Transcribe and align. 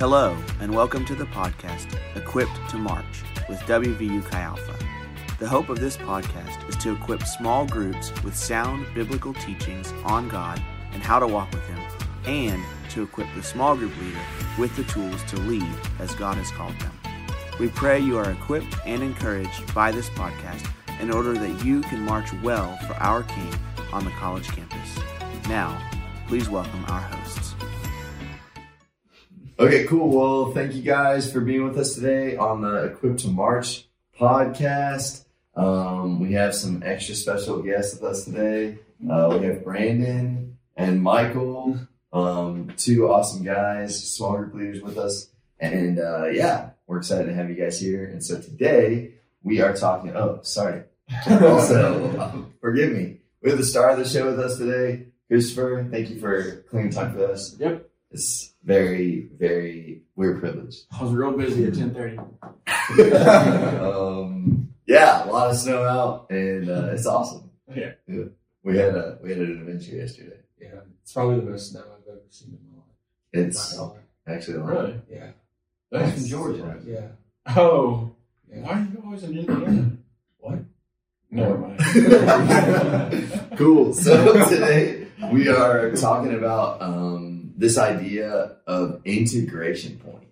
Hello, 0.00 0.34
and 0.60 0.74
welcome 0.74 1.04
to 1.04 1.14
the 1.14 1.26
podcast, 1.26 1.94
Equipped 2.16 2.70
to 2.70 2.78
March, 2.78 3.22
with 3.50 3.58
WVU 3.64 4.24
Chi 4.24 4.40
Alpha. 4.40 4.74
The 5.38 5.46
hope 5.46 5.68
of 5.68 5.78
this 5.78 5.98
podcast 5.98 6.66
is 6.70 6.76
to 6.76 6.94
equip 6.94 7.22
small 7.24 7.66
groups 7.66 8.10
with 8.24 8.34
sound 8.34 8.86
biblical 8.94 9.34
teachings 9.34 9.92
on 10.06 10.30
God 10.30 10.58
and 10.94 11.02
how 11.02 11.18
to 11.18 11.26
walk 11.26 11.52
with 11.52 11.62
Him, 11.64 11.82
and 12.24 12.64
to 12.92 13.02
equip 13.02 13.26
the 13.34 13.42
small 13.42 13.76
group 13.76 13.92
leader 14.00 14.18
with 14.58 14.74
the 14.74 14.84
tools 14.84 15.22
to 15.24 15.36
lead 15.36 15.70
as 15.98 16.14
God 16.14 16.38
has 16.38 16.50
called 16.50 16.78
them. 16.80 16.98
We 17.58 17.68
pray 17.68 18.00
you 18.00 18.16
are 18.16 18.30
equipped 18.30 18.74
and 18.86 19.02
encouraged 19.02 19.74
by 19.74 19.92
this 19.92 20.08
podcast 20.08 20.66
in 20.98 21.10
order 21.10 21.34
that 21.34 21.62
you 21.62 21.82
can 21.82 22.00
march 22.00 22.32
well 22.42 22.74
for 22.86 22.94
our 22.94 23.22
King 23.24 23.54
on 23.92 24.06
the 24.06 24.12
college 24.12 24.48
campus. 24.48 24.98
Now, 25.46 25.78
please 26.26 26.48
welcome 26.48 26.86
our 26.86 27.02
hosts. 27.02 27.49
Okay, 29.60 29.84
cool. 29.84 30.08
Well, 30.08 30.52
thank 30.52 30.74
you 30.74 30.80
guys 30.80 31.30
for 31.30 31.42
being 31.42 31.64
with 31.64 31.76
us 31.76 31.94
today 31.94 32.34
on 32.34 32.62
the 32.62 32.84
Equipped 32.84 33.18
to 33.20 33.28
March 33.28 33.84
podcast. 34.18 35.26
Um, 35.54 36.18
we 36.18 36.32
have 36.32 36.54
some 36.54 36.82
extra 36.82 37.14
special 37.14 37.60
guests 37.60 37.92
with 37.92 38.04
us 38.04 38.24
today. 38.24 38.78
Uh, 39.06 39.36
we 39.38 39.44
have 39.44 39.62
Brandon 39.62 40.56
and 40.78 41.02
Michael, 41.02 41.78
um, 42.10 42.72
two 42.78 43.10
awesome 43.10 43.44
guys, 43.44 44.02
small 44.14 44.38
group 44.38 44.54
leaders 44.54 44.80
with 44.80 44.96
us. 44.96 45.28
And 45.58 45.98
uh, 45.98 46.28
yeah, 46.28 46.70
we're 46.86 46.96
excited 46.96 47.26
to 47.26 47.34
have 47.34 47.50
you 47.50 47.56
guys 47.56 47.78
here. 47.78 48.06
And 48.06 48.24
so 48.24 48.40
today 48.40 49.10
we 49.42 49.60
are 49.60 49.76
talking. 49.76 50.16
Oh, 50.16 50.40
sorry. 50.40 50.84
also, 51.30 52.46
forgive 52.62 52.92
me. 52.92 53.18
We 53.42 53.50
have 53.50 53.58
the 53.58 53.66
star 53.66 53.90
of 53.90 53.98
the 53.98 54.08
show 54.08 54.24
with 54.24 54.40
us 54.40 54.56
today, 54.56 55.08
Christopher. 55.28 55.86
Thank 55.90 56.08
you 56.08 56.18
for 56.18 56.62
cleaning 56.70 56.92
time 56.92 57.12
for 57.12 57.26
us. 57.26 57.56
Yep. 57.58 57.90
It's 58.10 58.49
very, 58.62 59.28
very, 59.38 60.02
we're 60.16 60.38
privileged. 60.38 60.84
I 60.98 61.02
was 61.02 61.12
real 61.12 61.32
busy 61.32 61.64
at 61.66 61.74
ten 61.74 61.94
thirty. 61.94 62.18
um, 63.80 64.68
yeah, 64.86 65.24
a 65.24 65.26
lot 65.30 65.50
of 65.50 65.56
snow 65.56 65.84
out, 65.84 66.30
and 66.30 66.68
uh, 66.68 66.90
it's 66.92 67.06
awesome. 67.06 67.50
Yeah. 67.74 67.92
We 68.62 68.76
had 68.76 68.94
a 68.94 69.18
we 69.22 69.30
had 69.30 69.38
an 69.38 69.60
adventure 69.60 69.96
yesterday. 69.96 70.36
Yeah, 70.60 70.80
it's 71.02 71.12
probably 71.12 71.36
the 71.36 71.50
most 71.50 71.70
snow 71.70 71.80
I've 71.80 72.08
ever 72.08 72.20
seen 72.28 72.50
in 72.50 72.58
my 72.70 72.76
life. 72.76 73.46
It's 73.48 73.76
Not 73.76 73.96
actually 74.26 74.56
a 74.58 74.60
lot. 74.60 74.68
Really? 74.70 75.00
Yeah. 75.10 75.30
That's 75.90 76.22
in 76.22 76.28
Georgia. 76.28 76.78
Yeah. 76.84 77.08
Oh, 77.56 78.12
Yeah. 78.52 78.60
why 78.62 78.72
are 78.72 78.80
you 78.92 79.02
always 79.04 79.22
in 79.22 79.38
Indiana? 79.38 79.90
What? 80.38 80.58
Never 81.30 81.58
mind. 81.58 81.78
cool. 83.56 83.94
So 83.94 84.48
today 84.48 85.06
we 85.32 85.48
are 85.48 85.92
talking 85.96 86.34
about 86.34 86.82
um, 86.82 87.39
this 87.60 87.76
idea 87.76 88.56
of 88.66 89.02
integration 89.04 89.98
point. 89.98 90.28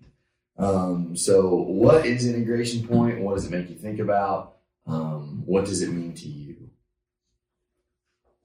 Um, 0.56 1.14
so, 1.14 1.54
what 1.56 2.06
is 2.06 2.26
integration 2.26 2.88
point? 2.88 3.20
What 3.20 3.34
does 3.36 3.44
it 3.44 3.50
make 3.50 3.68
you 3.68 3.76
think 3.76 4.00
about? 4.00 4.56
Um, 4.86 5.42
what 5.44 5.66
does 5.66 5.82
it 5.82 5.90
mean 5.90 6.14
to 6.14 6.26
you? 6.26 6.70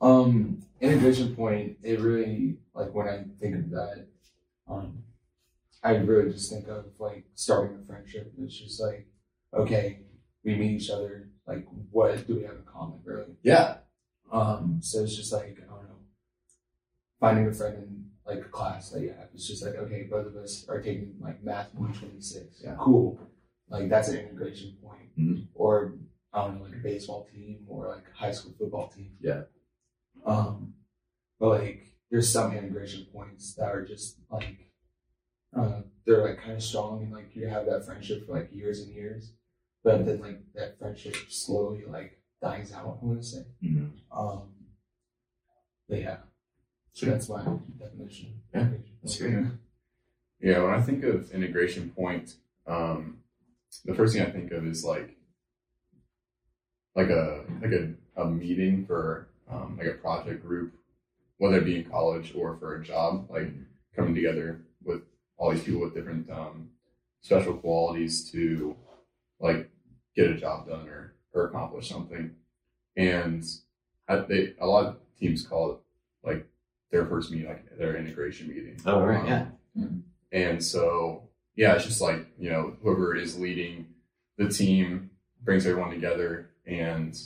Um, 0.01 0.63
integration 0.81 1.33
point, 1.33 1.77
it 1.81 2.01
really 2.01 2.57
like 2.75 2.93
when 2.93 3.07
I 3.07 3.23
think 3.39 3.55
of 3.55 3.69
that, 3.71 4.05
um, 4.67 5.03
I 5.81 5.95
really 5.95 6.33
just 6.33 6.51
think 6.51 6.67
of 6.67 6.87
like 6.99 7.23
starting 7.35 7.79
a 7.81 7.87
friendship. 7.87 8.33
It's 8.37 8.59
just 8.59 8.81
like, 8.81 9.07
okay, 9.53 9.99
we 10.43 10.55
meet 10.55 10.81
each 10.81 10.89
other, 10.89 11.29
like 11.47 11.65
what 11.91 12.27
do 12.27 12.35
we 12.35 12.43
have 12.43 12.57
in 12.57 12.63
common 12.63 12.99
really? 13.05 13.37
Yeah. 13.43 13.77
Um, 14.29 14.79
so 14.81 15.03
it's 15.03 15.15
just 15.15 15.31
like, 15.31 15.57
I 15.63 15.73
don't 15.73 15.83
know, 15.83 16.01
finding 17.21 17.47
a 17.47 17.53
friend 17.53 17.77
in 17.77 18.03
like 18.25 18.51
class 18.51 18.89
that 18.91 19.01
you 19.01 19.09
have. 19.09 19.27
It's 19.33 19.47
just 19.47 19.63
like, 19.65 19.75
okay, 19.75 20.03
both 20.03 20.27
of 20.27 20.35
us 20.37 20.65
are 20.69 20.81
taking 20.81 21.15
like 21.19 21.43
math 21.43 21.73
126. 21.73 22.61
Yeah. 22.63 22.75
Cool. 22.79 23.19
Like 23.69 23.89
that's 23.89 24.09
an 24.09 24.17
integration 24.17 24.77
point. 24.81 25.15
Mhm. 25.17 25.47
Or 25.53 25.93
I 26.31 26.45
don't 26.45 26.57
know, 26.57 26.63
like 26.65 26.73
a 26.75 26.83
baseball 26.83 27.27
team 27.33 27.65
or 27.67 27.89
like 27.89 28.11
high 28.13 28.31
school 28.31 28.53
football 28.57 28.87
team. 28.89 29.11
Yeah. 29.19 29.43
Um, 30.25 30.73
but 31.39 31.49
like 31.59 31.81
there's 32.11 32.29
some 32.29 32.53
integration 32.55 33.05
points 33.11 33.53
that 33.55 33.65
are 33.69 33.83
just 33.85 34.19
like 34.29 34.69
uh, 35.55 35.81
they're 36.05 36.23
like 36.23 36.39
kind 36.39 36.53
of 36.53 36.63
strong 36.63 37.03
and 37.03 37.11
like 37.11 37.35
you 37.35 37.47
have 37.47 37.65
that 37.65 37.85
friendship 37.85 38.25
for 38.25 38.33
like 38.33 38.49
years 38.53 38.79
and 38.81 38.93
years, 38.93 39.33
but 39.83 40.05
then 40.05 40.19
like 40.21 40.39
that 40.55 40.79
friendship 40.79 41.15
slowly 41.29 41.83
like 41.87 42.19
dies 42.41 42.71
out. 42.73 42.99
I 43.01 43.05
want 43.05 43.21
to 43.21 43.27
say. 43.27 43.45
Mhm. 43.63 43.91
Um, 44.11 44.49
but 45.89 45.99
yeah, 45.99 46.17
so 46.93 47.07
that's 47.07 47.27
my 47.29 47.43
definition. 47.79 48.41
Yeah, 48.53 48.67
that's 49.01 49.17
great. 49.17 49.45
Yeah, 50.39 50.61
when 50.61 50.73
I 50.73 50.81
think 50.81 51.03
of 51.03 51.31
integration 51.31 51.89
point, 51.91 52.35
um, 52.67 53.19
the 53.85 53.93
first 53.95 54.13
thing 54.13 54.23
I 54.23 54.29
think 54.29 54.51
of 54.51 54.65
is 54.65 54.83
like 54.83 55.17
like 56.95 57.09
a 57.09 57.43
like 57.61 57.71
a, 57.71 57.93
a 58.21 58.25
meeting 58.25 58.85
for 58.85 59.27
um, 59.49 59.77
like 59.77 59.87
a 59.87 59.93
project 59.93 60.45
group, 60.45 60.73
whether 61.37 61.57
it 61.57 61.65
be 61.65 61.77
in 61.77 61.89
college 61.89 62.33
or 62.35 62.57
for 62.57 62.75
a 62.75 62.83
job, 62.83 63.27
like 63.29 63.51
coming 63.95 64.13
together 64.15 64.61
with 64.83 65.01
all 65.37 65.51
these 65.51 65.63
people 65.63 65.81
with 65.81 65.95
different 65.95 66.29
um, 66.29 66.69
special 67.21 67.55
qualities 67.55 68.29
to 68.31 68.75
like 69.39 69.69
get 70.15 70.29
a 70.29 70.37
job 70.37 70.67
done 70.67 70.87
or 70.87 71.15
or 71.33 71.47
accomplish 71.47 71.89
something. 71.89 72.35
And 72.95 73.43
I, 74.07 74.17
they 74.17 74.53
a 74.59 74.67
lot 74.67 74.85
of 74.85 74.97
teams 75.19 75.47
call 75.47 75.71
it 75.71 75.77
like 76.23 76.47
their 76.93 77.05
first 77.07 77.31
meeting, 77.31 77.47
like 77.47 77.65
their 77.77 77.97
integration 77.97 78.47
meeting. 78.47 78.79
Oh, 78.85 79.01
right, 79.03 79.19
Um, 79.19 79.27
yeah. 79.75 79.87
and 80.31 80.63
so, 80.63 81.27
yeah, 81.55 81.73
it's 81.73 81.85
just 81.85 81.99
like, 82.01 82.27
you 82.37 82.51
know, 82.51 82.77
whoever 82.83 83.15
is 83.15 83.37
leading 83.37 83.87
the 84.37 84.47
team 84.47 85.09
brings 85.41 85.65
everyone 85.65 85.89
together 85.89 86.51
and 86.67 87.19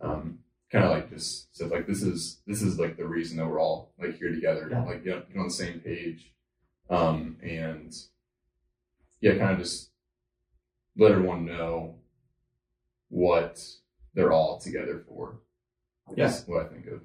um, 0.00 0.38
kind 0.72 0.84
of 0.86 0.90
like 0.90 1.10
just 1.10 1.54
says 1.54 1.70
like, 1.70 1.86
this 1.86 2.02
is, 2.02 2.40
this 2.46 2.62
is 2.62 2.78
like 2.78 2.96
the 2.96 3.06
reason 3.06 3.36
that 3.36 3.46
we're 3.46 3.60
all 3.60 3.92
like 4.00 4.18
here 4.18 4.30
together, 4.34 4.66
Yeah. 4.70 4.82
like, 4.84 5.04
you 5.04 5.10
know, 5.12 5.22
on 5.40 5.48
the 5.48 5.52
same 5.54 5.80
page. 5.80 6.32
Um, 6.88 7.36
and 7.42 7.94
yeah, 9.20 9.36
kind 9.36 9.52
of 9.52 9.58
just 9.58 9.90
let 10.96 11.12
everyone 11.12 11.44
know 11.44 11.96
what 13.10 13.62
they're 14.14 14.32
all 14.32 14.58
together 14.58 15.04
for. 15.06 15.40
That's 16.16 16.46
what 16.46 16.64
I 16.64 16.68
think 16.68 16.86
of. 16.86 17.00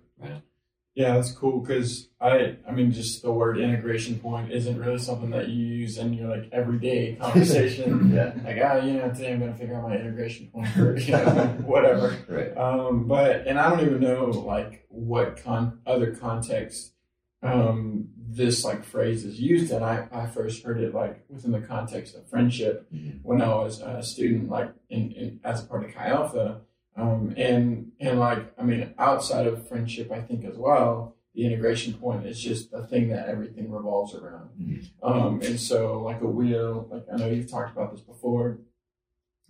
Yeah, 0.94 1.16
that's 1.16 1.32
cool 1.32 1.62
because 1.62 2.10
I, 2.20 2.58
I 2.68 2.72
mean, 2.72 2.92
just 2.92 3.22
the 3.22 3.32
word 3.32 3.58
integration 3.58 4.20
point 4.20 4.52
isn't 4.52 4.78
really 4.78 4.98
something 5.00 5.30
that 5.30 5.48
you 5.48 5.66
use 5.66 5.98
in 5.98 6.14
your 6.14 6.28
like 6.30 6.50
everyday 6.52 7.16
conversation. 7.22 8.12
Yeah. 8.14 8.34
like, 8.44 8.58
ah, 8.62 8.76
you 8.78 8.94
know, 8.94 9.08
today 9.10 9.32
I'm 9.34 9.40
gonna 9.40 9.56
figure 9.56 9.76
out 9.76 9.88
my 9.88 9.96
integration 9.96 10.48
point 10.48 10.68
for 10.70 10.98
you 10.98 11.14
know, 11.14 11.22
whatever. 11.66 12.18
Right. 12.28 12.56
Um, 12.58 13.08
but 13.08 13.48
and 13.48 13.58
I 13.58 13.70
don't 13.70 13.86
even 13.86 14.02
know 14.02 14.26
like 14.26 14.86
what 14.90 15.42
con 15.42 15.80
other 15.86 16.14
context 16.14 16.94
um, 17.42 18.10
this 18.18 18.64
like 18.66 18.84
phrase 18.84 19.24
is 19.24 19.40
used 19.40 19.72
in. 19.72 19.82
I, 19.82 20.08
I 20.12 20.28
first 20.28 20.64
heard 20.64 20.80
it 20.82 20.94
like 20.94 21.24
within 21.30 21.52
the 21.52 21.62
context 21.62 22.16
of 22.16 22.30
friendship 22.30 22.86
Mhm. 22.94 23.20
when 23.24 23.42
I 23.42 23.48
was 23.48 23.80
a 23.82 24.04
student, 24.04 24.50
like 24.50 24.72
in, 24.90 25.12
in 25.14 25.40
as 25.44 25.64
a 25.64 25.68
part 25.68 25.86
of 25.86 25.94
Chi 25.96 26.06
Alpha. 26.08 26.62
Um, 26.98 27.34
and 27.38 27.92
and 28.00 28.20
like 28.20 28.54
I 28.60 28.64
mean, 28.64 28.94
outside 28.98 29.48
of 29.48 29.68
friendship, 29.68 30.12
I 30.12 30.20
think 30.22 30.44
as 30.46 30.58
well, 30.58 31.16
the 31.34 31.46
integration 31.46 31.94
point 31.94 32.26
is 32.26 32.40
just 32.40 32.72
the 32.72 32.86
thing 32.86 33.10
that 33.10 33.30
everything 33.30 33.72
revolves 33.72 34.14
around. 34.14 34.50
Mhm. 34.60 34.86
Um, 35.02 35.42
and 35.42 35.60
so 35.60 36.02
like 36.04 36.22
a 36.22 36.28
wheel, 36.28 36.88
like 36.92 37.06
I 37.12 37.16
know 37.18 37.28
you've 37.28 37.50
talked 37.50 37.72
about 37.72 37.92
this 37.92 38.02
before. 38.02 38.60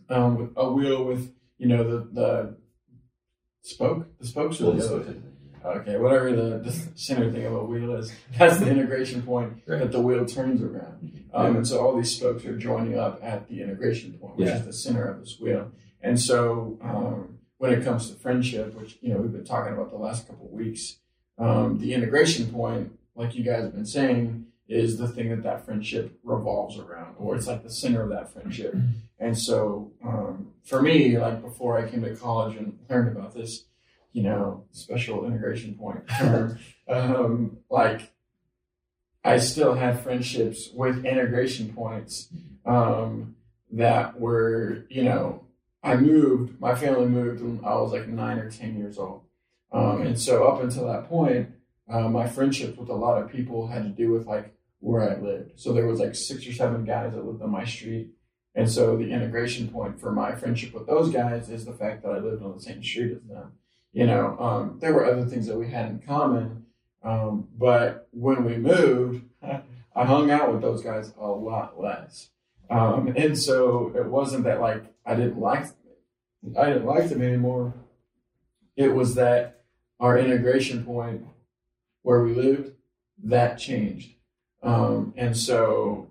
Um, 0.09 0.37
with 0.37 0.49
a 0.55 0.71
wheel 0.71 1.03
with 1.05 1.33
you 1.57 1.67
know 1.67 1.83
the 1.83 2.07
the 2.11 2.57
spoke, 3.61 4.07
the 4.19 4.27
spokes 4.27 4.61
are 4.61 4.71
the 4.71 4.85
other. 4.95 5.15
Okay, 5.63 5.95
whatever 5.97 6.31
the, 6.35 6.57
the 6.57 6.71
center 6.95 7.31
thing 7.31 7.45
of 7.45 7.53
a 7.53 7.63
wheel 7.63 7.95
is, 7.95 8.11
that's 8.35 8.57
the 8.57 8.67
integration 8.67 9.21
point 9.21 9.61
Right. 9.67 9.77
that 9.77 9.91
the 9.91 10.01
wheel 10.01 10.25
turns 10.25 10.59
around. 10.63 11.27
Um, 11.35 11.57
and 11.57 11.67
so 11.67 11.79
all 11.85 11.95
these 11.95 12.15
spokes 12.15 12.43
are 12.45 12.57
joining 12.57 12.97
up 12.97 13.19
at 13.21 13.47
the 13.47 13.61
integration 13.61 14.13
point, 14.13 14.37
which 14.37 14.47
Yeah. 14.47 14.57
is 14.57 14.65
the 14.65 14.73
center 14.73 15.03
of 15.07 15.19
this 15.19 15.39
wheel. 15.39 15.71
And 16.01 16.19
so 16.19 16.79
um, 16.81 17.30
when 17.61 17.71
it 17.71 17.83
comes 17.83 18.09
to 18.09 18.15
friendship, 18.15 18.73
which 18.73 18.97
you 19.01 19.13
know 19.13 19.19
we've 19.19 19.31
been 19.31 19.45
talking 19.45 19.71
about 19.71 19.91
the 19.91 19.95
last 19.95 20.27
couple 20.27 20.47
of 20.47 20.51
weeks, 20.51 20.97
um, 21.37 21.77
the 21.77 21.93
integration 21.93 22.47
point, 22.47 22.91
like 23.13 23.35
you 23.35 23.43
guys 23.43 23.61
have 23.61 23.75
been 23.75 23.85
saying, 23.85 24.47
is 24.67 24.97
the 24.97 25.07
thing 25.07 25.29
that 25.29 25.43
that 25.43 25.63
friendship 25.63 26.17
revolves 26.23 26.79
around, 26.79 27.13
or 27.19 27.35
it's 27.35 27.45
like 27.45 27.61
the 27.61 27.69
center 27.69 28.01
of 28.01 28.09
that 28.09 28.33
friendship. 28.33 28.73
And 29.19 29.37
so 29.37 29.91
um, 30.03 30.53
for 30.63 30.81
me, 30.81 31.19
like 31.19 31.43
before 31.43 31.77
I 31.77 31.87
came 31.87 32.01
to 32.01 32.15
college 32.15 32.57
and 32.57 32.79
learned 32.89 33.15
about 33.15 33.35
this, 33.35 33.65
you 34.11 34.23
know, 34.23 34.63
special 34.71 35.27
integration 35.27 35.75
point 35.75 36.07
term, 36.17 36.57
um, 36.87 37.57
like 37.69 38.11
I 39.23 39.37
still 39.37 39.75
had 39.75 40.01
friendships 40.01 40.71
with 40.73 41.05
integration 41.05 41.73
points 41.73 42.27
um, 42.65 43.35
that 43.71 44.19
were, 44.19 44.87
you 44.89 45.03
know, 45.03 45.40
I 45.83 45.95
moved, 45.95 46.59
my 46.59 46.75
family 46.75 47.07
moved 47.07 47.41
when 47.41 47.59
I 47.63 47.75
was 47.75 47.91
like 47.91 48.07
nine 48.07 48.37
or 48.37 48.49
10 48.49 48.77
years 48.77 48.97
old. 48.97 49.21
Um, 49.71 50.01
and 50.01 50.19
so 50.19 50.45
up 50.45 50.61
until 50.61 50.87
that 50.87 51.09
point, 51.09 51.49
uh, 51.89 52.07
my 52.07 52.27
friendships 52.27 52.77
with 52.77 52.89
a 52.89 52.95
lot 52.95 53.21
of 53.21 53.31
people 53.31 53.67
had 53.67 53.83
to 53.83 53.89
do 53.89 54.11
with 54.11 54.27
like 54.27 54.53
where 54.79 55.09
I 55.09 55.19
lived. 55.19 55.59
So 55.59 55.73
there 55.73 55.87
was 55.87 55.99
like 55.99 56.15
six 56.15 56.45
or 56.47 56.53
seven 56.53 56.85
guys 56.85 57.13
that 57.13 57.25
lived 57.25 57.41
on 57.41 57.49
my 57.49 57.65
street. 57.65 58.09
And 58.53 58.69
so 58.69 58.97
the 58.97 59.11
integration 59.11 59.69
point 59.69 59.99
for 59.99 60.11
my 60.11 60.33
friendship 60.35 60.73
with 60.73 60.87
those 60.87 61.11
guys 61.11 61.49
is 61.49 61.65
the 61.65 61.73
fact 61.73 62.03
that 62.03 62.11
I 62.11 62.19
lived 62.19 62.43
on 62.43 62.53
the 62.53 62.61
same 62.61 62.83
street 62.83 63.13
as 63.13 63.23
them. 63.23 63.53
You 63.93 64.07
know, 64.07 64.37
um, 64.39 64.77
there 64.79 64.93
were 64.93 65.05
other 65.05 65.25
things 65.25 65.47
that 65.47 65.57
we 65.57 65.69
had 65.69 65.89
in 65.89 65.99
common. 65.99 66.65
Um, 67.03 67.47
but 67.57 68.07
when 68.11 68.43
we 68.43 68.57
moved, 68.57 69.23
I 69.43 70.05
hung 70.05 70.31
out 70.31 70.51
with 70.51 70.61
those 70.61 70.81
guys 70.81 71.13
a 71.19 71.27
lot 71.27 71.79
less. 71.79 72.29
Um, 72.69 73.13
and 73.17 73.37
so 73.37 73.91
it 73.95 74.05
wasn't 74.05 74.45
that 74.45 74.61
like 74.61 74.90
I 75.05 75.15
didn't 75.15 75.39
like 75.39 75.67
I 76.57 76.65
didn't 76.67 76.85
like 76.85 77.09
them 77.09 77.21
anymore. 77.21 77.73
It 78.75 78.93
was 78.95 79.15
that 79.15 79.63
our 79.99 80.17
integration 80.17 80.83
point 80.83 81.25
where 82.01 82.23
we 82.23 82.33
lived 82.33 82.73
that 83.23 83.59
changed. 83.59 84.15
Um, 84.63 85.13
and 85.15 85.37
so, 85.37 86.07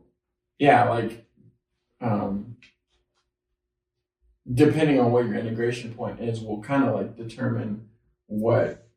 yeah, 0.59 0.89
like, 0.89 1.27
um, 2.01 2.57
depending 4.53 5.01
on 5.01 5.11
what 5.11 5.27
your 5.27 5.35
integration 5.35 5.95
point 5.95 6.21
is, 6.21 6.41
will 6.41 6.63
kind 6.63 6.85
of 6.85 6.95
like 6.95 7.17
determine 7.17 7.89
what 8.27 8.89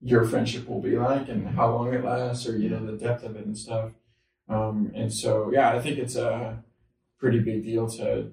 your 0.00 0.24
friendship 0.24 0.68
will 0.68 0.80
be 0.80 0.96
like 0.96 1.28
and 1.28 1.48
how 1.48 1.74
long 1.74 1.92
it 1.92 2.04
lasts, 2.04 2.46
or 2.48 2.56
you 2.56 2.68
know 2.70 2.84
the 2.84 2.92
depth 2.92 3.24
of 3.24 3.34
it 3.36 3.44
and 3.44 3.58
stuff. 3.58 3.90
Um, 4.48 4.92
and 4.94 5.12
so, 5.12 5.50
yeah, 5.52 5.70
I 5.70 5.80
think 5.80 5.98
it's 5.98 6.16
a 6.16 6.62
pretty 7.18 7.40
big 7.40 7.64
deal 7.64 7.88
to 7.90 8.32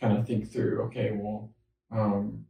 kind 0.00 0.16
of 0.18 0.26
think 0.26 0.50
through. 0.50 0.82
Okay, 0.84 1.12
well, 1.14 1.50
um, 1.90 2.46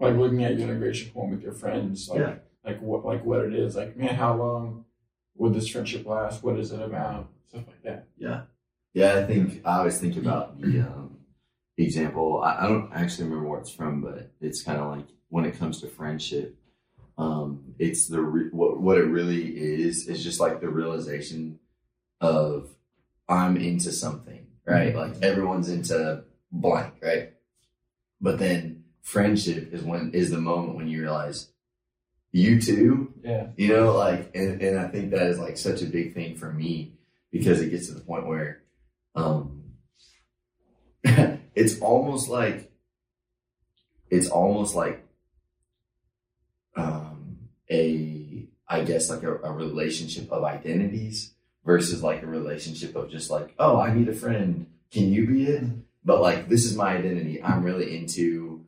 like 0.00 0.16
looking 0.16 0.44
at 0.44 0.58
your 0.58 0.68
integration 0.68 1.10
point 1.12 1.30
with 1.30 1.42
your 1.42 1.52
friends, 1.52 2.08
like 2.08 2.18
Yeah. 2.20 2.34
like 2.64 2.80
what 2.80 3.04
like 3.04 3.24
what 3.24 3.44
it 3.44 3.54
is, 3.54 3.76
like 3.76 3.96
man, 3.96 4.14
how 4.14 4.36
long 4.36 4.84
would 5.36 5.54
this 5.54 5.68
friendship 5.68 6.06
last? 6.06 6.42
What 6.42 6.58
is 6.58 6.72
it 6.72 6.80
about? 6.82 7.28
Stuff 7.48 7.66
like 7.66 7.82
that. 7.84 8.06
Yeah, 8.16 8.42
yeah. 8.94 9.14
I 9.16 9.24
think 9.24 9.62
I 9.64 9.78
always 9.78 9.98
think 9.98 10.16
about 10.16 10.60
the 10.60 10.80
um, 10.80 11.18
example. 11.76 12.42
I, 12.42 12.64
I 12.64 12.68
don't 12.68 12.90
actually 12.92 13.24
remember 13.24 13.48
where 13.48 13.60
it's 13.60 13.70
from, 13.72 14.00
but 14.00 14.32
it's 14.40 14.62
kind 14.62 14.80
of 14.80 14.90
like 14.96 15.06
when 15.28 15.44
it 15.44 15.58
comes 15.58 15.80
to 15.80 15.88
friendship, 15.88 16.56
um, 17.16 17.74
it's 17.78 18.08
the 18.08 18.20
re- 18.20 18.50
what 18.50 18.80
what 18.80 18.98
it 18.98 19.04
really 19.04 19.46
is 19.56 20.08
is 20.08 20.22
just 20.24 20.40
like 20.40 20.60
the 20.60 20.68
realization 20.68 21.58
of 22.20 22.74
I'm 23.28 23.56
into 23.56 23.92
something, 23.92 24.46
right? 24.66 24.94
Like 24.94 25.22
everyone's 25.22 25.68
into 25.68 26.24
blank, 26.50 26.94
right? 27.02 27.32
But 28.20 28.38
then 28.38 28.84
friendship 29.02 29.72
is 29.72 29.82
when 29.82 30.12
is 30.12 30.30
the 30.30 30.38
moment 30.40 30.76
when 30.76 30.88
you 30.88 31.00
realize 31.02 31.48
you 32.30 32.60
too 32.62 33.12
Yeah. 33.24 33.48
you 33.56 33.68
know 33.68 33.94
like 33.96 34.30
and, 34.34 34.62
and 34.62 34.78
i 34.78 34.86
think 34.86 35.10
that 35.10 35.26
is 35.26 35.40
like 35.40 35.58
such 35.58 35.82
a 35.82 35.86
big 35.86 36.14
thing 36.14 36.36
for 36.36 36.50
me 36.52 36.94
because 37.32 37.60
it 37.60 37.70
gets 37.70 37.88
to 37.88 37.94
the 37.94 38.00
point 38.00 38.26
where 38.28 38.62
um 39.16 39.64
it's 41.04 41.80
almost 41.80 42.28
like 42.28 42.70
it's 44.08 44.28
almost 44.28 44.76
like 44.76 45.04
um 46.76 47.38
a 47.70 48.46
i 48.68 48.82
guess 48.82 49.10
like 49.10 49.24
a, 49.24 49.34
a 49.38 49.52
relationship 49.52 50.30
of 50.30 50.44
identities 50.44 51.34
versus 51.64 52.02
like 52.02 52.22
a 52.22 52.26
relationship 52.26 52.96
of 52.96 53.10
just 53.10 53.30
like 53.30 53.54
oh 53.58 53.80
i 53.80 53.92
need 53.94 54.08
a 54.08 54.14
friend. 54.14 54.66
Can 54.90 55.10
you 55.12 55.26
be 55.26 55.44
it? 55.46 55.64
But 56.04 56.20
like 56.20 56.48
this 56.48 56.64
is 56.66 56.76
my 56.76 56.96
identity. 56.96 57.42
I'm 57.42 57.62
really 57.64 57.96
into 57.96 58.64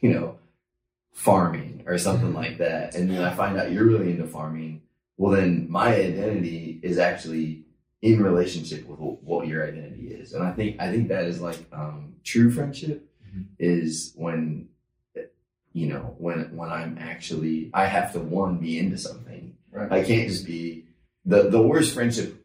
you 0.00 0.10
know 0.12 0.36
farming 1.12 1.82
or 1.86 1.98
something 1.98 2.32
like 2.34 2.58
that. 2.58 2.94
And 2.94 3.10
then 3.10 3.22
i 3.22 3.34
find 3.34 3.58
out 3.58 3.70
you're 3.72 3.84
really 3.86 4.10
into 4.10 4.26
farming. 4.26 4.82
Well 5.16 5.32
then 5.32 5.66
my 5.70 5.94
identity 5.94 6.80
is 6.82 6.98
actually 6.98 7.64
in 8.02 8.22
relationship 8.22 8.86
with 8.86 8.98
what 8.98 9.46
your 9.46 9.66
identity 9.66 10.08
is. 10.08 10.32
And 10.32 10.42
i 10.44 10.52
think 10.52 10.80
i 10.80 10.90
think 10.90 11.08
that 11.08 11.24
is 11.24 11.40
like 11.40 11.58
um 11.72 12.14
true 12.24 12.50
friendship 12.50 13.08
Mhm. 13.34 13.46
is 13.58 14.12
when 14.16 14.68
you 15.72 15.88
know 15.88 16.14
when 16.18 16.54
when 16.54 16.70
i'm 16.70 16.98
actually 17.00 17.70
i 17.72 17.86
have 17.86 18.12
to 18.12 18.20
one 18.20 18.58
be 18.58 18.78
into 18.78 18.98
something. 18.98 19.56
Right. 19.70 19.90
i 19.90 20.02
can't 20.04 20.28
just 20.28 20.44
be 20.44 20.84
the 21.24 21.48
the 21.48 21.62
worst 21.62 21.94
friendship 21.94 22.44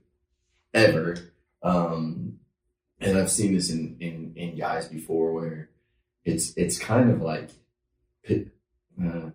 ever 0.73 1.17
um 1.63 2.39
and 2.99 3.17
i've 3.17 3.31
seen 3.31 3.53
this 3.53 3.69
in 3.71 3.97
in 3.99 4.33
in 4.35 4.55
guys 4.57 4.87
before 4.87 5.33
where 5.33 5.69
it's 6.25 6.55
it's 6.57 6.77
kind 6.77 7.09
of 7.09 7.21
like 7.21 7.49
pit, 8.23 8.49
uh, 9.03 9.29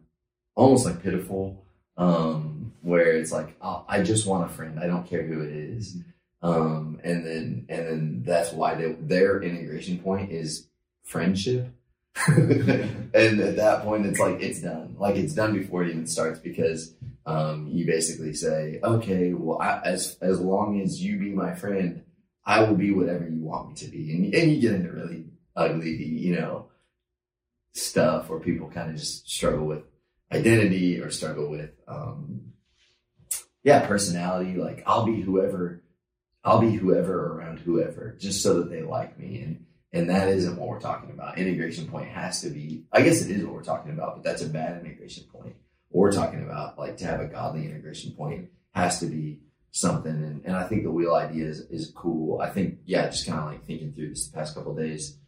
almost 0.54 0.84
like 0.84 1.02
pitiful 1.02 1.64
um 1.96 2.72
where 2.82 3.16
it's 3.16 3.32
like 3.32 3.56
oh, 3.62 3.84
i 3.88 4.02
just 4.02 4.26
want 4.26 4.44
a 4.50 4.52
friend. 4.54 4.78
I 4.78 4.86
don't 4.86 5.06
care 5.06 5.22
who 5.22 5.40
it 5.42 5.52
is. 5.52 5.96
Um 6.42 7.00
and 7.04 7.24
then 7.24 7.66
and 7.68 7.86
then 7.86 8.22
that's 8.24 8.52
why 8.52 8.74
they, 8.74 8.92
their 8.92 9.40
integration 9.42 9.98
point 9.98 10.30
is 10.30 10.66
friendship. 11.02 11.68
And 13.14 13.40
at 13.40 13.56
that 13.56 13.82
point 13.82 14.06
it's 14.06 14.18
like 14.18 14.40
it's 14.40 14.60
done. 14.60 14.96
Like 14.98 15.16
it's 15.16 15.34
done 15.34 15.52
before 15.52 15.84
it 15.84 15.90
even 15.90 16.06
starts 16.06 16.38
because 16.38 16.94
um 17.26 17.68
you 17.68 17.86
basically 17.86 18.34
say 18.34 18.80
okay 18.82 19.32
well 19.32 19.60
I, 19.60 19.80
as 19.84 20.16
as 20.20 20.40
long 20.40 20.80
as 20.80 21.00
you 21.00 21.18
be 21.18 21.30
my 21.30 21.54
friend 21.54 22.02
i 22.44 22.62
will 22.62 22.74
be 22.74 22.92
whatever 22.92 23.28
you 23.28 23.42
want 23.42 23.68
me 23.68 23.74
to 23.76 23.88
be. 23.88 24.12
And, 24.12 24.34
and 24.34 24.52
you 24.52 24.60
get 24.60 24.72
into 24.72 24.90
really 24.90 25.26
ugly 25.54 25.90
you 25.90 26.34
know 26.34 26.68
stuff 27.74 28.28
where 28.28 28.40
people 28.40 28.70
kind 28.70 28.90
of 28.90 28.96
just 28.96 29.28
struggle 29.28 29.66
with 29.66 29.82
identity 30.32 31.00
or 31.00 31.10
struggle 31.10 31.50
with 31.50 31.70
um 31.86 32.52
yeah 33.62 33.86
personality. 33.86 34.54
Like 34.54 34.82
i'll 34.86 35.04
be 35.04 35.20
whoever 35.20 35.82
i'll 36.44 36.60
be 36.60 36.72
whoever 36.72 37.34
around 37.34 37.60
whoever 37.60 38.16
just 38.18 38.42
so 38.42 38.60
that 38.60 38.70
they 38.70 38.82
like 38.82 39.18
me. 39.18 39.40
And 39.40 39.66
and 39.94 40.08
that 40.08 40.28
isn't 40.28 40.56
what 40.56 40.68
we're 40.68 40.80
talking 40.80 41.10
about. 41.10 41.36
Integration 41.36 41.86
point 41.86 42.08
has 42.08 42.40
to 42.42 42.50
be 42.50 42.84
i 42.92 43.02
guess 43.02 43.22
it 43.22 43.30
is 43.30 43.44
what 43.44 43.54
we're 43.54 43.62
talking 43.62 43.92
about 43.92 44.16
but 44.16 44.24
that's 44.24 44.42
a 44.42 44.48
bad 44.48 44.84
integration 44.84 45.24
point 45.24 45.54
we're 45.92 46.12
talking 46.12 46.42
about 46.42 46.78
like 46.78 46.96
to 46.98 47.04
have 47.04 47.20
a 47.20 47.26
godly 47.26 47.64
integration 47.64 48.12
point 48.12 48.48
has 48.74 49.00
to 49.00 49.06
be 49.06 49.40
something. 49.70 50.12
And, 50.12 50.42
and 50.44 50.56
i 50.56 50.64
think 50.64 50.84
the 50.84 50.90
wheel 50.90 51.14
idea 51.14 51.46
is, 51.46 51.60
is 51.70 51.92
cool. 51.94 52.40
I 52.40 52.50
think 52.50 52.78
yeah 52.84 53.06
just 53.08 53.26
kind 53.26 53.38
of 53.40 53.46
like 53.46 53.64
thinking 53.64 53.92
through 53.92 54.10
this 54.10 54.28
the 54.28 54.36
past 54.36 54.54
couple 54.54 54.74
days 54.74 55.18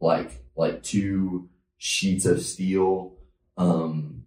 like 0.00 0.44
like 0.56 0.82
two 0.82 1.48
sheets 1.76 2.26
of 2.26 2.42
steel 2.42 3.16
um 3.56 4.24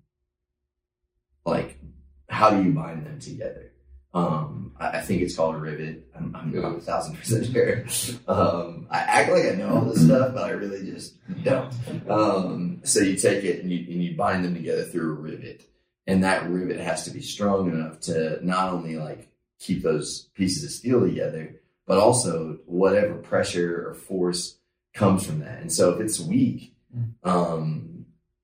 like 1.46 1.80
how 2.30 2.50
do 2.50 2.64
you 2.64 2.72
bind 2.72 3.06
them 3.06 3.20
together? 3.20 3.72
Um 4.14 4.74
i, 4.80 4.98
I 4.98 5.02
think 5.02 5.22
it's 5.22 5.36
called 5.36 5.56
a 5.56 5.60
rivet. 5.60 6.10
I'm, 6.16 6.36
I'm 6.36 6.52
not 6.52 6.78
a 6.78 6.82
thousand 6.82 7.18
percent 7.18 7.46
sure. 7.48 7.86
Um 8.28 8.88
i 8.90 9.00
act 9.00 9.32
like 9.32 9.46
i 9.46 9.56
know 9.56 9.76
all 9.76 9.86
this 9.86 10.06
stuff 10.06 10.34
but 10.34 10.44
i 10.44 10.50
really 10.52 10.86
just 10.86 11.16
don't. 11.44 11.74
Um 12.10 12.82
so 12.84 13.00
you 13.00 13.16
take 13.16 13.44
it 13.44 13.62
and 13.62 13.72
you, 13.72 13.80
and 13.80 14.04
you 14.04 14.16
bind 14.16 14.44
them 14.44 14.56
together 14.56 14.84
through 14.84 15.12
a 15.12 15.16
rivet 15.16 15.64
and 16.08 16.24
that 16.24 16.50
rivet 16.50 16.80
has 16.80 17.06
to 17.06 17.12
be 17.12 17.22
strong 17.22 17.70
enough 17.70 18.00
to 18.00 18.40
not 18.46 18.74
only 18.74 18.96
like 18.98 19.30
keep 19.60 19.82
those 19.84 20.30
pieces 20.36 20.64
of 20.64 20.72
steel 20.72 21.02
together 21.02 21.56
but 21.86 21.98
also 21.98 22.60
whatever 22.66 23.16
pressure 23.16 23.90
or 23.90 23.94
force 23.94 24.58
comes 24.94 25.26
from 25.26 25.40
that 25.40 25.62
and 25.62 25.72
so 25.72 25.92
if 25.92 26.00
it's 26.00 26.20
weak 26.20 26.76
um 27.24 27.94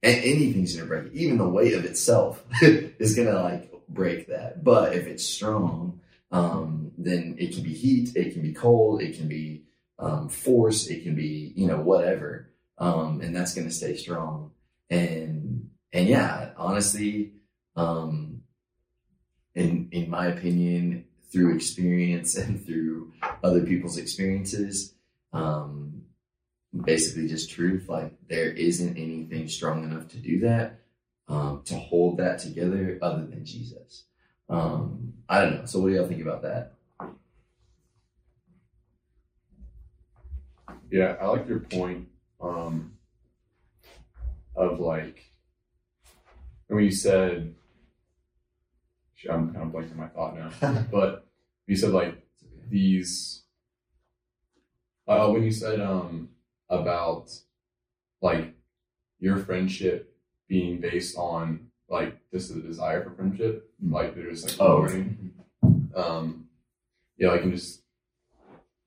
anything's 0.04 0.76
gonna 0.76 0.88
break. 0.88 1.14
Even 1.14 1.38
the 1.38 1.48
weight 1.48 1.74
of 1.74 1.86
itself 1.86 2.44
is 2.62 3.16
gonna 3.16 3.42
like 3.42 3.72
break 3.88 4.28
that. 4.28 4.64
But 4.64 4.94
if 4.94 5.08
it's 5.08 5.26
strong, 5.26 6.00
um, 6.32 6.92
then 6.98 7.36
it 7.40 7.54
can 7.54 7.64
be 7.64 7.74
heat, 7.74 8.16
it 8.16 8.34
can 8.34 8.42
be 8.42 8.54
cold, 8.54 9.02
it 9.02 9.18
can 9.18 9.28
be 9.28 9.64
um, 9.98 10.30
force, 10.30 10.88
it 10.88 11.04
can 11.04 11.16
be 11.16 11.54
you 11.56 11.68
know 11.68 11.80
whatever, 11.80 12.50
um, 12.78 13.22
and 13.22 13.36
that's 13.36 13.54
gonna 13.54 13.72
stay 13.72 13.96
strong. 13.96 14.52
And 14.90 15.70
and 15.92 16.08
yeah, 16.08 16.52
honestly, 16.58 17.34
um, 17.80 18.42
in 19.56 19.88
in 19.92 20.10
my 20.10 20.28
opinion, 20.28 21.06
through 21.32 21.56
experience 21.56 22.36
and 22.36 22.64
through 22.66 23.14
other 23.44 23.62
people's 23.62 23.98
experiences, 23.98 24.94
um, 25.32 26.04
basically 26.84 27.28
just 27.28 27.50
truth. 27.50 27.88
Like 27.88 28.14
there 28.28 28.52
isn't 28.52 28.98
anything 28.98 29.48
strong 29.48 29.84
enough 29.84 30.10
to 30.10 30.18
do 30.18 30.42
that, 30.42 30.82
um, 31.30 31.62
to 31.66 31.76
hold 31.76 32.18
that 32.18 32.40
together 32.40 33.00
other 33.02 33.26
than 33.26 33.46
Jesus. 33.46 34.04
Um, 34.50 35.14
I 35.30 35.42
don't 35.42 35.56
know. 35.56 35.66
So 35.66 35.80
what 35.80 35.90
do 35.90 35.96
y'all 35.96 36.08
think 36.08 36.22
about 36.22 36.42
that? 36.42 36.74
Yeah, 40.92 41.16
I 41.22 41.28
like 41.28 41.48
your 41.48 41.60
point 41.60 42.10
um, 42.42 42.94
of 44.56 44.80
like 44.80 45.30
when 46.68 46.84
you 46.84 46.92
said, 46.92 47.56
I'm 49.30 49.54
kind 49.54 49.66
of 49.68 49.74
blanking 49.74 49.96
my 49.96 50.08
thought 50.08 50.36
now, 50.36 50.86
but 50.92 51.26
you 51.68 51.76
said 51.76 51.92
like 51.92 52.26
these, 52.70 53.44
uh, 55.08 55.28
when 55.30 55.44
you 55.44 55.52
said 55.52 55.80
um, 55.82 56.30
about 56.70 57.30
like 58.22 58.54
your 59.20 59.38
friendship 59.38 60.16
being 60.48 60.80
based 60.80 61.18
on 61.18 61.68
like 61.90 62.18
just 62.32 62.54
the 62.54 62.62
desire 62.62 63.04
for 63.04 63.12
friendship, 63.12 63.70
like 63.82 64.16
they're 64.16 64.30
just 64.30 64.46
like 64.60 64.70
Oh. 64.70 64.82
learning. 64.82 65.34
Um, 65.96 66.48
yeah, 67.18 67.32
I 67.32 67.40
can 67.40 67.52
just 67.52 67.82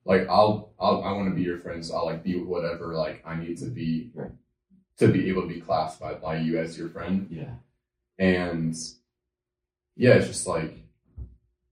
like 0.05 0.27
I'll 0.27 0.73
I'll 0.79 1.03
I 1.03 1.11
want 1.13 1.29
to 1.29 1.35
be 1.35 1.41
your 1.43 1.59
friend, 1.59 1.85
so 1.85 1.95
I'll 1.95 2.05
like 2.05 2.23
be 2.23 2.35
whatever 2.39 2.93
like 2.95 3.21
I 3.25 3.35
need 3.35 3.57
to 3.59 3.65
be 3.65 4.11
Right. 4.13 4.31
to 4.97 5.07
be 5.09 5.29
able 5.29 5.43
to 5.43 5.47
be 5.47 5.61
classified 5.61 6.21
by 6.21 6.37
you 6.37 6.57
as 6.57 6.77
your 6.77 6.89
friend. 6.89 7.27
Yeah. 7.29 7.55
And 8.19 8.75
yeah, 9.95 10.13
it's 10.15 10.27
just 10.27 10.47
like 10.47 10.77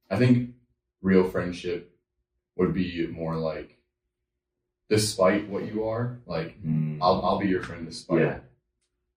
I 0.09 0.17
think 0.17 0.51
real 1.01 1.29
friendship 1.29 1.95
would 2.57 2.73
be 2.73 3.07
more 3.07 3.35
like 3.35 3.77
despite 4.89 5.47
what 5.47 5.65
you 5.65 5.85
are, 5.87 6.19
like 6.25 6.61
Mm. 6.63 6.99
I'll 7.01 7.21
I'll 7.25 7.39
be 7.39 7.47
your 7.47 7.63
friend 7.63 7.85
despite 7.85 8.19
Yeah. 8.21 8.39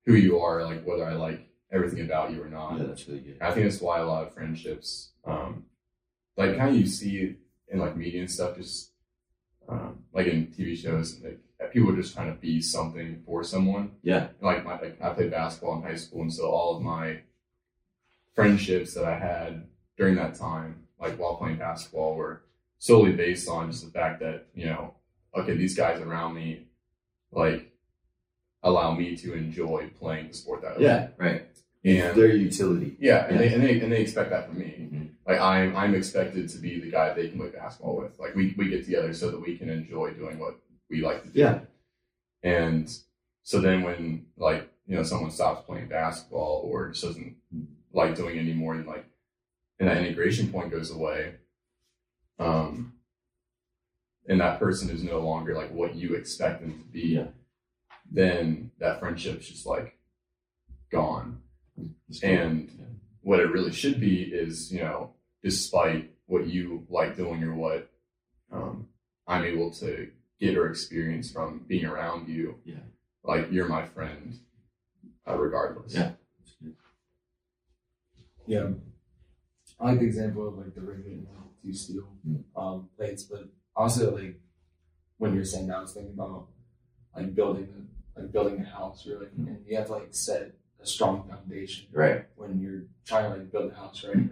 who 0.06 0.14
you 0.14 0.38
are, 0.40 0.64
like 0.64 0.84
whether 0.84 1.04
I 1.04 1.14
like 1.14 1.49
everything 1.70 2.00
about 2.04 2.32
you 2.32 2.42
or 2.42 2.49
not. 2.49 2.78
Yeah, 2.78 2.84
that's 2.87 3.06
really 3.08 3.20
good. 3.20 3.38
I 3.40 3.50
think 3.52 3.66
that's 3.68 3.80
why 3.82 3.99
a 3.99 4.06
lot 4.06 4.26
of 4.26 4.32
friendships, 4.34 5.11
um, 5.25 5.64
like 6.37 6.56
kind 6.56 6.70
of 6.70 6.76
you 6.80 6.87
see 6.87 7.37
in 7.68 7.78
like 7.78 7.96
media 7.96 8.20
and 8.20 8.30
stuff, 8.30 8.56
just 8.56 8.92
um, 9.68 10.04
like 10.12 10.26
in 10.26 10.46
TV 10.49 10.76
shows, 10.76 11.20
like 11.23 11.40
people 11.73 11.90
are 11.90 11.96
just 11.96 12.14
trying 12.14 12.32
to 12.32 12.38
be 12.38 12.61
something 12.61 13.23
for 13.26 13.42
someone. 13.42 13.92
Yeah. 14.02 14.28
Like 14.40 14.64
my, 14.64 14.78
like 14.80 15.00
I 15.02 15.11
played 15.11 15.30
basketball 15.32 15.76
in 15.78 15.82
high 15.82 15.96
school, 15.96 16.23
and 16.23 16.32
so 16.32 16.49
all 16.50 16.76
of 16.76 16.82
my 16.82 17.20
friendships 18.34 18.94
that 18.94 19.04
I 19.04 19.16
had 19.18 19.66
during 19.96 20.16
that 20.16 20.34
time, 20.34 20.86
like 21.00 21.16
while 21.18 21.36
playing 21.36 21.58
basketball, 21.58 22.16
were 22.16 22.42
solely 22.78 23.12
based 23.12 23.48
on 23.48 23.70
just 23.70 23.84
the 23.84 23.90
fact 23.90 24.20
that 24.20 24.46
you 24.54 24.66
know, 24.66 24.94
okay, 25.36 25.54
these 25.56 25.76
guys 25.76 26.00
around 26.00 26.34
me, 26.34 26.66
like, 27.32 27.72
allow 28.62 28.94
me 28.94 29.16
to 29.16 29.34
enjoy 29.34 29.90
playing 29.98 30.28
the 30.28 30.34
sport 30.34 30.62
that 30.62 30.76
I 30.78 30.80
Yeah, 30.80 31.08
right. 31.18 31.46
and 31.84 32.16
Their 32.16 32.34
utility. 32.34 32.96
yeah, 32.98 33.26
and, 33.26 33.38
They, 33.38 33.52
and 33.52 33.62
they 33.62 33.80
and 33.80 33.92
they 33.92 34.00
expect 34.00 34.30
that 34.30 34.48
from 34.48 34.58
me. 34.58 34.88
Mhm. 34.92 35.08
Like 35.26 35.40
I'm 35.40 35.76
I'm 35.76 35.94
expected 35.94 36.48
to 36.50 36.58
be 36.58 36.80
the 36.80 36.90
guy 36.90 37.12
they 37.14 37.28
can 37.28 37.38
play 37.38 37.50
basketball 37.50 37.96
with. 37.96 38.18
Like 38.18 38.34
we, 38.34 38.54
we 38.58 38.68
get 38.68 38.84
together 38.84 39.12
so 39.14 39.30
that 39.30 39.40
we 39.40 39.56
can 39.56 39.68
enjoy 39.70 40.12
doing 40.12 40.38
what 40.38 40.58
we 40.90 41.02
like 41.02 41.22
to 41.22 41.28
do. 41.28 41.38
Yeah. 41.40 41.60
And 42.42 42.90
so 43.42 43.60
then 43.60 43.82
when 43.82 44.26
like 44.36 44.70
you 44.86 44.96
know 44.96 45.02
someone 45.02 45.30
stops 45.30 45.64
playing 45.66 45.88
basketball 45.88 46.62
or 46.70 46.90
just 46.90 47.04
doesn't 47.04 47.36
like 47.94 48.14
doing 48.16 48.38
anymore, 48.38 48.74
and 48.74 48.86
like 48.86 49.06
and 49.80 49.88
that 49.88 49.96
integration 49.98 50.52
point 50.52 50.70
goes 50.70 50.90
away, 50.90 51.34
um, 52.38 52.92
and 54.28 54.40
that 54.40 54.58
person 54.58 54.90
is 54.90 55.02
no 55.02 55.20
longer 55.20 55.54
like 55.54 55.72
what 55.72 55.94
you 55.94 56.14
expect 56.14 56.60
them 56.60 56.78
to 56.78 56.84
be, 56.90 57.08
Yeah. 57.14 57.28
then 58.10 58.70
that 58.78 59.00
friendship's 59.00 59.48
just 59.48 59.66
like 59.66 59.98
gone. 60.90 61.42
Cool. 61.76 61.90
And 62.22 62.70
Yeah. 62.70 62.86
what 63.22 63.40
it 63.40 63.50
really 63.50 63.72
should 63.72 63.98
be 64.00 64.22
is, 64.22 64.72
you 64.72 64.80
know, 64.80 65.14
despite 65.42 66.14
what 66.26 66.46
you 66.46 66.86
like 66.88 67.16
doing 67.16 67.42
or 67.42 67.54
what 67.54 67.90
um, 68.52 68.88
I'm 69.26 69.44
able 69.44 69.72
to 69.72 70.10
get 70.38 70.56
or 70.56 70.68
experience 70.70 71.32
from 71.32 71.64
being 71.66 71.84
around 71.84 72.28
you, 72.28 72.60
Yeah. 72.64 72.84
like 73.24 73.50
you're 73.50 73.68
my 73.68 73.86
friend, 73.88 74.38
uh, 75.26 75.36
regardless. 75.36 75.94
Yeah. 75.94 76.12
Yeah. 78.46 78.70
I 79.80 79.90
like 79.90 80.00
the 80.00 80.06
example 80.06 80.46
of 80.48 80.56
like 80.58 80.74
the 80.74 80.80
ring 80.80 81.02
and 81.06 81.26
two 81.62 81.72
steel 81.72 82.08
Mm. 82.26 82.44
um, 82.56 82.88
plates, 82.96 83.24
but 83.24 83.48
also 83.76 84.14
like 84.14 84.40
when 85.18 85.34
you're 85.34 85.44
saying 85.44 85.66
that, 85.68 85.76
I 85.78 85.80
was 85.80 85.92
thinking 85.94 86.12
about 86.14 86.48
like 87.16 87.34
building 87.34 87.88
like 88.16 88.30
building 88.32 88.60
a 88.60 88.64
house 88.64 89.06
really, 89.06 89.26
Mm. 89.26 89.46
and 89.48 89.66
you 89.66 89.76
have 89.76 89.86
to 89.86 89.92
like 89.92 90.14
set 90.14 90.52
a 90.80 90.86
strong 90.86 91.28
foundation 91.28 91.88
Right. 91.92 92.26
when 92.36 92.60
you're 92.60 92.84
trying 93.04 93.32
to 93.32 93.38
like 93.38 93.50
build 93.50 93.72
a 93.72 93.74
house, 93.74 94.04
right? 94.04 94.28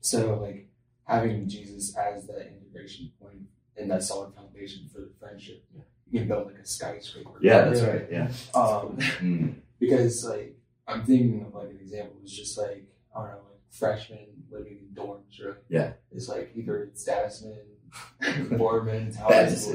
So 0.00 0.38
like 0.40 0.68
having 1.04 1.48
Jesus 1.48 1.96
as 1.96 2.26
that 2.28 2.46
integration 2.46 3.12
point 3.20 3.42
and 3.76 3.90
that 3.90 4.02
solid 4.02 4.34
foundation 4.34 4.88
for 4.92 5.00
the 5.00 5.10
friendship, 5.18 5.64
you 6.10 6.20
can 6.20 6.28
build 6.28 6.46
like 6.46 6.58
a 6.58 6.66
skyscraper. 6.66 7.30
Yeah, 7.42 7.64
that's 7.68 7.80
Really. 7.82 7.92
right. 7.98 8.10
Yeah. 8.10 8.32
Um, 8.54 8.96
Mm. 8.96 9.54
because 9.78 10.24
like 10.24 10.56
I'm 10.88 11.04
thinking 11.04 11.44
of 11.44 11.54
like 11.54 11.70
an 11.70 11.78
example 11.80 12.16
is 12.24 12.32
just 12.32 12.56
like 12.56 12.84
I 13.16 13.20
don't 13.20 13.28
know 13.30 13.38
like 13.50 13.60
freshmen 13.70 14.18
living 14.50 14.78
in 14.82 14.94
dorms 14.94 15.44
right 15.44 15.56
Yeah. 15.68 15.92
it's 16.12 16.28
like 16.28 16.52
either 16.54 16.90
Boreman 18.22 19.12
Bad 19.28 19.48
Towers. 19.48 19.68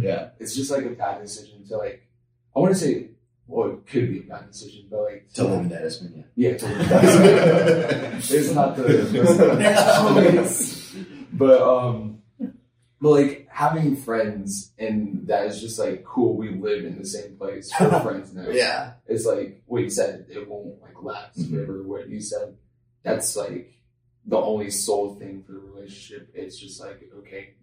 Yeah. 0.00 0.30
it's 0.38 0.54
just 0.56 0.70
like 0.70 0.84
a 0.84 0.90
bad 0.90 1.20
decision 1.22 1.64
to 1.68 1.76
like 1.76 2.08
I 2.54 2.60
want 2.60 2.74
to 2.74 2.78
say 2.80 3.08
well 3.46 3.70
it 3.70 3.86
could 3.86 4.08
be 4.10 4.18
a 4.20 4.22
bad 4.22 4.46
decision 4.50 4.86
but 4.90 5.00
like 5.04 5.28
To 5.34 5.44
live 5.44 5.66
in 5.66 5.72
Edison, 5.72 6.26
yeah. 6.36 6.50
yeah 6.50 6.56
to 6.58 6.66
live 6.66 6.80
in 8.50 8.54
not 8.54 8.76
the 8.76 8.82
but 11.32 11.62
um 11.62 12.18
but 13.00 13.10
like 13.10 13.48
having 13.50 13.96
friends 13.96 14.72
and 14.78 15.26
that 15.26 15.46
is 15.46 15.60
just 15.60 15.78
like 15.78 16.04
cool 16.04 16.36
we 16.36 16.50
live 16.50 16.84
in 16.84 16.98
the 16.98 17.04
same 17.06 17.36
place 17.36 17.70
we're 17.80 18.00
friends 18.00 18.32
now 18.34 18.48
Yeah. 18.50 18.92
it's 19.06 19.26
like 19.26 19.62
what 19.66 19.82
you 19.82 19.90
said, 19.90 20.26
it 20.28 20.48
won't 20.48 20.80
like 20.80 21.02
last 21.02 21.38
Mhm. 21.38 21.50
forever. 21.56 21.82
What 21.82 22.08
you 22.08 22.20
said, 22.20 22.54
that's 23.02 23.36
like 23.36 23.72
the 24.26 24.36
only 24.36 24.70
sole 24.70 25.14
thing 25.16 25.42
for 25.44 25.52
the 25.52 25.58
relationship. 25.58 26.30
It's 26.34 26.56
just 26.58 26.80
like, 26.80 27.02
okay, 27.18 27.54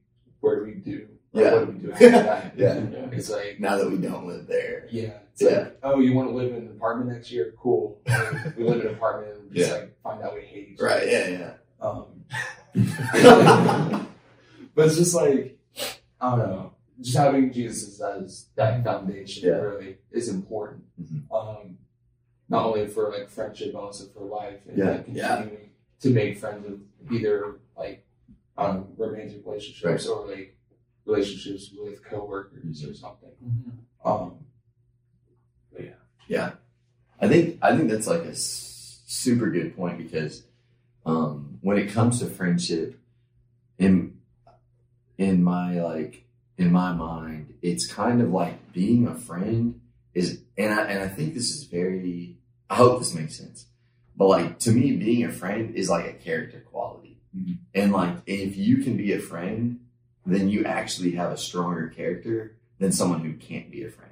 where 0.41 0.59
do 0.59 0.65
we 0.65 0.73
do? 0.75 1.07
Like, 1.31 1.45
Yeah. 1.45 1.53
What 1.53 1.65
do 1.67 1.71
we 1.73 1.77
do 1.79 1.91
after 1.93 2.09
that? 2.11 2.57
Yeah. 2.57 2.75
It's 3.11 3.29
like, 3.29 3.59
Now 3.59 3.77
that 3.77 3.89
we 3.89 3.97
don't 3.97 4.27
live 4.27 4.47
there. 4.47 4.87
yeah. 4.91 5.19
It's 5.33 5.41
Yeah. 5.41 5.59
like, 5.59 5.79
oh, 5.83 5.99
you 5.99 6.13
want 6.13 6.29
to 6.29 6.35
live 6.35 6.51
in 6.53 6.63
an 6.63 6.71
apartment 6.71 7.11
next 7.11 7.31
year? 7.31 7.53
Cool. 7.57 8.01
We 8.57 8.63
live 8.65 8.81
in 8.81 8.87
an 8.87 8.93
apartment 8.95 9.37
and 9.37 9.53
just 9.53 9.69
Yeah. 9.69 9.77
like 9.77 10.01
find 10.01 10.21
out 10.23 10.35
we 10.35 10.41
hate 10.41 10.69
each 10.73 10.79
other. 10.79 10.87
Right. 10.89 11.07
Yeah. 11.07 11.27
Yeah. 11.29 11.53
Um, 11.81 12.05
but 14.75 14.85
it's 14.87 14.97
just 14.97 15.15
like, 15.15 15.57
I 16.19 16.29
don't 16.35 16.39
know, 16.39 16.73
just 17.01 17.15
having 17.17 17.53
Jesus 17.53 18.01
as 18.01 18.47
that 18.55 18.83
foundation 18.83 19.47
Yeah. 19.49 19.55
really 19.55 19.97
is 20.11 20.27
important. 20.29 20.83
Mhm. 21.01 21.23
Um, 21.31 21.77
not 22.49 22.65
only 22.65 22.87
for 22.87 23.11
like 23.11 23.29
friendship, 23.29 23.73
but 23.73 23.79
also 23.79 24.05
for 24.07 24.21
life 24.25 24.59
and 24.67 24.77
Yeah, 24.77 24.89
like, 24.91 25.05
yeah. 25.07 25.35
continuing 25.37 25.69
to 26.01 26.09
make 26.09 26.37
friends 26.37 26.65
with 26.67 27.11
either 27.11 27.59
like 27.77 28.05
um, 28.57 28.87
romantic 28.97 29.45
relationships 29.45 30.07
or 30.07 30.27
like 30.27 30.55
relationships 31.05 31.71
with 31.77 32.03
coworkers 32.03 32.83
or 32.83 32.93
something. 32.93 33.29
Um, 34.03 34.33
but 35.71 35.83
yeah. 35.85 35.91
Yeah, 36.27 36.51
I 37.21 37.27
think 37.27 37.59
I 37.61 37.75
think 37.75 37.89
that's 37.89 38.07
like 38.07 38.23
a 38.25 38.29
s- 38.31 39.01
super 39.07 39.49
good 39.49 39.75
point 39.75 39.97
because 39.97 40.43
um, 41.05 41.57
when 41.61 41.77
it 41.77 41.89
comes 41.91 42.19
to 42.19 42.25
friendship, 42.27 42.99
in 43.77 44.17
in 45.17 45.43
my 45.43 45.81
like 45.81 46.23
in 46.57 46.71
my 46.71 46.91
mind, 46.93 47.53
it's 47.61 47.87
kind 47.91 48.21
of 48.21 48.29
like 48.31 48.73
being 48.73 49.07
a 49.07 49.15
friend 49.15 49.79
is, 50.13 50.41
and 50.57 50.73
I 50.73 50.83
and 50.83 51.03
I 51.03 51.07
think 51.07 51.33
this 51.33 51.49
is 51.51 51.63
very. 51.65 52.35
I 52.69 52.75
hope 52.75 52.99
this 52.99 53.13
makes 53.15 53.35
sense, 53.37 53.65
but 54.15 54.27
like 54.27 54.59
to 54.59 54.71
me, 54.71 54.95
being 54.95 55.23
a 55.25 55.31
friend 55.31 55.75
is 55.75 55.89
like 55.89 56.05
a 56.05 56.13
character 56.13 56.59
quality, 56.59 57.17
Mhm. 57.35 57.57
and 57.73 57.91
like 57.91 58.17
if 58.25 58.57
you 58.57 58.77
can 58.77 58.97
be 58.97 59.13
a 59.13 59.19
friend, 59.19 59.79
then 60.25 60.49
you 60.49 60.65
actually 60.65 61.11
have 61.11 61.31
a 61.31 61.37
stronger 61.37 61.87
character 61.87 62.55
than 62.79 62.91
someone 62.91 63.21
who 63.21 63.33
can't 63.33 63.71
be 63.71 63.83
a 63.83 63.89
friend. 63.89 64.11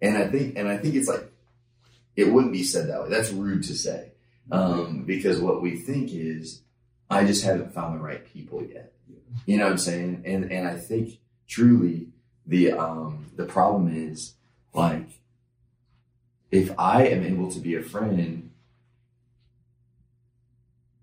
And 0.00 0.16
I 0.16 0.28
think, 0.28 0.56
and 0.56 0.68
I 0.68 0.76
think 0.78 0.94
it's 0.94 1.08
like 1.08 1.30
it 2.16 2.32
wouldn't 2.32 2.52
be 2.52 2.64
said 2.64 2.88
that 2.88 3.02
way. 3.02 3.08
That's 3.10 3.30
rude 3.30 3.62
to 3.64 3.74
say. 3.74 4.12
Um, 4.50 5.04
because 5.04 5.40
what 5.40 5.60
we 5.60 5.76
think 5.76 6.10
is, 6.14 6.62
I 7.10 7.24
just 7.24 7.44
haven't 7.44 7.74
found 7.74 7.94
the 7.98 8.02
right 8.02 8.24
people 8.24 8.64
yet. 8.64 8.92
You 9.46 9.58
know 9.58 9.64
what 9.64 9.72
I'm 9.72 9.78
saying? 9.78 10.22
And 10.24 10.50
and 10.50 10.66
I 10.66 10.76
think 10.76 11.18
truly 11.46 12.08
the 12.46 12.72
um 12.72 13.26
the 13.36 13.44
problem 13.44 13.92
is 13.94 14.34
like 14.72 15.17
if 16.50 16.72
I 16.78 17.06
am 17.06 17.24
able 17.24 17.50
to 17.50 17.60
be 17.60 17.74
a 17.74 17.82
friend, 17.82 18.50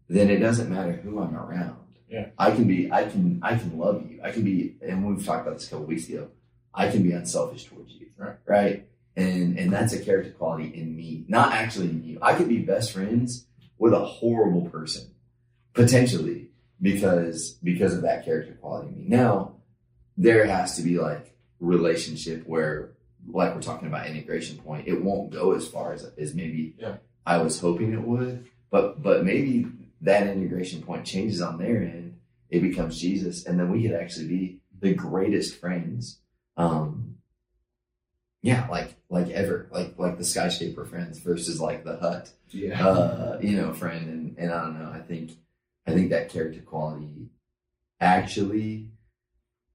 then 0.08 0.30
it 0.30 0.38
doesn't 0.38 0.70
matter 0.70 0.94
who 0.94 1.20
I'm 1.20 1.36
around. 1.36 1.78
Yeah. 2.10 2.28
I 2.38 2.52
can 2.52 2.66
be 2.66 2.92
I 2.92 3.06
can 3.06 3.40
I 3.42 3.56
can 3.56 3.78
love 3.78 4.06
you. 4.10 4.20
I 4.24 4.32
can 4.32 4.44
be 4.44 4.76
and 4.82 5.06
we've 5.06 5.26
talked 5.26 5.48
about 5.48 5.58
this 5.58 5.68
a 5.68 5.72
couple 5.72 5.86
weeks 5.86 6.08
ago. 6.08 6.30
I 6.74 6.90
can 6.90 7.04
be 7.04 7.12
unselfish 7.12 7.66
towards 7.66 7.94
you. 7.94 8.08
Right. 8.18 8.38
Right. 8.46 8.88
And 9.16 9.58
and 9.58 9.72
that's 9.72 9.94
a 9.94 10.00
character 10.00 10.32
quality 10.32 10.72
in 10.74 10.96
me, 10.96 11.26
not 11.28 11.54
actually 11.54 11.90
in 11.90 12.04
you. 12.04 12.20
I 12.22 12.36
could 12.36 12.50
be 12.50 12.60
best 12.60 12.92
friends 12.92 13.48
with 13.78 13.94
a 13.94 14.06
horrible 14.06 14.70
person, 14.70 15.14
potentially, 15.74 16.50
because 16.82 17.52
because 17.64 17.94
of 17.94 18.04
that 18.04 18.26
character 18.26 18.54
quality 18.54 18.90
in 18.90 18.98
me. 18.98 19.06
Now, 19.08 19.56
there 20.18 20.46
has 20.46 20.76
to 20.78 20.84
be 20.84 20.98
like 20.98 21.36
relationship 21.60 22.46
where, 22.46 22.92
like 23.28 23.54
we're 23.56 23.62
talking 23.62 23.88
about 23.88 24.08
integration 24.08 24.58
point, 24.58 24.88
it 24.88 25.04
won't 25.04 25.32
go 25.32 25.54
as 25.54 25.68
far 25.68 25.94
as 25.94 26.04
as 26.18 26.34
maybe 26.36 26.76
Yeah. 26.80 26.98
I 27.26 27.38
was 27.40 27.60
hoping 27.60 27.94
it 27.94 28.02
would, 28.02 28.46
but 28.70 29.02
but 29.02 29.26
maybe 29.26 29.68
that 30.02 30.28
integration 30.28 30.82
point 30.84 31.06
changes 31.06 31.42
on 31.42 31.58
their 31.58 31.82
end. 31.82 32.20
It 32.50 32.62
becomes 32.62 33.00
Jesus, 33.00 33.46
and 33.46 33.60
then 33.60 33.72
we 33.72 33.82
could 33.82 33.94
actually 33.96 34.28
be 34.28 34.60
the 34.80 34.94
greatest 34.94 35.60
friends. 35.60 36.20
Um, 36.58 37.16
yeah, 38.42 38.68
like 38.70 38.94
like 39.10 39.30
ever, 39.32 39.68
like 39.72 39.98
like 39.98 40.18
the 40.18 40.24
skyscraper 40.24 40.86
friends 40.86 41.18
versus 41.20 41.60
like 41.60 41.84
the 41.84 41.98
hut, 41.98 42.30
Yeah. 42.50 42.88
uh, 42.88 43.40
you 43.42 43.58
know, 43.58 43.74
friend. 43.74 44.08
And 44.08 44.38
and 44.38 44.52
I 44.52 44.62
don't 44.62 44.80
know. 44.80 44.92
I 44.94 45.00
think 45.00 45.32
I 45.88 45.92
think 45.94 46.12
that 46.12 46.30
character 46.30 46.62
quality 46.62 47.30
actually 48.00 48.90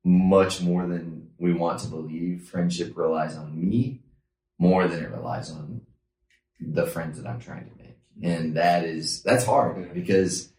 much 0.04 0.60
more 0.60 0.86
than 0.86 1.30
we 1.38 1.52
want 1.52 1.80
to 1.80 1.88
believe. 1.88 2.48
Friendship 2.48 2.96
relies 2.96 3.36
on 3.36 3.68
me 3.68 4.00
more 4.58 4.86
than 4.88 5.02
it 5.02 5.10
relies 5.10 5.50
on 5.50 5.82
the 6.60 6.86
friends 6.86 7.20
that 7.20 7.28
I'm 7.28 7.40
trying 7.40 7.70
to 7.70 7.82
make, 7.82 7.98
and 8.22 8.56
that 8.56 8.84
is 8.84 9.22
that's 9.22 9.44
hard 9.44 9.92
because 9.94 10.52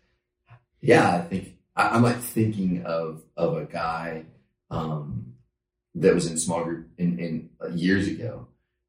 yeah, 0.81 1.15
I 1.15 1.21
think 1.21 1.55
I, 1.75 1.89
I'm 1.89 2.03
like 2.03 2.19
thinking 2.19 2.83
of 2.85 3.23
of 3.37 3.57
a 3.57 3.65
guy 3.65 4.25
um, 4.69 5.33
that 5.95 6.13
was 6.13 6.27
in 6.27 6.37
small 6.37 6.63
group 6.63 6.87
in, 6.97 7.19
in 7.19 7.49
uh, 7.63 7.69
years 7.69 8.07
ago, 8.07 8.47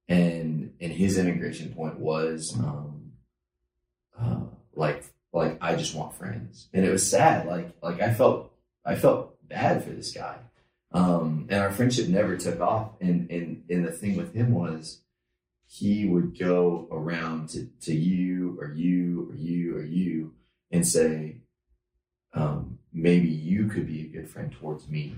and 0.08 0.72
and 0.80 0.92
his 0.92 1.18
integration 1.18 1.74
point 1.74 1.98
was 1.98 2.54
um, 2.58 3.12
uh, 4.18 4.40
like 4.74 5.04
like 5.32 5.58
I 5.60 5.76
just 5.76 5.94
want 5.94 6.14
friends, 6.14 6.68
and 6.72 6.84
it 6.84 6.90
was 6.90 7.08
sad. 7.08 7.46
Like 7.46 7.76
like 7.82 8.00
I 8.00 8.12
felt 8.14 8.52
I 8.84 8.94
felt 8.94 9.31
bad 9.52 9.84
for 9.84 9.90
this 9.90 10.12
guy, 10.12 10.36
um, 10.92 11.46
and 11.50 11.60
our 11.60 11.70
friendship 11.70 12.08
never 12.08 12.36
took 12.36 12.60
off. 12.60 12.88
And 13.00 13.30
and 13.30 13.64
and 13.68 13.84
the 13.86 13.92
thing 13.92 14.16
with 14.16 14.34
him 14.34 14.52
was 14.52 15.02
he 15.66 16.06
would 16.06 16.38
go 16.38 16.86
around 16.90 17.48
to, 17.50 17.66
to 17.80 17.94
you 17.94 18.58
or 18.60 18.72
you 18.74 19.28
or 19.30 19.34
you 19.34 19.76
or 19.76 19.82
you 19.82 20.34
and 20.70 20.86
say, 20.86 21.36
um, 22.34 22.78
maybe 22.92 23.28
you 23.28 23.68
could 23.68 23.86
be 23.86 24.02
a 24.02 24.08
good 24.08 24.28
friend 24.28 24.52
towards 24.52 24.88
me. 24.88 25.16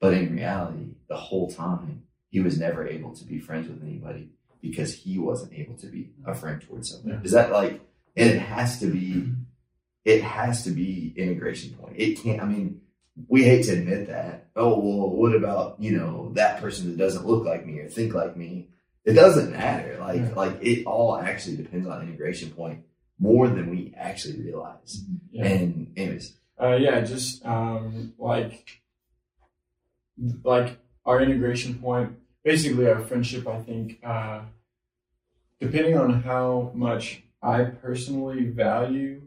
But 0.00 0.14
in 0.14 0.34
reality, 0.34 0.94
the 1.08 1.16
whole 1.16 1.50
time, 1.50 2.04
he 2.28 2.40
was 2.40 2.58
never 2.58 2.86
able 2.86 3.14
to 3.14 3.24
be 3.24 3.38
friends 3.38 3.68
with 3.68 3.82
anybody 3.82 4.30
because 4.60 4.94
he 4.94 5.18
wasn't 5.18 5.52
able 5.52 5.76
to 5.78 5.86
be 5.86 6.10
a 6.26 6.34
friend 6.34 6.60
towards 6.60 6.90
someone. 6.90 7.14
Yeah. 7.14 7.24
Is 7.24 7.32
that 7.32 7.50
like, 7.50 7.80
and 8.16 8.30
it 8.30 8.38
has 8.38 8.78
to 8.80 8.86
be, 8.86 9.32
it 10.04 10.22
has 10.22 10.64
to 10.64 10.70
be 10.70 11.12
integration 11.16 11.74
point. 11.74 11.94
It 11.96 12.22
can't, 12.22 12.40
I 12.40 12.44
mean, 12.44 12.80
we 13.28 13.44
hate 13.44 13.64
to 13.66 13.72
admit 13.72 14.08
that. 14.08 14.48
Oh, 14.56 14.78
well, 14.78 15.10
what 15.10 15.34
about, 15.34 15.76
you 15.80 15.96
know, 15.96 16.32
that 16.34 16.60
person 16.60 16.90
that 16.90 16.96
doesn't 16.98 17.26
look 17.26 17.44
like 17.44 17.66
me 17.66 17.78
or 17.80 17.88
think 17.88 18.14
like 18.14 18.36
me? 18.36 18.68
It 19.04 19.12
doesn't 19.14 19.50
matter. 19.52 19.98
Like, 20.00 20.20
Yeah. 20.20 20.32
like 20.34 20.58
it 20.62 20.86
all 20.86 21.16
actually 21.16 21.56
depends 21.56 21.86
on 21.88 22.02
integration 22.02 22.50
point 22.50 22.84
more 23.18 23.48
than 23.48 23.70
we 23.70 23.92
actually 23.96 24.40
realize. 24.40 25.04
Yeah. 25.30 25.46
And 25.46 25.92
anyways, 25.96 26.36
Uh, 26.60 26.76
yeah, 26.76 27.00
just 27.00 27.44
um, 27.44 28.12
like 28.18 28.80
like 30.44 30.78
our 31.04 31.20
integration 31.20 31.74
point, 31.78 32.12
basically 32.44 32.86
our 32.88 33.00
friendship. 33.00 33.46
I 33.48 33.60
think 33.60 33.98
uh, 34.04 34.42
depending 35.60 35.96
on 35.98 36.22
how 36.22 36.70
much 36.74 37.22
I 37.42 37.64
personally 37.64 38.44
value 38.44 39.22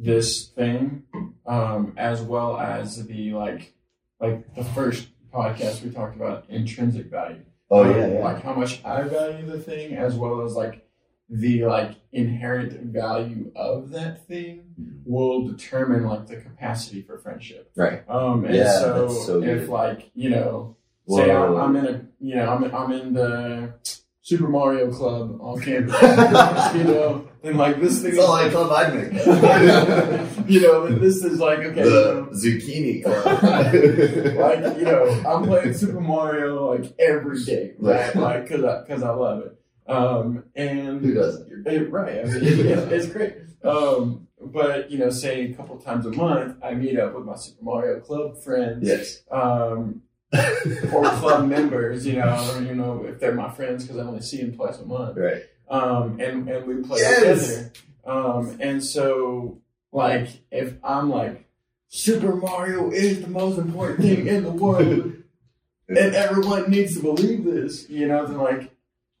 this 0.00 0.46
thing, 0.48 1.02
um, 1.46 1.92
as 1.96 2.22
well 2.22 2.58
as 2.58 3.06
the 3.06 3.32
like 3.32 3.74
like 4.20 4.54
the 4.54 4.64
first 4.64 5.08
podcast 5.32 5.82
we 5.82 5.90
talked 5.90 6.16
about 6.16 6.44
intrinsic 6.48 7.06
value. 7.10 7.44
oh 7.70 7.84
Um, 7.84 7.90
yeah, 7.90 8.06
yeah. 8.08 8.18
like 8.24 8.42
how 8.42 8.54
much 8.54 8.84
I 8.84 9.02
value 9.02 9.46
the 9.46 9.58
thing, 9.60 9.94
as 9.94 10.14
well 10.16 10.42
as 10.42 10.54
like 10.54 10.86
the 11.28 11.64
like 11.64 11.92
inherent 12.12 12.72
value 12.92 13.52
of 13.54 13.90
that 13.90 14.26
thing 14.26 14.74
will 15.04 15.46
determine 15.46 16.04
like 16.04 16.26
the 16.26 16.36
capacity 16.36 17.02
for 17.02 17.18
friendship. 17.18 17.70
Right. 17.76 18.02
Um, 18.08 18.44
and 18.44 18.54
Yeah, 18.54 18.78
so, 18.80 19.08
so 19.08 19.42
if 19.42 19.68
like 19.68 20.10
you 20.14 20.30
know, 20.30 20.76
say 21.08 21.30
I'm, 21.30 21.54
I'm 21.56 21.76
in 21.76 21.86
a 21.86 22.06
you 22.18 22.34
know 22.36 22.48
I'm 22.50 22.74
I'm 22.74 22.92
in 22.92 23.14
the 23.14 23.74
Super 24.22 24.48
Mario 24.48 24.90
Club 24.92 25.38
on 25.40 25.60
campus, 25.62 26.74
you 26.74 26.84
know, 26.84 27.26
and 27.42 27.56
like 27.56 27.80
this 27.80 28.02
thing 28.02 28.10
It's 28.10 28.18
is 28.18 28.24
all 28.24 28.30
like 28.32 28.52
like, 28.52 28.52
club 28.52 28.72
I'd 28.72 28.94
make. 28.94 29.12
you 30.48 30.60
know, 30.60 30.84
and 30.84 31.00
this 31.00 31.24
is 31.24 31.38
like 31.40 31.60
okay, 31.60 31.82
the 31.82 31.90
know, 31.90 32.28
zucchini 32.32 33.02
club. 33.02 33.42
like 34.36 34.78
you 34.78 34.84
know, 34.84 35.04
I'm 35.26 35.44
playing 35.44 35.72
Super 35.74 36.00
Mario 36.00 36.70
like 36.70 36.92
every 36.98 37.42
day, 37.44 37.72
right? 37.78 38.14
Right. 38.14 38.16
Like 38.16 38.42
because 38.48 38.64
I 38.64 38.80
because 38.82 39.02
I 39.02 39.10
love 39.10 39.44
it. 39.46 39.56
Um, 39.90 40.44
and 40.54 41.00
Who 41.04 41.14
doesn't? 41.14 41.66
it, 41.66 41.90
right, 41.90 42.20
I 42.20 42.24
mean, 42.24 42.36
it, 42.44 42.58
it- 42.66 42.92
it's 42.92 43.06
great. 43.06 43.34
Um, 43.64 44.28
but 44.40 44.90
you 44.90 44.98
know, 44.98 45.10
say 45.10 45.50
a 45.50 45.54
couple 45.54 45.78
times 45.78 46.06
a 46.06 46.10
month, 46.12 46.56
I 46.62 46.74
meet 46.74 46.98
up 46.98 47.14
with 47.14 47.24
my 47.24 47.36
Super 47.36 47.62
Mario 47.64 48.00
Club 48.00 48.42
friends. 48.42 48.86
Yes. 48.86 49.22
Um, 49.30 50.02
or 50.92 51.04
club 51.04 51.48
members, 51.48 52.06
you 52.06 52.14
know, 52.14 52.52
or 52.54 52.62
you 52.62 52.74
know, 52.74 53.04
if 53.04 53.18
they're 53.18 53.34
my 53.34 53.50
friends 53.50 53.84
because 53.84 53.98
I 53.98 54.02
only 54.06 54.20
see 54.22 54.42
them 54.42 54.54
twice 54.54 54.78
a 54.78 54.84
month. 54.86 55.16
right. 55.16 55.42
Um, 55.68 56.20
and 56.20 56.48
and 56.48 56.66
we 56.66 56.76
play 56.82 56.98
Yes. 57.00 57.48
together. 57.48 57.72
Um, 58.04 58.56
and 58.60 58.82
so 58.84 59.60
like 59.92 60.28
if 60.50 60.74
I'm 60.84 61.10
like 61.10 61.46
Super 61.88 62.34
Mario 62.36 62.90
is 62.90 63.20
the 63.20 63.28
most 63.28 63.58
important 63.58 64.00
thing 64.00 64.26
in 64.28 64.44
the 64.44 64.50
world, 64.52 65.12
and 65.88 66.14
everyone 66.14 66.70
needs 66.70 66.94
to 66.96 67.02
believe 67.02 67.44
this, 67.44 67.88
you 67.90 68.06
know, 68.06 68.26
then 68.26 68.38
like 68.38 68.70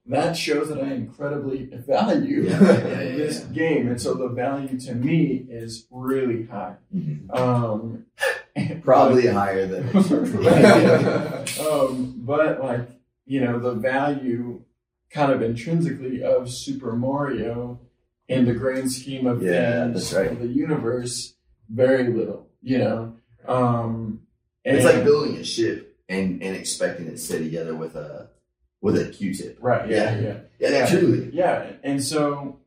that 0.06 0.36
shows 0.36 0.68
that 0.70 0.80
I 0.82 0.92
incredibly 0.92 1.64
value 1.66 2.42
Yeah, 2.48 2.60
yeah, 2.62 2.68
yeah, 2.78 3.16
this 3.16 3.40
game, 3.40 3.88
and 3.88 4.00
so 4.00 4.14
the 4.14 4.28
value 4.28 4.78
to 4.80 4.94
me 4.94 5.44
is 5.48 5.86
really 5.90 6.46
high. 6.46 6.76
Mhm. 6.94 7.30
Um, 7.36 8.06
Probably 8.82 9.26
higher 9.26 9.66
than. 9.66 9.88
um, 11.60 12.14
but 12.18 12.62
like 12.62 12.88
you 13.26 13.40
know, 13.40 13.58
the 13.58 13.74
value 13.74 14.62
kind 15.10 15.32
of 15.32 15.42
intrinsically 15.42 16.22
of 16.22 16.50
Super 16.50 16.92
Mario 16.94 17.80
in 18.28 18.44
the 18.44 18.54
grand 18.54 18.90
scheme 18.92 19.26
of 19.26 19.42
Yeah, 19.42 19.84
things 19.84 20.12
right. 20.14 20.30
of 20.30 20.38
the 20.40 20.46
universe, 20.48 21.34
very 21.68 22.12
little. 22.12 22.48
You 22.62 22.78
know, 22.78 23.16
um, 23.46 24.20
it's 24.64 24.84
like 24.84 25.04
building 25.04 25.36
a 25.36 25.44
ship 25.44 25.96
and, 26.08 26.42
and 26.42 26.56
expecting 26.56 27.06
it 27.06 27.12
to 27.12 27.18
stay 27.18 27.38
together 27.38 27.74
with 27.74 27.96
a 27.96 28.28
with 28.82 28.96
a 28.98 29.10
Q-tip. 29.10 29.58
right. 29.60 29.88
Yeah, 29.90 30.14
Yeah. 30.16 30.20
yeah. 30.20 30.36
Yeah, 30.58 30.68
Yeah. 30.70 30.86
truly. 30.86 31.30
Yeah, 31.32 31.72
and 31.82 32.02
so 32.02 32.58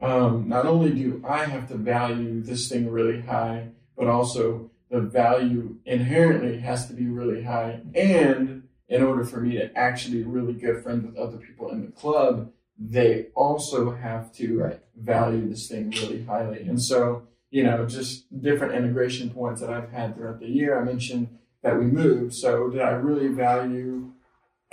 um, 0.00 0.48
not 0.48 0.66
only 0.66 0.90
do 0.90 1.22
I 1.26 1.44
have 1.44 1.68
to 1.68 1.76
value 1.76 2.40
this 2.42 2.68
thing 2.68 2.90
really 2.90 3.20
high, 3.20 3.68
but 3.96 4.08
also 4.08 4.70
the 4.92 5.00
value 5.00 5.78
inherently 5.86 6.58
has 6.58 6.86
to 6.86 6.92
be 6.92 7.06
really 7.06 7.42
high. 7.42 7.80
And 7.94 8.64
in 8.88 9.02
order 9.02 9.24
for 9.24 9.40
me 9.40 9.52
to 9.56 9.74
actually 9.76 10.18
be 10.18 10.24
really 10.24 10.52
good 10.52 10.82
friends 10.82 11.06
with 11.06 11.16
other 11.16 11.38
people 11.38 11.70
in 11.70 11.80
the 11.86 11.92
club, 11.92 12.52
they 12.78 13.28
also 13.34 13.92
have 13.92 14.30
to 14.34 14.58
Right. 14.58 14.80
value 14.94 15.48
this 15.48 15.66
thing 15.66 15.90
really 15.90 16.22
highly. 16.24 16.62
And 16.68 16.80
so, 16.80 17.22
you 17.50 17.64
know, 17.64 17.86
just 17.86 18.26
different 18.38 18.74
integration 18.74 19.30
points 19.30 19.62
that 19.62 19.70
I've 19.70 19.90
had 19.90 20.14
throughout 20.14 20.40
the 20.40 20.48
year. 20.48 20.78
I 20.78 20.84
mentioned 20.84 21.38
that 21.62 21.78
we 21.78 21.86
moved. 21.86 22.34
So 22.34 22.68
did 22.68 22.82
I 22.82 22.90
really 22.90 23.28
value 23.28 24.12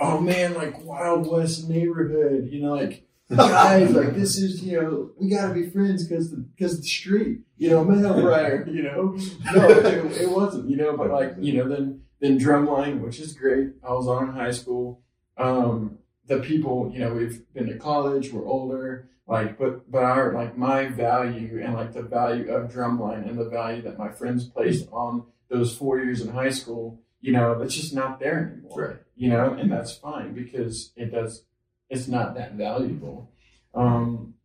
oh 0.01 0.19
man, 0.21 0.53
like 0.53 0.83
Wild 0.83 1.29
West 1.29 1.69
neighborhood, 1.69 2.49
you 2.51 2.61
know, 2.61 2.73
like 2.73 3.05
guys, 3.35 3.91
like 3.91 4.15
this 4.15 4.37
is, 4.37 4.63
you 4.63 4.81
know, 4.81 5.11
we 5.19 5.29
gotta 5.29 5.53
be 5.53 5.69
friends 5.69 6.07
because 6.07 6.31
the 6.31 6.37
because 6.37 6.77
the 6.79 6.87
street, 6.87 7.39
you 7.57 7.69
know, 7.69 7.83
Meadow 7.83 8.21
Briar, 8.21 8.67
you 8.71 8.83
know, 8.83 9.17
no, 9.53 9.69
it, 9.69 10.21
it 10.21 10.29
wasn't, 10.31 10.69
you 10.69 10.75
know, 10.77 10.95
but 10.97 11.09
like 11.11 11.33
you 11.39 11.53
know, 11.53 11.67
then 11.67 12.01
then 12.19 12.39
drumline, 12.39 12.99
which 13.01 13.19
is 13.19 13.33
great. 13.33 13.69
I 13.87 13.91
was 13.93 14.07
on 14.07 14.29
in 14.29 14.33
high 14.35 14.51
school. 14.51 15.01
Um, 15.37 15.99
the 16.27 16.39
people, 16.39 16.91
you 16.93 16.99
know, 16.99 17.13
we've 17.13 17.41
been 17.53 17.67
to 17.67 17.77
college, 17.77 18.31
we're 18.31 18.45
older, 18.45 19.09
like, 19.27 19.57
but 19.57 19.89
but 19.89 20.03
our 20.03 20.33
like 20.33 20.57
my 20.57 20.87
value 20.87 21.61
and 21.63 21.73
like 21.73 21.93
the 21.93 22.03
value 22.03 22.51
of 22.51 22.71
drumline 22.71 23.27
and 23.27 23.37
the 23.37 23.49
value 23.49 23.81
that 23.83 23.97
my 23.97 24.09
friends 24.09 24.45
placed 24.49 24.87
on 24.91 25.23
those 25.49 25.75
four 25.75 25.99
years 25.99 26.21
in 26.21 26.29
high 26.29 26.49
school, 26.51 26.99
you 27.21 27.31
know, 27.31 27.57
that's 27.57 27.73
just 27.75 27.93
not 27.95 28.19
there 28.19 28.51
anymore 28.53 28.81
Right. 28.89 28.97
you 29.15 29.29
know, 29.29 29.53
and 29.53 29.71
that's 29.71 29.93
fine 29.93 30.33
because 30.33 30.91
it 30.95 31.11
does, 31.11 31.43
it's 31.89 32.07
not 32.07 32.35
that 32.35 32.53
valuable. 32.53 33.31
Um, 33.73 34.35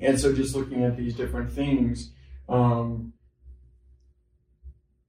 and 0.00 0.18
so 0.18 0.34
just 0.34 0.54
looking 0.54 0.82
at 0.84 0.96
these 0.96 1.14
different 1.14 1.50
things, 1.52 2.12
um, 2.48 3.12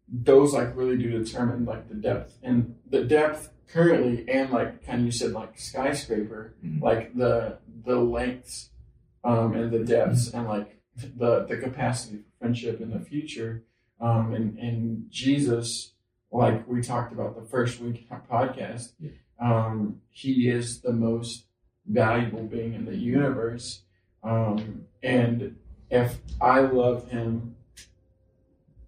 those 0.07 0.53
like 0.53 0.75
really 0.75 0.97
do 0.97 1.09
determine 1.23 1.65
like 1.65 1.87
the 1.89 1.95
depth 1.95 2.37
and 2.43 2.75
the 2.89 3.03
depth 3.03 3.49
currently 3.67 4.29
and 4.29 4.51
like 4.51 4.85
kind 4.85 4.99
of 4.99 5.05
you 5.05 5.11
said 5.11 5.31
like 5.31 5.57
skyscraper, 5.57 6.55
Mhm. 6.63 6.81
like 6.81 7.15
the, 7.15 7.57
the 7.85 7.95
lengths, 7.95 8.69
um, 9.23 9.53
and 9.55 9.71
the 9.71 9.79
depths 9.83 10.31
and 10.33 10.47
like 10.47 10.79
the, 10.95 11.45
the 11.49 11.57
capacity 11.57 12.17
for 12.17 12.23
friendship 12.39 12.81
in 12.81 12.91
the 12.91 12.99
future. 12.99 13.63
Um, 13.99 14.33
and, 14.33 14.57
and 14.59 15.05
Jesus, 15.09 15.93
like 16.31 16.67
we 16.67 16.81
talked 16.81 17.13
about 17.13 17.35
the 17.39 17.47
first 17.47 17.79
week 17.79 18.07
podcast, 18.29 18.93
Yeah. 18.99 19.11
um, 19.39 20.01
he 20.09 20.49
is 20.49 20.81
the 20.81 20.93
most 20.93 21.45
valuable 21.87 22.43
being 22.43 22.73
in 22.73 22.85
the 22.85 22.95
universe. 22.95 23.81
Um, 24.23 24.85
and 25.01 25.55
if 25.89 26.17
I 26.41 26.61
love 26.61 27.09
him, 27.09 27.55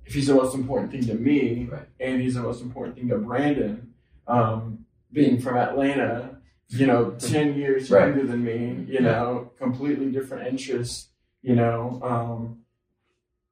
if 0.05 0.13
he's 0.13 0.27
the 0.27 0.35
most 0.35 0.55
important 0.55 0.91
thing 0.91 1.05
to 1.07 1.15
me, 1.15 1.65
Right. 1.65 1.87
and 1.99 2.21
he's 2.21 2.35
the 2.35 2.41
most 2.41 2.61
important 2.61 2.95
thing 2.95 3.07
to 3.09 3.17
Brandon, 3.17 3.93
um, 4.27 4.85
being 5.11 5.39
from 5.39 5.57
Atlanta, 5.57 6.37
you 6.69 6.85
know, 6.87 7.11
10 7.19 7.55
years 7.55 7.89
Right. 7.91 8.07
younger 8.09 8.25
than 8.25 8.43
me, 8.43 8.85
you 8.87 8.99
know, 9.01 9.51
completely 9.57 10.11
different 10.11 10.47
interests, 10.47 11.09
you 11.41 11.55
know, 11.55 11.99
um, 12.03 12.59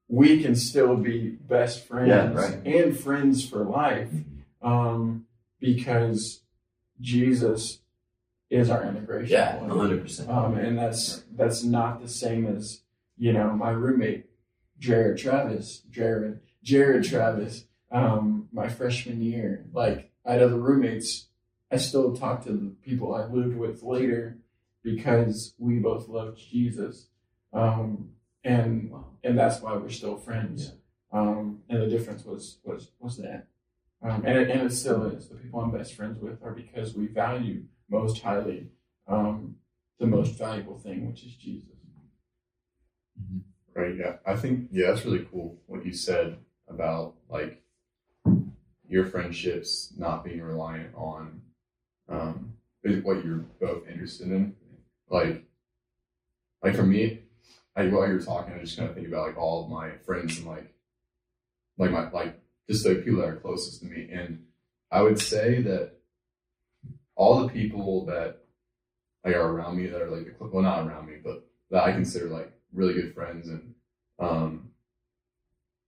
we 0.08 0.42
can 0.44 0.56
still 0.56 0.96
be 0.96 1.30
best 1.30 1.86
friends 1.88 2.10
Yeah, 2.10 2.34
right. 2.34 2.60
and 2.66 2.98
friends 2.98 3.48
for 3.48 3.64
life 3.64 4.12
um, 4.62 5.26
because 5.60 6.44
Jesus 7.02 7.80
is 8.54 8.70
our 8.70 8.84
integration 8.84 9.32
Yeah, 9.32 9.60
hundred 9.68 10.02
percent. 10.02 10.30
Um, 10.30 10.58
and 10.58 10.78
that's 10.78 11.24
that's 11.36 11.64
not 11.64 12.02
the 12.02 12.08
same 12.08 12.46
as 12.46 12.82
you 13.18 13.34
know 13.34 13.52
my 13.54 13.72
roommate 13.72 14.26
Jared 14.80 15.18
Travis, 15.18 15.82
Jared 15.90 16.40
Jared 16.62 17.04
Travis, 17.04 17.66
um, 17.92 18.48
my 18.52 18.70
freshman 18.70 19.22
year. 19.22 19.66
Like 19.74 20.12
I 20.26 20.34
had 20.34 20.44
other 20.44 20.60
roommates, 20.60 21.28
I 21.72 21.78
still 21.78 22.16
talk 22.16 22.44
to 22.46 22.52
the 22.52 22.76
people 22.84 23.16
I 23.16 23.26
lived 23.26 23.58
with 23.58 23.82
later 23.82 24.38
because 24.84 25.54
we 25.58 25.80
both 25.80 26.08
loved 26.08 26.38
Jesus, 26.38 27.08
um, 27.54 28.10
and 28.44 28.92
and 29.24 29.38
that's 29.38 29.62
why 29.62 29.76
we're 29.76 29.90
still 29.90 30.18
friends. 30.18 30.74
Um, 31.12 31.60
and 31.70 31.82
the 31.82 31.88
difference 31.88 32.24
was 32.26 32.58
was 32.64 32.92
was 33.00 33.18
that, 33.18 33.48
um, 34.02 34.24
and 34.26 34.38
it, 34.38 34.50
and 34.52 34.62
it 34.62 34.74
still 34.74 35.06
is. 35.06 35.30
The 35.30 35.36
people 35.36 35.60
I'm 35.60 35.72
best 35.72 35.96
friends 35.96 36.20
with 36.20 36.44
are 36.44 36.52
because 36.52 36.94
we 36.94 37.08
value 37.08 37.64
most 37.94 38.22
highly 38.22 38.68
um, 39.08 39.56
the 40.00 40.08
most 40.08 40.38
valuable 40.38 40.78
thing, 40.80 41.08
which 41.08 41.24
is 41.24 41.36
Jesus. 41.36 41.70
Right. 43.76 43.96
Yeah. 43.96 44.18
I 44.26 44.36
think 44.36 44.68
yeah, 44.72 44.88
that's 44.88 45.06
really 45.06 45.26
cool 45.32 45.58
what 45.66 45.86
you 45.86 45.94
said 45.94 46.38
about 46.68 47.16
like 47.30 47.62
your 48.88 49.06
friendships 49.06 49.94
not 49.98 50.24
being 50.24 50.42
reliant 50.42 50.94
on 50.96 51.42
um 52.10 52.54
what 52.84 53.26
you're 53.26 53.46
both 53.60 53.88
interested 53.88 54.28
in. 54.28 54.56
Like 55.10 55.46
like 56.62 56.76
for 56.76 56.84
me, 56.84 57.22
I 57.76 57.88
while 57.88 58.08
you 58.08 58.14
were 58.14 58.22
talking, 58.22 58.54
I 58.54 58.60
just 58.60 58.78
kind 58.78 58.90
of 58.90 58.96
think 58.96 59.08
about 59.08 59.28
like 59.28 59.38
all 59.38 59.64
of 59.64 59.72
my 59.72 59.92
friends 60.06 60.38
and 60.38 60.48
like 60.48 60.72
like 61.78 61.92
my 61.92 62.10
like 62.12 62.40
just 62.70 62.84
the 62.84 62.96
people 62.96 63.22
that 63.22 63.30
are 63.30 63.38
closest 63.38 63.82
to 63.82 63.88
me. 63.88 64.10
And 64.12 64.46
I 64.92 65.02
would 65.02 65.20
say 65.20 65.62
that 65.64 65.94
all 67.16 67.42
the 67.42 67.50
people 67.54 68.06
that 68.06 68.40
like 69.24 69.36
are 69.36 69.50
around 69.52 69.78
me 69.78 69.88
that 69.88 70.02
are 70.02 70.10
like 70.10 70.26
the 70.26 70.46
well 70.46 70.64
not 70.64 70.86
around 70.86 71.08
me, 71.08 71.16
but 71.24 71.46
that 71.72 71.84
I 71.84 71.92
consider 71.92 72.28
like 72.28 72.52
really 72.72 72.94
good 72.94 73.14
friends 73.14 73.48
and 73.48 73.74
um 74.20 74.70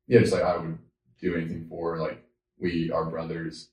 yeah, 0.07 0.19
just 0.19 0.33
like 0.33 0.43
I 0.43 0.57
would 0.57 0.77
do 1.19 1.35
anything 1.35 1.67
for 1.69 1.97
like 1.97 2.23
we 2.59 2.91
are 2.91 3.05
brothers. 3.05 3.69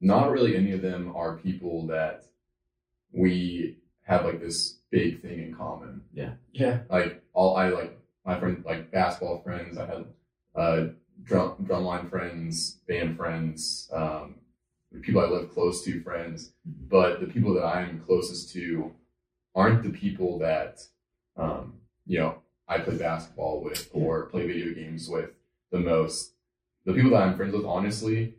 Not 0.00 0.30
really 0.30 0.56
any 0.56 0.72
of 0.72 0.82
them 0.82 1.14
are 1.16 1.38
people 1.38 1.86
that 1.86 2.24
we 3.12 3.78
have 4.02 4.24
like 4.24 4.40
this 4.40 4.78
big 4.90 5.22
thing 5.22 5.40
in 5.42 5.54
common. 5.54 6.02
Yeah 6.12 6.34
yeah, 6.52 6.80
Like 6.90 7.22
all 7.32 7.56
I 7.56 7.68
like 7.68 7.98
my 8.24 8.38
friend 8.38 8.62
like 8.64 8.90
basketball 8.90 9.42
friends, 9.42 9.78
I 9.78 9.86
had 9.86 10.04
uh 10.54 10.84
drum 11.22 11.56
drumline 11.62 12.10
friends, 12.10 12.78
band 12.88 13.16
friends, 13.16 13.88
um 13.92 14.36
the 14.92 15.00
people 15.00 15.20
I 15.20 15.26
live 15.26 15.52
close 15.52 15.84
to 15.84 16.00
friends, 16.02 16.52
but 16.64 17.20
the 17.20 17.26
people 17.26 17.54
that 17.54 17.64
I'm 17.64 18.00
closest 18.00 18.52
to 18.52 18.92
aren't 19.54 19.82
the 19.82 19.90
people 19.90 20.38
that 20.38 20.80
um, 21.36 21.74
you 22.06 22.18
know 22.18 22.36
I 22.68 22.78
play 22.78 22.96
basketball 22.96 23.62
with 23.62 23.88
or 23.92 24.26
play 24.26 24.46
video 24.46 24.74
games 24.74 25.08
with 25.08 25.30
the 25.70 25.80
most. 25.80 26.32
The 26.84 26.92
people 26.92 27.10
that 27.10 27.22
I'm 27.22 27.36
friends 27.36 27.54
with, 27.54 27.64
honestly, 27.64 28.34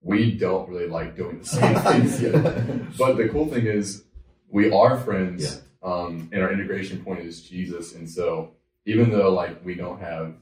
we 0.00 0.32
don't 0.32 0.68
really 0.68 0.86
like 0.86 1.16
doing 1.16 1.38
the 1.38 1.46
same 1.46 1.74
things 1.80 2.16
together. 2.16 2.86
But 2.98 3.16
the 3.16 3.28
cool 3.28 3.46
thing 3.46 3.66
is, 3.66 4.04
we 4.48 4.70
are 4.70 4.98
friends, 4.98 5.62
um, 5.82 6.28
and 6.32 6.42
our 6.42 6.52
integration 6.52 7.02
point 7.02 7.20
is 7.20 7.42
Jesus. 7.42 7.94
And 7.94 8.08
so, 8.08 8.52
even 8.84 9.10
though 9.10 9.32
like 9.32 9.64
we 9.64 9.74
don't 9.74 10.00
have 10.00 10.34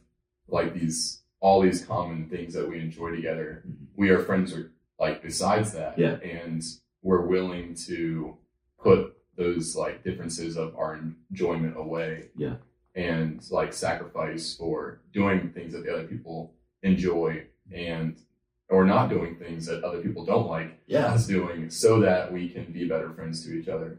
like 0.48 0.74
these 0.74 1.22
all 1.40 1.60
these 1.60 1.84
common 1.84 2.28
things 2.28 2.54
that 2.54 2.68
we 2.68 2.78
enjoy 2.78 3.10
together, 3.10 3.64
we 3.96 4.10
are 4.10 4.22
friends. 4.22 4.54
Like 5.02 5.20
besides 5.20 5.72
that, 5.72 5.98
Yeah. 5.98 6.16
and 6.36 6.62
we're 7.02 7.26
willing 7.26 7.74
to 7.88 8.36
put 8.78 9.16
those 9.36 9.74
like 9.74 10.04
differences 10.04 10.56
of 10.56 10.76
our 10.76 10.92
enjoyment 11.30 11.76
away, 11.76 12.28
Yeah. 12.36 12.56
and 12.94 13.44
like 13.50 13.72
sacrifice 13.72 14.54
for 14.56 15.00
doing 15.12 15.50
things 15.50 15.72
that 15.72 15.82
the 15.84 15.92
other 15.92 16.06
people 16.06 16.54
enjoy 16.84 17.46
and 17.72 18.16
or 18.68 18.84
not 18.84 19.10
doing 19.10 19.34
things 19.36 19.66
that 19.66 19.82
other 19.82 20.00
people 20.00 20.24
don't 20.24 20.46
like 20.46 20.70
Yeah. 20.86 21.06
us 21.14 21.26
doing 21.26 21.68
so 21.68 21.98
that 22.00 22.32
we 22.32 22.48
can 22.48 22.72
be 22.72 22.86
better 22.88 23.10
friends 23.12 23.44
to 23.44 23.52
each 23.58 23.68
other 23.68 23.98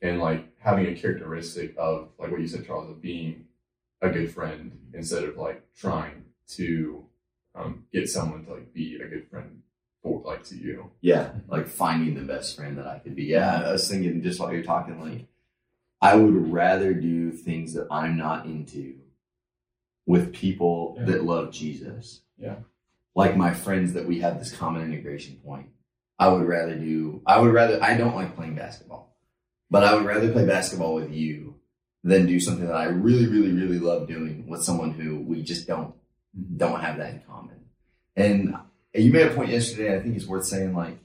and 0.00 0.20
like 0.20 0.56
having 0.60 0.86
a 0.86 0.94
characteristic 0.94 1.74
of 1.76 2.10
like 2.18 2.30
what 2.30 2.40
you 2.40 2.46
said 2.46 2.64
charles 2.64 2.88
of 2.88 3.02
being 3.02 3.46
a 4.02 4.08
good 4.08 4.30
friend 4.32 4.78
instead 4.94 5.24
of 5.24 5.36
like 5.36 5.60
trying 5.74 6.24
to 6.58 7.04
um, 7.56 7.84
get 7.92 8.08
someone 8.08 8.44
to 8.44 8.52
like 8.54 8.72
be 8.72 8.96
a 9.00 9.08
good 9.08 9.26
friend 9.28 9.62
like 10.24 10.44
to 10.44 10.56
you 10.56 10.90
Yeah, 11.00 11.30
like 11.48 11.68
finding 11.68 12.14
the 12.14 12.22
best 12.22 12.56
friend 12.56 12.78
that 12.78 12.86
I 12.86 12.98
could 12.98 13.14
be. 13.14 13.24
Yeah, 13.24 13.62
I 13.66 13.72
was 13.72 13.88
thinking 13.88 14.22
just 14.22 14.40
while 14.40 14.52
you're 14.52 14.62
talking, 14.62 15.00
like 15.00 15.26
I 16.00 16.14
would 16.16 16.52
rather 16.52 16.94
do 16.94 17.32
things 17.32 17.74
that 17.74 17.88
I'm 17.90 18.16
not 18.16 18.46
into 18.46 18.94
with 20.06 20.32
people 20.32 20.96
Yeah. 20.98 21.06
that 21.06 21.24
love 21.24 21.52
Jesus. 21.52 22.22
Yeah. 22.36 22.56
Like 23.14 23.36
my 23.36 23.52
friends 23.52 23.92
that 23.94 24.06
we 24.06 24.20
have 24.20 24.38
this 24.38 24.54
common 24.54 24.82
integration 24.82 25.36
point. 25.44 25.68
I 26.18 26.28
would 26.28 26.46
rather 26.46 26.74
do 26.74 27.22
I 27.26 27.40
would 27.40 27.52
rather 27.52 27.82
I 27.82 27.96
don't 27.96 28.14
like 28.14 28.34
playing 28.36 28.54
basketball. 28.54 29.16
But 29.70 29.84
I 29.84 29.94
would 29.94 30.06
rather 30.06 30.32
play 30.32 30.46
basketball 30.46 30.94
with 30.94 31.12
you 31.12 31.56
than 32.02 32.26
do 32.26 32.40
something 32.40 32.66
that 32.66 32.74
I 32.74 32.84
really, 32.84 33.26
really, 33.26 33.52
really 33.52 33.78
love 33.78 34.08
doing 34.08 34.46
with 34.46 34.62
someone 34.62 34.92
who 34.92 35.18
we 35.18 35.42
just 35.42 35.66
don't 35.66 35.88
mm-hmm. 35.88 36.56
don't 36.56 36.80
have 36.80 36.96
that 36.98 37.14
in 37.14 37.20
common. 37.20 37.56
And 38.16 38.56
you 39.02 39.12
made 39.12 39.26
a 39.26 39.34
point 39.34 39.50
yesterday, 39.50 39.96
I 39.96 40.00
think 40.00 40.16
it's 40.16 40.26
worth 40.26 40.46
saying 40.46 40.74
like 40.74 40.98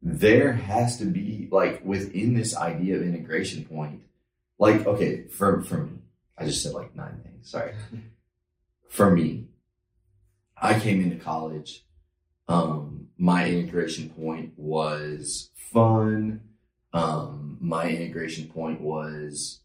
there 0.00 0.52
has 0.52 0.98
to 0.98 1.04
be 1.04 1.48
like 1.50 1.84
within 1.84 2.34
this 2.34 2.56
idea 2.56 2.96
of 2.96 3.02
integration 3.02 3.64
point, 3.64 4.02
like 4.58 4.86
okay, 4.86 5.26
for 5.28 5.62
for 5.62 5.78
me, 5.86 5.98
I 6.36 6.44
just 6.44 6.62
said 6.62 6.72
like 6.72 6.94
nine 6.94 7.20
things. 7.22 7.50
Sorry. 7.50 7.74
For 8.88 9.10
me, 9.10 9.46
I 10.54 10.78
came 10.78 11.00
into 11.00 11.16
college. 11.16 11.86
Um, 12.46 13.08
my 13.16 13.48
integration 13.48 14.10
point 14.10 14.52
was 14.58 15.48
fun. 15.54 16.42
Um, 16.92 17.56
my 17.58 17.88
integration 17.88 18.48
point 18.48 18.82
was 18.82 19.61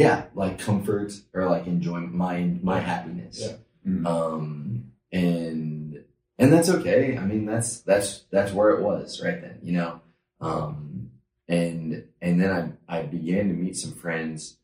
yeah, 0.00 0.24
like 0.34 0.58
comfort 0.58 1.12
or 1.34 1.44
like 1.46 1.66
enjoyment, 1.66 2.14
my 2.14 2.36
my 2.62 2.80
happiness. 2.80 3.38
Yeah. 3.40 3.56
Mhm. 3.86 4.06
Um, 4.06 4.92
and 5.12 6.04
and 6.38 6.52
that's 6.52 6.70
okay. 6.70 7.18
I 7.18 7.24
mean, 7.24 7.44
that's 7.44 7.80
that's 7.80 8.24
that's 8.30 8.52
where 8.52 8.70
it 8.70 8.82
was 8.82 9.20
right 9.22 9.40
then, 9.40 9.58
you 9.62 9.74
know. 9.74 10.00
Um, 10.40 11.10
and 11.48 12.04
and 12.22 12.40
then 12.40 12.50
I 12.88 12.98
I 12.98 13.02
began 13.02 13.48
to 13.48 13.54
meet 13.54 13.76
some 13.76 13.92
friends 13.92 14.56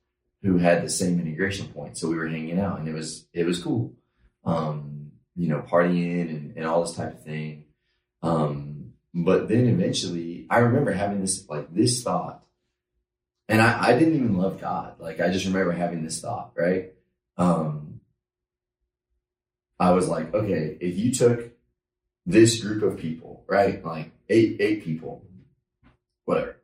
who 0.42 0.58
had 0.58 0.82
the 0.82 0.88
same 0.88 1.20
integration 1.20 1.68
point, 1.68 1.98
so 1.98 2.08
we 2.08 2.16
were 2.16 2.28
hanging 2.28 2.58
out, 2.60 2.78
and 2.78 2.88
it 2.88 2.94
was 2.94 3.26
it 3.32 3.44
was 3.44 3.62
cool. 3.62 3.92
Um, 4.44 5.12
you 5.34 5.48
know, 5.48 5.60
partying 5.60 6.30
and, 6.30 6.56
and 6.56 6.64
all 6.66 6.82
this 6.82 6.94
type 6.94 7.12
of 7.12 7.22
thing. 7.24 7.64
Um, 8.22 8.92
but 9.12 9.48
then 9.48 9.66
eventually, 9.66 10.46
I 10.48 10.58
remember 10.58 10.92
having 10.92 11.20
this 11.20 11.46
like 11.48 11.74
this 11.74 12.02
thought, 12.02 12.44
and 13.48 13.62
I, 13.62 13.88
I 13.88 13.98
didn't 13.98 14.14
even 14.14 14.36
love 14.36 14.60
God. 14.60 14.94
Like 14.98 15.20
I 15.20 15.30
just 15.30 15.46
remember 15.46 15.72
having 15.72 16.02
this 16.02 16.20
thought, 16.20 16.52
right? 16.56 16.92
Um, 17.36 18.00
I 19.78 19.92
was 19.92 20.08
like, 20.08 20.34
okay, 20.34 20.76
if 20.80 20.98
you 20.98 21.12
took 21.12 21.52
this 22.24 22.60
group 22.62 22.82
of 22.82 22.98
people, 22.98 23.44
right, 23.46 23.84
like 23.84 24.10
eight 24.28 24.56
eight 24.60 24.84
people, 24.84 25.24
whatever, 26.24 26.56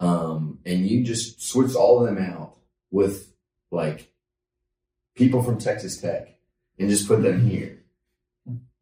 um, 0.00 0.58
and 0.64 0.86
you 0.86 1.02
just 1.02 1.42
switched 1.42 1.74
all 1.74 2.00
of 2.00 2.06
them 2.06 2.22
out 2.22 2.56
with 2.90 3.32
like 3.70 4.12
people 5.14 5.42
from 5.42 5.58
Texas 5.58 6.00
Tech 6.00 6.28
and 6.78 6.90
just 6.90 7.08
put 7.08 7.22
them 7.22 7.48
here, 7.48 7.80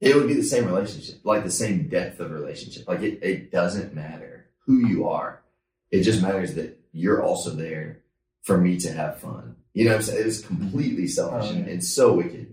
it 0.01 0.16
would 0.16 0.27
be 0.27 0.35
the 0.35 0.42
same 0.42 0.66
relationship, 0.66 1.21
like 1.25 1.45
the 1.45 1.51
same 1.51 1.88
depth 1.88 2.21
of 2.21 2.33
relationship. 2.33 2.88
Like 2.88 3.01
it, 3.01 3.23
it 3.23 3.53
doesn't 3.53 3.95
matter 3.95 4.47
who 4.66 4.87
you 4.87 5.09
are. 5.09 5.42
It 5.90 6.03
just 6.03 6.21
matters 6.21 6.55
that 6.55 6.82
you're 6.92 7.22
also 7.22 7.50
there 7.50 8.02
for 8.42 8.59
me 8.59 8.78
to 8.78 8.92
have 8.92 9.18
fun. 9.18 9.57
You 9.72 9.85
know 9.85 9.92
what 9.92 9.96
I'm 9.96 10.02
saying? 10.02 10.20
It 10.20 10.26
was 10.26 10.44
completely 10.44 11.07
selfish 11.07 11.50
and, 11.50 11.66
and 11.66 11.83
so 11.83 12.14
wicked. 12.14 12.52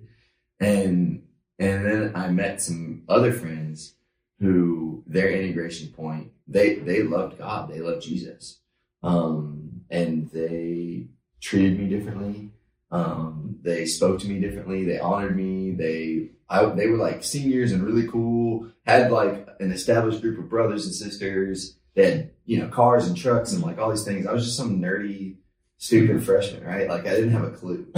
And 0.59 1.23
and 1.57 1.85
then 1.85 2.11
I 2.15 2.29
met 2.29 2.61
some 2.61 3.03
other 3.09 3.33
friends 3.33 3.95
who 4.39 5.03
their 5.05 5.29
integration 5.29 5.89
point, 5.89 6.31
they 6.47 6.75
they 6.75 7.03
loved 7.03 7.37
God, 7.37 7.69
they 7.69 7.79
loved 7.79 8.01
Jesus. 8.03 8.59
Um 9.03 9.81
and 9.89 10.29
they 10.31 11.07
treated 11.41 11.79
me 11.79 11.89
differently. 11.89 12.51
Um 12.91 13.57
they 13.61 13.85
spoke 13.85 14.19
to 14.21 14.29
me 14.29 14.39
differently, 14.39 14.85
they 14.85 14.99
honored 14.99 15.35
me, 15.35 15.71
they 15.71 16.29
I, 16.49 16.65
they 16.65 16.87
were 16.87 16.97
like 16.97 17.23
seniors 17.23 17.71
and 17.71 17.83
really 17.83 18.07
cool, 18.07 18.71
had 18.85 19.11
like 19.11 19.47
an 19.59 19.71
established 19.71 20.21
group 20.21 20.39
of 20.39 20.49
brothers 20.49 20.85
and 20.85 20.95
sisters. 20.95 21.78
They 21.95 22.05
had, 22.11 22.31
you 22.45 22.59
know, 22.59 22.67
cars 22.67 23.07
and 23.07 23.17
trucks 23.17 23.53
and 23.53 23.61
like 23.63 23.77
all 23.77 23.89
these 23.89 24.03
things. 24.05 24.25
I 24.27 24.33
was 24.33 24.45
just 24.45 24.57
some 24.57 24.79
nerdy, 24.81 25.37
stupid 25.77 26.23
freshman, 26.23 26.63
right? 26.63 26.87
Like 26.89 27.05
I 27.07 27.11
didn't 27.11 27.31
have 27.31 27.43
a 27.43 27.51
clue. 27.51 27.91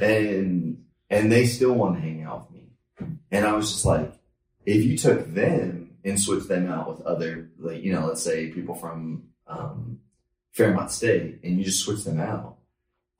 and, 0.00 0.84
and 1.10 1.32
they 1.32 1.46
still 1.46 1.72
want 1.74 1.96
to 1.96 2.00
hang 2.00 2.22
out 2.22 2.50
with 2.50 2.60
me. 2.60 2.68
And 3.30 3.44
I 3.44 3.52
was 3.52 3.70
just 3.72 3.84
like, 3.84 4.12
if 4.64 4.82
you 4.84 4.96
took 4.96 5.32
them 5.32 5.90
and 6.04 6.20
switched 6.20 6.48
them 6.48 6.70
out 6.70 6.88
with 6.88 7.06
other, 7.06 7.50
like, 7.58 7.82
you 7.82 7.92
know, 7.92 8.06
let's 8.06 8.22
say 8.22 8.48
people 8.50 8.74
from, 8.74 9.24
um, 9.46 10.00
Fairmont 10.52 10.90
State 10.90 11.40
and 11.44 11.58
you 11.58 11.64
just 11.64 11.80
switch 11.84 12.04
them 12.04 12.18
out, 12.18 12.56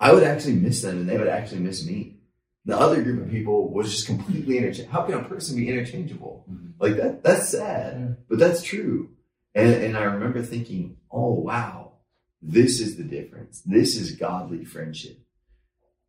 I 0.01 0.13
would 0.13 0.23
actually 0.23 0.55
miss 0.55 0.83
them 0.83 0.99
and 1.01 1.09
they 1.09 1.19
would 1.19 1.29
actually 1.29 1.61
miss 1.61 1.87
me 1.87 2.15
the 2.67 2.77
other 2.77 3.01
group 3.01 3.23
of 3.23 3.31
people 3.31 3.73
was 3.73 3.91
just 3.93 4.07
completely 4.07 4.59
interchangeable. 4.59 4.93
How 4.93 5.07
can 5.07 5.15
a 5.15 5.23
person 5.23 5.57
be 5.57 5.69
interchangeable? 5.69 6.45
Mhm. 6.51 6.73
Like 6.81 6.97
that, 6.97 7.23
that's 7.23 7.49
sad, 7.51 7.97
Yeah. 8.01 8.15
but 8.29 8.39
that's 8.41 8.61
true. 8.61 9.11
And, 9.57 9.73
and 9.73 9.97
I 9.97 10.05
remember 10.05 10.43
thinking, 10.43 10.99
oh, 11.11 11.33
wow, 11.33 11.93
this 12.43 12.79
is 12.79 12.97
the 12.97 13.03
difference. 13.03 13.63
This 13.65 13.97
is 13.97 14.13
godly 14.13 14.65
friendship. 14.67 15.19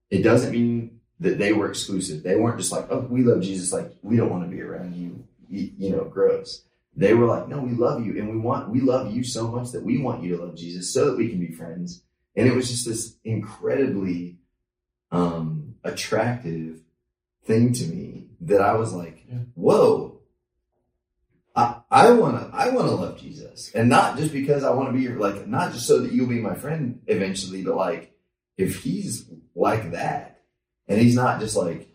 It 0.09 0.21
doesn't 0.21 0.51
mean 0.51 0.99
that 1.21 1.37
they 1.39 1.53
were 1.53 1.69
exclusive. 1.69 2.23
They 2.23 2.35
weren't 2.35 2.59
just 2.59 2.73
like, 2.73 2.87
oh, 2.89 2.99
we 3.09 3.23
love 3.23 3.41
Jesus. 3.41 3.71
Like, 3.71 3.91
we 4.03 4.17
don't 4.17 4.29
want 4.29 4.43
to 4.43 4.55
be 4.55 4.61
around 4.61 4.95
you. 4.95 5.23
You, 5.49 5.71
you 5.77 5.89
know, 5.95 6.03
gross. 6.03 6.65
They 6.95 7.13
were 7.13 7.25
like, 7.25 7.47
no, 7.47 7.59
we 7.59 7.71
love 7.71 8.05
you. 8.05 8.19
And 8.19 8.29
we 8.29 8.37
want, 8.37 8.69
we 8.69 8.81
love 8.81 9.15
you 9.15 9.23
so 9.23 9.47
much 9.47 9.71
that 9.71 9.83
we 9.83 9.97
want 9.97 10.23
you 10.23 10.35
to 10.35 10.43
love 10.43 10.55
Jesus 10.57 10.93
so 10.93 11.05
that 11.05 11.17
we 11.17 11.29
can 11.29 11.39
be 11.39 11.51
friends. 11.51 12.03
And 12.35 12.47
it 12.47 12.53
was 12.53 12.69
just 12.69 12.85
this 12.85 13.15
incredibly, 13.23 14.37
um, 15.11 15.75
attractive 15.83 16.81
thing 17.45 17.71
to 17.73 17.85
me 17.85 18.25
that 18.41 18.61
I 18.61 18.73
was 18.73 18.93
like, 18.93 19.23
Yeah. 19.29 19.39
whoa, 19.55 20.06
I, 21.89 22.11
wanna 22.11 22.49
I 22.53 22.69
wanna 22.69 22.91
love 22.91 23.19
Jesus. 23.19 23.71
And 23.73 23.89
not 23.89 24.17
just 24.17 24.33
because 24.33 24.63
I 24.63 24.71
wanna 24.71 24.91
be 24.91 25.01
your 25.01 25.17
like 25.17 25.47
not 25.47 25.71
just 25.71 25.87
so 25.87 25.99
that 25.99 26.11
you'll 26.11 26.27
be 26.27 26.39
my 26.39 26.55
friend 26.55 27.01
eventually, 27.07 27.63
but 27.63 27.75
like 27.75 28.13
if 28.57 28.83
he's 28.83 29.29
like 29.55 29.91
that 29.91 30.41
and 30.87 30.99
he's 30.99 31.15
not 31.15 31.39
just 31.39 31.55
like, 31.55 31.89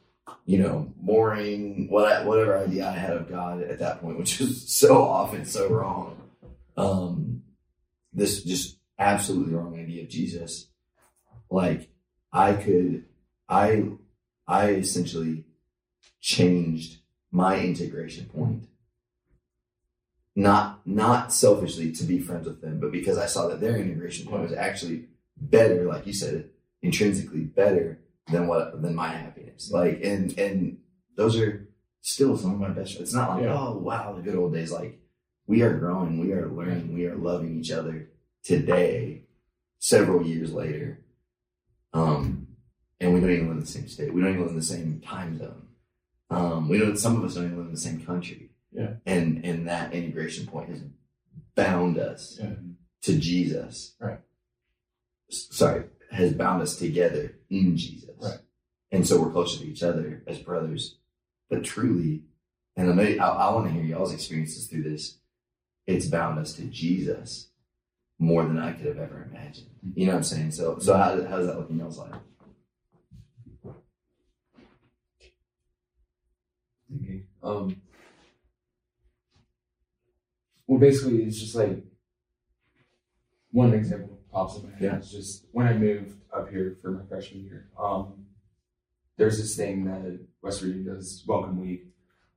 you 0.46 0.58
know, 0.58 0.92
boring 0.96 1.88
what 1.90 2.24
whatever 2.24 2.56
idea 2.56 2.88
I 2.88 2.92
had 2.92 3.16
of 3.16 3.28
God 3.28 3.62
at 3.62 3.80
that 3.80 4.00
point, 4.00 4.18
which 4.18 4.38
was 4.38 4.72
so 4.72 5.02
often 5.02 5.44
so 5.44 5.68
wrong. 5.68 6.16
Um 6.76 7.42
this 8.14 8.42
just 8.42 8.78
absolutely 8.98 9.54
wrong 9.54 9.78
idea 9.78 10.02
of 10.02 10.08
Jesus. 10.08 10.68
Like 11.50 11.90
I 12.32 12.54
could 12.54 13.04
I 13.46 13.84
I 14.46 14.70
essentially 14.70 15.44
changed 16.20 17.00
my 17.30 17.58
integration 17.60 18.26
point. 18.26 18.68
Not 20.34 20.86
not 20.86 21.32
selfishly 21.32 21.92
to 21.92 22.04
be 22.04 22.18
friends 22.18 22.46
with 22.46 22.62
them, 22.62 22.80
but 22.80 22.90
because 22.90 23.18
I 23.18 23.26
saw 23.26 23.48
that 23.48 23.60
their 23.60 23.76
integration 23.76 24.26
point 24.26 24.42
was 24.44 24.52
actually 24.52 25.08
better, 25.36 25.84
like 25.84 26.06
you 26.06 26.14
said, 26.14 26.48
intrinsically 26.80 27.40
better 27.40 27.98
than 28.30 28.46
what 28.46 28.80
than 28.80 28.94
my 28.94 29.08
happiness. 29.08 29.70
Like 29.70 30.00
and 30.02 30.36
and 30.38 30.78
those 31.16 31.38
are 31.38 31.68
still 32.00 32.38
some 32.38 32.54
of 32.54 32.60
my 32.60 32.70
best 32.70 32.94
friends. 32.94 33.10
It's 33.10 33.14
not 33.14 33.30
like, 33.30 33.42
Yeah. 33.44 33.58
oh 33.58 33.76
wow, 33.76 34.14
the 34.14 34.22
good 34.22 34.36
old 34.36 34.54
days. 34.54 34.72
Like 34.72 34.98
we 35.46 35.60
are 35.60 35.76
growing, 35.78 36.18
we 36.18 36.32
are 36.32 36.48
learning, 36.48 36.94
we 36.94 37.04
are 37.06 37.16
loving 37.16 37.60
each 37.60 37.70
other 37.70 38.08
today, 38.42 39.24
several 39.80 40.24
years 40.26 40.54
later. 40.54 41.04
Um 41.92 42.46
and 43.00 43.12
we 43.12 43.20
don't 43.20 43.30
even 43.30 43.48
live 43.48 43.56
in 43.56 43.60
the 43.60 43.66
same 43.66 43.88
state. 43.88 44.14
We 44.14 44.20
don't 44.20 44.30
even 44.30 44.42
live 44.42 44.50
in 44.50 44.56
the 44.56 44.62
same 44.62 45.02
time 45.04 45.36
zone. 45.38 45.66
Um, 46.30 46.68
we 46.68 46.78
don't. 46.78 46.96
Some 46.96 47.16
of 47.16 47.24
us 47.24 47.34
don't 47.34 47.46
even 47.46 47.58
live 47.58 47.66
in 47.66 47.72
the 47.74 47.80
same 47.80 48.00
country. 48.00 48.51
Yeah. 48.72 48.94
And 49.06 49.44
and 49.44 49.68
that 49.68 49.92
integration 49.92 50.46
point 50.46 50.70
has 50.70 50.82
bound 51.54 51.98
us 51.98 52.38
Yeah. 52.40 52.54
to 53.02 53.18
Jesus. 53.18 53.94
Right. 54.00 54.20
S- 55.30 55.48
Sorry, 55.50 55.84
has 56.10 56.32
bound 56.32 56.62
us 56.62 56.76
together 56.76 57.38
in 57.50 57.76
Jesus. 57.76 58.10
Right. 58.20 58.38
And 58.90 59.06
so 59.06 59.20
we're 59.20 59.30
closer 59.30 59.58
to 59.60 59.66
each 59.70 59.82
other 59.82 60.22
as 60.26 60.38
brothers. 60.38 60.98
But 61.50 61.64
truly, 61.64 62.22
and 62.76 62.90
I, 62.90 62.94
may, 62.94 63.18
I, 63.18 63.28
I 63.28 63.54
want 63.54 63.66
to 63.66 63.72
hear 63.72 63.82
y'all's 63.82 64.12
experiences 64.14 64.66
through 64.68 64.84
this. 64.84 65.18
It's 65.86 66.06
bound 66.06 66.38
us 66.38 66.54
to 66.54 66.62
Jesus 66.64 67.48
more 68.18 68.44
than 68.44 68.58
I 68.58 68.72
could 68.72 68.86
have 68.86 68.98
ever 68.98 69.28
imagined. 69.30 69.68
You 69.94 70.06
know 70.06 70.12
what 70.12 70.18
I'm 70.18 70.24
saying? 70.24 70.52
So, 70.52 70.78
so 70.78 70.96
how, 70.96 71.10
how 71.26 71.36
does 71.38 71.46
that 71.48 71.58
look 71.58 71.68
in 71.70 71.78
y'all's 71.78 71.98
life? 71.98 72.14
thinking. 76.88 77.26
Um, 77.42 77.76
well, 80.66 80.78
basically, 80.78 81.24
it's 81.24 81.40
just 81.40 81.54
like 81.54 81.82
one 83.50 83.74
example 83.74 84.18
pops 84.32 84.56
in 84.56 84.64
my 84.64 84.70
head. 84.70 84.82
Yeah. 84.82 84.96
It's 84.96 85.10
just 85.10 85.46
when 85.52 85.66
I 85.66 85.74
moved 85.74 86.16
up 86.34 86.48
here 86.50 86.78
for 86.80 86.90
my 86.90 87.04
freshman 87.08 87.44
year. 87.44 87.68
Um, 87.78 88.26
there's 89.18 89.38
this 89.38 89.54
thing 89.56 89.84
that 89.84 90.18
West 90.40 90.60
Virginia 90.62 90.94
does, 90.94 91.22
Welcome 91.26 91.60
Week. 91.60 91.84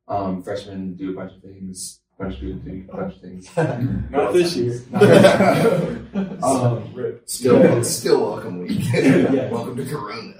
Um, 0.08 0.44
freshmen 0.44 0.96
do 0.96 1.12
a 1.12 1.16
bunch 1.16 1.34
of 1.34 1.42
things. 1.42 2.00
a 2.20 2.24
Bunch 2.24 2.34
of 2.34 2.38
students 2.40 2.66
do 2.66 2.86
a 2.92 2.96
bunch 2.96 3.16
of 3.16 3.22
things. 3.22 3.50
Not 4.12 4.34
this 4.34 4.56
year. 4.56 4.82
Um, 6.44 7.20
Still, 7.26 7.84
still 7.84 8.22
welcome 8.22 8.60
week. 8.60 8.80
Yeah. 8.94 9.50
welcome 9.50 9.76
to 9.78 9.86
Corona. 9.86 10.34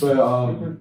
But 0.00 0.18
um, 0.20 0.80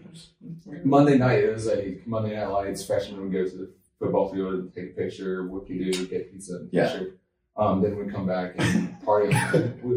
Monday 0.83 1.17
night, 1.17 1.39
it 1.39 1.53
was 1.53 1.65
like 1.65 2.03
Monday 2.05 2.35
Night 2.35 2.45
Lights. 2.45 2.85
Freshmen 2.85 3.21
would 3.21 3.31
go 3.33 3.43
to 3.43 3.49
the 3.57 3.71
football 3.99 4.31
field, 4.33 4.53
and 4.53 4.73
take 4.73 4.91
a 4.91 4.93
picture, 4.93 5.47
what 5.47 5.69
you 5.69 5.91
do, 5.91 6.07
get 6.07 6.31
pizza, 6.31 6.55
and 6.55 6.69
Yeah. 6.71 6.89
picture. 6.89 7.15
Um, 7.57 7.81
then 7.81 7.97
we'd 7.97 8.11
come 8.13 8.25
back 8.25 8.55
and 8.57 9.01
party. 9.05 9.35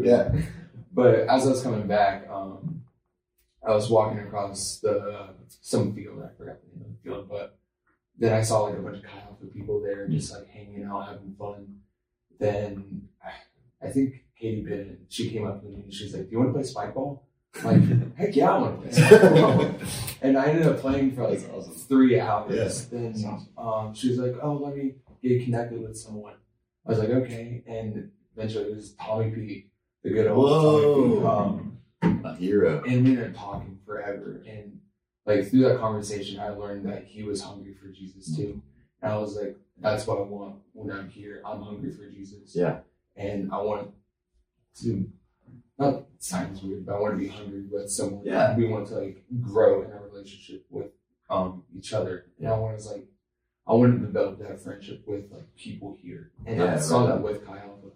Yeah. 0.01 0.35
But 0.93 1.15
as 1.29 1.47
I 1.47 1.51
was 1.51 1.63
coming 1.63 1.87
back, 1.87 2.27
um, 2.29 2.83
I 3.65 3.73
was 3.73 3.89
walking 3.89 4.19
across 4.19 4.79
the 4.79 5.29
some 5.61 5.93
field. 5.95 6.21
I 6.21 6.35
forgot 6.37 6.57
the 6.61 6.77
name 6.79 6.85
of 6.85 6.91
the 6.91 7.09
field, 7.09 7.29
but 7.29 7.57
then 8.19 8.33
I 8.33 8.41
saw 8.41 8.63
like 8.63 8.77
a 8.77 8.81
bunch 8.81 8.97
of 8.97 9.05
Alpha 9.05 9.45
people 9.45 9.79
there, 9.81 10.07
just 10.09 10.33
like 10.33 10.47
hanging 10.49 10.83
out, 10.83 11.07
having 11.07 11.33
fun. 11.39 11.79
Then 12.39 13.07
I, 13.23 13.87
I 13.87 13.91
think 13.91 14.25
Katie 14.37 14.61
Bennett, 14.61 14.99
she 15.07 15.29
came 15.29 15.47
up 15.47 15.61
to 15.61 15.67
me 15.69 15.83
and 15.83 15.93
she's 15.93 16.13
like, 16.13 16.25
"Do 16.25 16.31
you 16.31 16.39
want 16.39 16.49
to 16.49 16.53
play 16.53 16.63
spike 16.63 16.93
ball?" 16.93 17.25
I'm 17.63 17.63
like, 17.65 18.15
heck 18.17 18.35
yeah, 18.35 18.51
I 18.51 18.57
want 18.57 18.81
to 18.81 18.89
play 18.89 19.07
spike 19.07 19.21
ball. 19.33 19.75
and 20.21 20.37
I 20.37 20.45
ended 20.47 20.67
up 20.67 20.79
playing 20.79 21.15
for 21.15 21.27
like 21.29 21.41
awesome. 21.53 21.73
three 21.73 22.19
hours. 22.19 22.87
Yeah. 22.91 22.99
Then 22.99 23.11
That's 23.13 23.25
um, 23.57 23.93
she 23.93 24.09
was 24.09 24.17
like, 24.19 24.35
"Oh, 24.41 24.53
let 24.53 24.75
me 24.75 24.95
get 25.21 25.43
connected 25.43 25.81
with 25.81 25.97
someone." 25.97 26.35
I 26.85 26.89
was 26.89 26.99
like, 26.99 27.09
"Okay," 27.09 27.63
and 27.67 28.09
eventually 28.35 28.65
it 28.65 28.75
was 28.75 28.93
Tommy 28.93 29.29
P, 29.31 29.67
the 30.03 30.09
good 30.09 30.27
old 30.27 30.49
Tommy 30.49 31.17
P. 31.17 31.19
Whoa. 31.21 31.27
Um, 31.27 31.77
A 32.25 32.35
hero. 32.35 32.83
and 32.83 33.05
we 33.05 33.11
ended 33.11 33.35
up 33.35 33.35
talking 33.39 33.79
forever. 33.85 34.43
And 34.47 34.79
like 35.25 35.49
through 35.49 35.61
that 35.69 35.79
conversation, 35.79 36.39
I 36.39 36.49
learned 36.49 36.85
that 36.89 37.05
he 37.05 37.23
was 37.23 37.41
hungry 37.41 37.75
for 37.75 37.87
Jesus 37.89 38.35
too. 38.35 38.61
And 39.01 39.11
I 39.13 39.17
was 39.17 39.37
like, 39.37 39.55
that's 39.79 40.05
what 40.07 40.17
I 40.17 40.21
want 40.23 40.55
when 40.73 40.91
I'm 40.95 41.09
here. 41.09 41.41
I'm 41.45 41.61
hungry 41.61 41.91
for 41.91 42.09
Jesus. 42.09 42.55
Yeah. 42.55 42.79
And 43.15 43.51
I 43.53 43.57
want 43.61 43.91
to, 44.81 45.07
not 45.77 46.05
sounds 46.19 46.61
weird, 46.61 46.85
but 46.85 46.95
I 46.95 46.99
want 46.99 47.13
to 47.15 47.19
be 47.19 47.27
hungry 47.27 47.63
with 47.69 47.89
someone. 47.89 48.23
Yeah. 48.25 48.55
We 48.55 48.67
want 48.67 48.87
to 48.87 48.95
like 48.95 49.23
grow 49.41 49.83
in 49.83 49.91
our 49.91 50.03
relationship 50.03 50.65
with 50.69 50.87
um 51.29 51.63
each 51.75 51.93
other. 51.93 52.27
And 52.39 52.47
I 52.47 52.57
want 52.57 52.79
to 52.79 52.89
like, 52.89 53.07
I 53.67 53.73
want 53.73 53.99
to 53.99 54.05
develop 54.05 54.39
that 54.39 54.61
friendship 54.61 55.03
with 55.07 55.31
like 55.31 55.55
people 55.55 55.97
here. 56.01 56.31
And 56.45 56.61
I 56.61 56.77
saw 56.77 57.01
right. 57.01 57.15
that 57.15 57.21
with 57.23 57.45
Chi 57.45 57.57
Alpha 57.57 57.87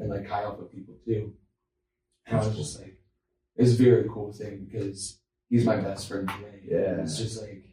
and 0.00 0.10
like 0.10 0.28
Chi 0.28 0.42
Alpha 0.42 0.62
people 0.64 0.94
too. 1.04 1.32
And 2.26 2.38
I 2.40 2.46
was 2.46 2.56
just 2.56 2.80
like, 2.80 2.98
it's 3.56 3.78
a 3.78 3.82
very 3.82 4.08
cool 4.12 4.32
thing 4.32 4.66
because 4.70 5.18
he's 5.48 5.64
my 5.64 5.76
best 5.76 6.08
friend 6.08 6.28
today. 6.28 6.62
Yeah. 6.68 7.02
It's 7.02 7.18
just 7.18 7.40
like, 7.40 7.64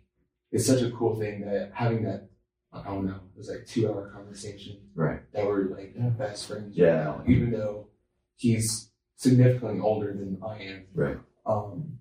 it's 0.51 0.65
such 0.65 0.81
a 0.81 0.91
cool 0.91 1.17
thing 1.19 1.41
that 1.41 1.71
having 1.73 2.03
that, 2.03 2.29
I 2.73 2.83
don't 2.83 3.05
know, 3.05 3.15
it 3.33 3.37
was 3.37 3.49
like 3.49 3.65
two 3.65 3.89
hour 3.89 4.11
conversation 4.13 4.77
Right. 4.95 5.21
that 5.33 5.45
we're 5.45 5.69
like 5.75 5.93
Yeah. 5.97 6.09
best 6.09 6.47
friends 6.47 6.77
Yeah. 6.77 7.05
right 7.07 7.27
now, 7.27 7.33
even 7.33 7.51
though 7.51 7.87
he's 8.35 8.90
significantly 9.21 9.79
older 9.79 10.11
than 10.13 10.39
I 10.43 10.55
am. 10.63 10.83
Right. 10.95 11.17
Um, 11.45 11.99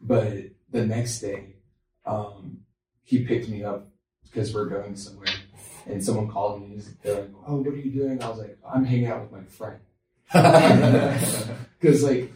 but 0.00 0.32
the 0.70 0.84
next 0.84 1.20
day, 1.20 1.54
um, 2.04 2.58
he 3.02 3.24
picked 3.24 3.48
me 3.48 3.62
up 3.62 3.86
because 4.24 4.52
we're 4.52 4.66
going 4.66 4.96
somewhere, 4.96 5.28
and 5.86 6.02
someone 6.04 6.28
called 6.28 6.62
me. 6.62 6.74
He's, 6.74 6.94
they're 7.02 7.20
like, 7.20 7.30
"Oh, 7.46 7.56
what 7.56 7.68
are 7.74 7.76
you 7.76 7.90
doing?" 7.92 8.22
I 8.22 8.28
was 8.28 8.38
like, 8.38 8.58
"I'm 8.68 8.84
hanging 8.84 9.06
out 9.06 9.22
with 9.22 9.32
my 9.32 9.44
friend." 9.44 9.80
Because 11.80 12.02
like 12.02 12.30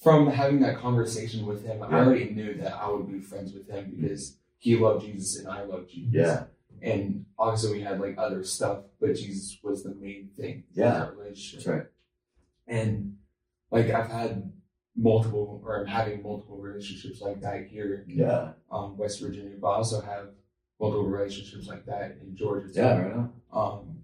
from 0.00 0.28
having 0.30 0.60
that 0.60 0.76
conversation 0.78 1.44
with 1.46 1.64
him, 1.66 1.82
I 1.82 1.86
already 1.98 2.30
knew 2.30 2.54
that 2.58 2.74
I 2.74 2.88
would 2.90 3.10
be 3.10 3.18
friends 3.20 3.52
with 3.52 3.68
him 3.68 3.92
because 3.98 4.36
he 4.58 4.76
loved 4.76 5.04
Jesus 5.04 5.38
and 5.40 5.48
I 5.48 5.62
loved 5.64 5.90
Jesus. 5.90 6.12
Yeah. 6.14 6.44
And 6.80 7.26
obviously 7.38 7.72
we 7.78 7.82
had 7.82 8.00
like 8.00 8.14
other 8.18 8.44
stuff, 8.44 8.84
but 9.00 9.16
Jesus 9.16 9.58
was 9.64 9.82
the 9.82 9.94
main 9.96 10.30
thing 10.36 10.62
in 10.76 10.82
Yeah. 10.82 11.08
relationship. 11.10 11.58
That's 11.58 11.66
right. 11.66 11.86
And 12.68 13.16
like 13.70 13.90
I've 13.90 14.10
had 14.10 14.52
multiple 14.96 15.62
or 15.64 15.80
I'm 15.80 15.86
having 15.86 16.22
multiple 16.22 16.58
relationships 16.58 17.20
like 17.20 17.40
that 17.40 17.66
here 17.68 18.04
in 18.08 18.18
Yeah. 18.18 18.52
um, 18.70 18.96
West 18.96 19.20
Virginia, 19.20 19.56
but 19.60 19.68
I 19.68 19.76
also 19.76 20.00
have 20.00 20.28
multiple 20.80 21.06
relationships 21.06 21.66
like 21.66 21.86
that 21.86 22.18
in 22.22 22.36
Georgia 22.36 22.68
too. 22.68 22.80
Yeah, 22.80 22.98
right. 22.98 23.28
Um, 23.52 23.98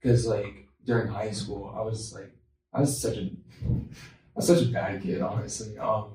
because 0.00 0.26
like 0.26 0.68
during 0.84 1.08
high 1.08 1.30
school, 1.32 1.72
I 1.76 1.82
was 1.82 2.12
like, 2.14 2.32
I 2.72 2.80
was 2.80 3.00
such 3.00 3.16
a, 3.16 3.30
I 3.66 4.36
was 4.36 4.46
such 4.46 4.62
a 4.62 4.66
bad 4.70 5.02
kid, 5.02 5.20
honestly. 5.20 5.76
Um, 5.78 6.12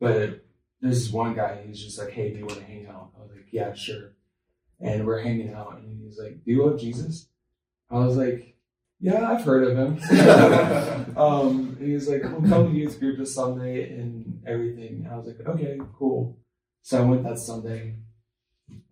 but 0.00 0.44
there's 0.80 1.04
this 1.04 1.12
one 1.12 1.34
guy, 1.34 1.62
he's 1.66 1.82
just 1.82 1.98
like, 1.98 2.10
hey, 2.10 2.30
do 2.30 2.38
you 2.38 2.46
want 2.46 2.58
to 2.58 2.64
hang 2.64 2.86
out? 2.86 3.10
I 3.18 3.22
was 3.22 3.30
like, 3.32 3.46
yeah, 3.50 3.72
sure. 3.74 4.12
And 4.80 5.06
we're 5.06 5.20
hanging 5.22 5.52
out, 5.52 5.78
and 5.78 6.02
he's 6.04 6.18
like, 6.18 6.44
do 6.44 6.50
you 6.52 6.66
love 6.66 6.78
Jesus? 6.78 7.28
I 7.90 7.98
was 8.00 8.16
like, 8.16 8.53
yeah, 9.00 9.30
I've 9.30 9.44
heard 9.44 9.64
of 9.68 9.76
him. 9.76 11.16
um, 11.16 11.76
and 11.78 11.86
he 11.86 11.94
was 11.94 12.08
like, 12.08 12.22
well, 12.22 12.40
come 12.48 12.72
to 12.72 12.78
youth 12.78 12.98
group 12.98 13.18
this 13.18 13.34
Sunday 13.34 13.92
and 13.98 14.42
everything. 14.46 15.04
And 15.04 15.08
I 15.08 15.16
was 15.16 15.26
like, 15.26 15.46
okay, 15.46 15.78
cool. 15.98 16.38
So 16.82 16.98
I 16.98 17.04
went 17.04 17.22
that 17.24 17.38
Sunday, 17.38 17.96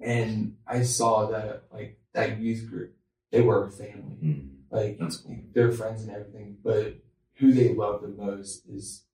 and 0.00 0.56
I 0.66 0.82
saw 0.82 1.26
that 1.30 1.64
like 1.72 1.98
that 2.14 2.38
youth 2.40 2.68
group, 2.68 2.94
they 3.30 3.40
were 3.42 3.66
a 3.66 3.70
family. 3.70 4.16
Mm. 4.22 4.48
Like 4.70 4.98
cool. 4.98 5.36
they're 5.54 5.72
friends 5.72 6.02
and 6.02 6.10
everything, 6.10 6.56
but 6.64 6.94
who 7.34 7.52
they 7.52 7.74
love 7.74 8.00
the 8.02 8.08
most 8.08 8.66
is 8.68 9.04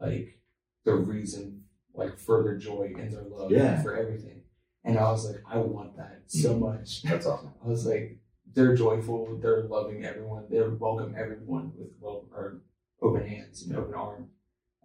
like 0.00 0.40
the 0.84 0.94
reason, 0.94 1.64
like 1.94 2.18
for 2.18 2.42
their 2.42 2.56
joy 2.56 2.92
and 2.98 3.12
their 3.12 3.22
love 3.22 3.50
Yeah. 3.52 3.80
for 3.82 3.96
everything. 3.96 4.42
And 4.84 4.98
I 4.98 5.10
was 5.10 5.26
like, 5.30 5.42
I 5.48 5.58
want 5.58 5.96
that 5.96 6.22
so 6.26 6.54
Mhm. 6.54 6.60
much. 6.60 7.02
That's 7.02 7.26
awesome. 7.26 7.52
I 7.64 7.68
was 7.68 7.86
like, 7.86 8.18
they're 8.54 8.74
joyful, 8.74 9.38
they're 9.40 9.62
loving 9.62 10.04
everyone, 10.04 10.44
they 10.50 10.60
welcome 10.60 11.14
everyone 11.18 11.72
with 11.76 11.90
well 12.00 12.24
or 12.34 12.60
open 13.02 13.26
hands 13.26 13.62
and 13.62 13.76
open 13.76 13.94
arms. 13.94 14.28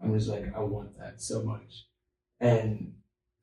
I'm 0.03 0.13
just 0.17 0.29
like, 0.29 0.53
I 0.55 0.59
want 0.59 0.97
that 0.99 1.21
so 1.21 1.43
much. 1.43 1.85
And 2.39 2.93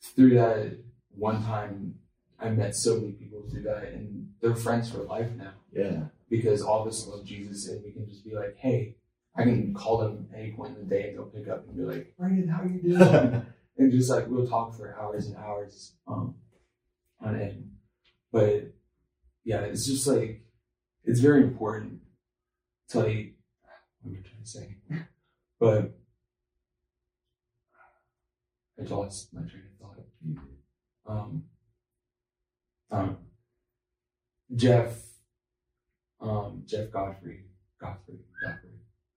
through 0.02 0.34
that 0.34 0.78
one 1.14 1.42
time, 1.42 1.94
I 2.38 2.50
met 2.50 2.74
so 2.76 2.96
many 2.96 3.12
people 3.12 3.42
through 3.50 3.62
that, 3.62 3.84
and 3.92 4.28
they're 4.40 4.54
friends 4.54 4.90
for 4.90 4.98
life 4.98 5.30
now 5.36 5.52
Yeah. 5.72 6.04
because 6.28 6.62
all 6.62 6.82
of 6.82 6.88
us 6.88 7.06
love 7.06 7.24
Jesus, 7.24 7.68
and 7.68 7.82
we 7.84 7.92
can 7.92 8.08
just 8.08 8.24
be 8.24 8.34
like, 8.34 8.56
hey, 8.58 8.96
I 9.34 9.44
can 9.44 9.74
call 9.74 9.98
them 9.98 10.28
any 10.34 10.52
point 10.52 10.76
in 10.76 10.88
the 10.88 10.94
day, 10.94 11.08
and 11.08 11.16
they'll 11.18 11.26
pick 11.26 11.48
up 11.48 11.66
and 11.66 11.76
be 11.76 11.82
like, 11.82 12.14
Brandon, 12.18 12.48
how 12.48 12.62
you 12.64 12.80
doing? 12.82 13.46
and 13.78 13.92
just 13.92 14.10
like 14.10 14.26
we'll 14.28 14.46
talk 14.46 14.76
for 14.76 14.96
hours 15.00 15.26
and 15.26 15.36
hours 15.36 15.94
um, 16.06 16.34
on 17.20 17.40
end. 17.40 17.70
But 18.32 18.72
yeah, 19.44 19.60
it's 19.60 19.86
just 19.86 20.06
like 20.06 20.42
it's 21.04 21.20
very 21.20 21.42
important 21.42 22.00
to 22.90 23.00
like 23.00 23.34
what 24.02 24.12
am 24.12 24.18
I 24.24 24.28
trying 24.28 24.42
to 24.42 24.48
say? 24.48 24.76
But 25.60 25.92
I 28.80 28.84
lost 28.88 29.34
my 29.34 29.42
train 29.42 29.64
of 29.72 29.78
thought. 29.78 29.98
Um, 31.06 31.44
um, 32.90 33.16
Jeff, 34.54 34.94
um, 36.20 36.62
Jeff 36.66 36.90
Godfrey, 36.90 37.44
Godfrey, 37.78 38.20
Godfrey. 38.42 38.70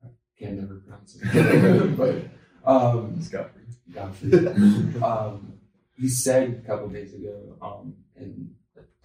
I 0.04 0.08
can 0.38 0.58
never 0.58 0.76
pronounce 0.82 1.16
it, 1.16 1.98
but 1.98 2.70
um, 2.70 3.16
It's 3.18 3.30
got 3.30 3.52
Godfrey. 3.94 4.34
um, 5.02 5.54
he 5.98 6.10
said 6.10 6.62
a 6.64 6.68
couple 6.68 6.90
days 6.90 7.14
ago, 7.14 7.56
um, 7.62 7.94
the 8.18 8.48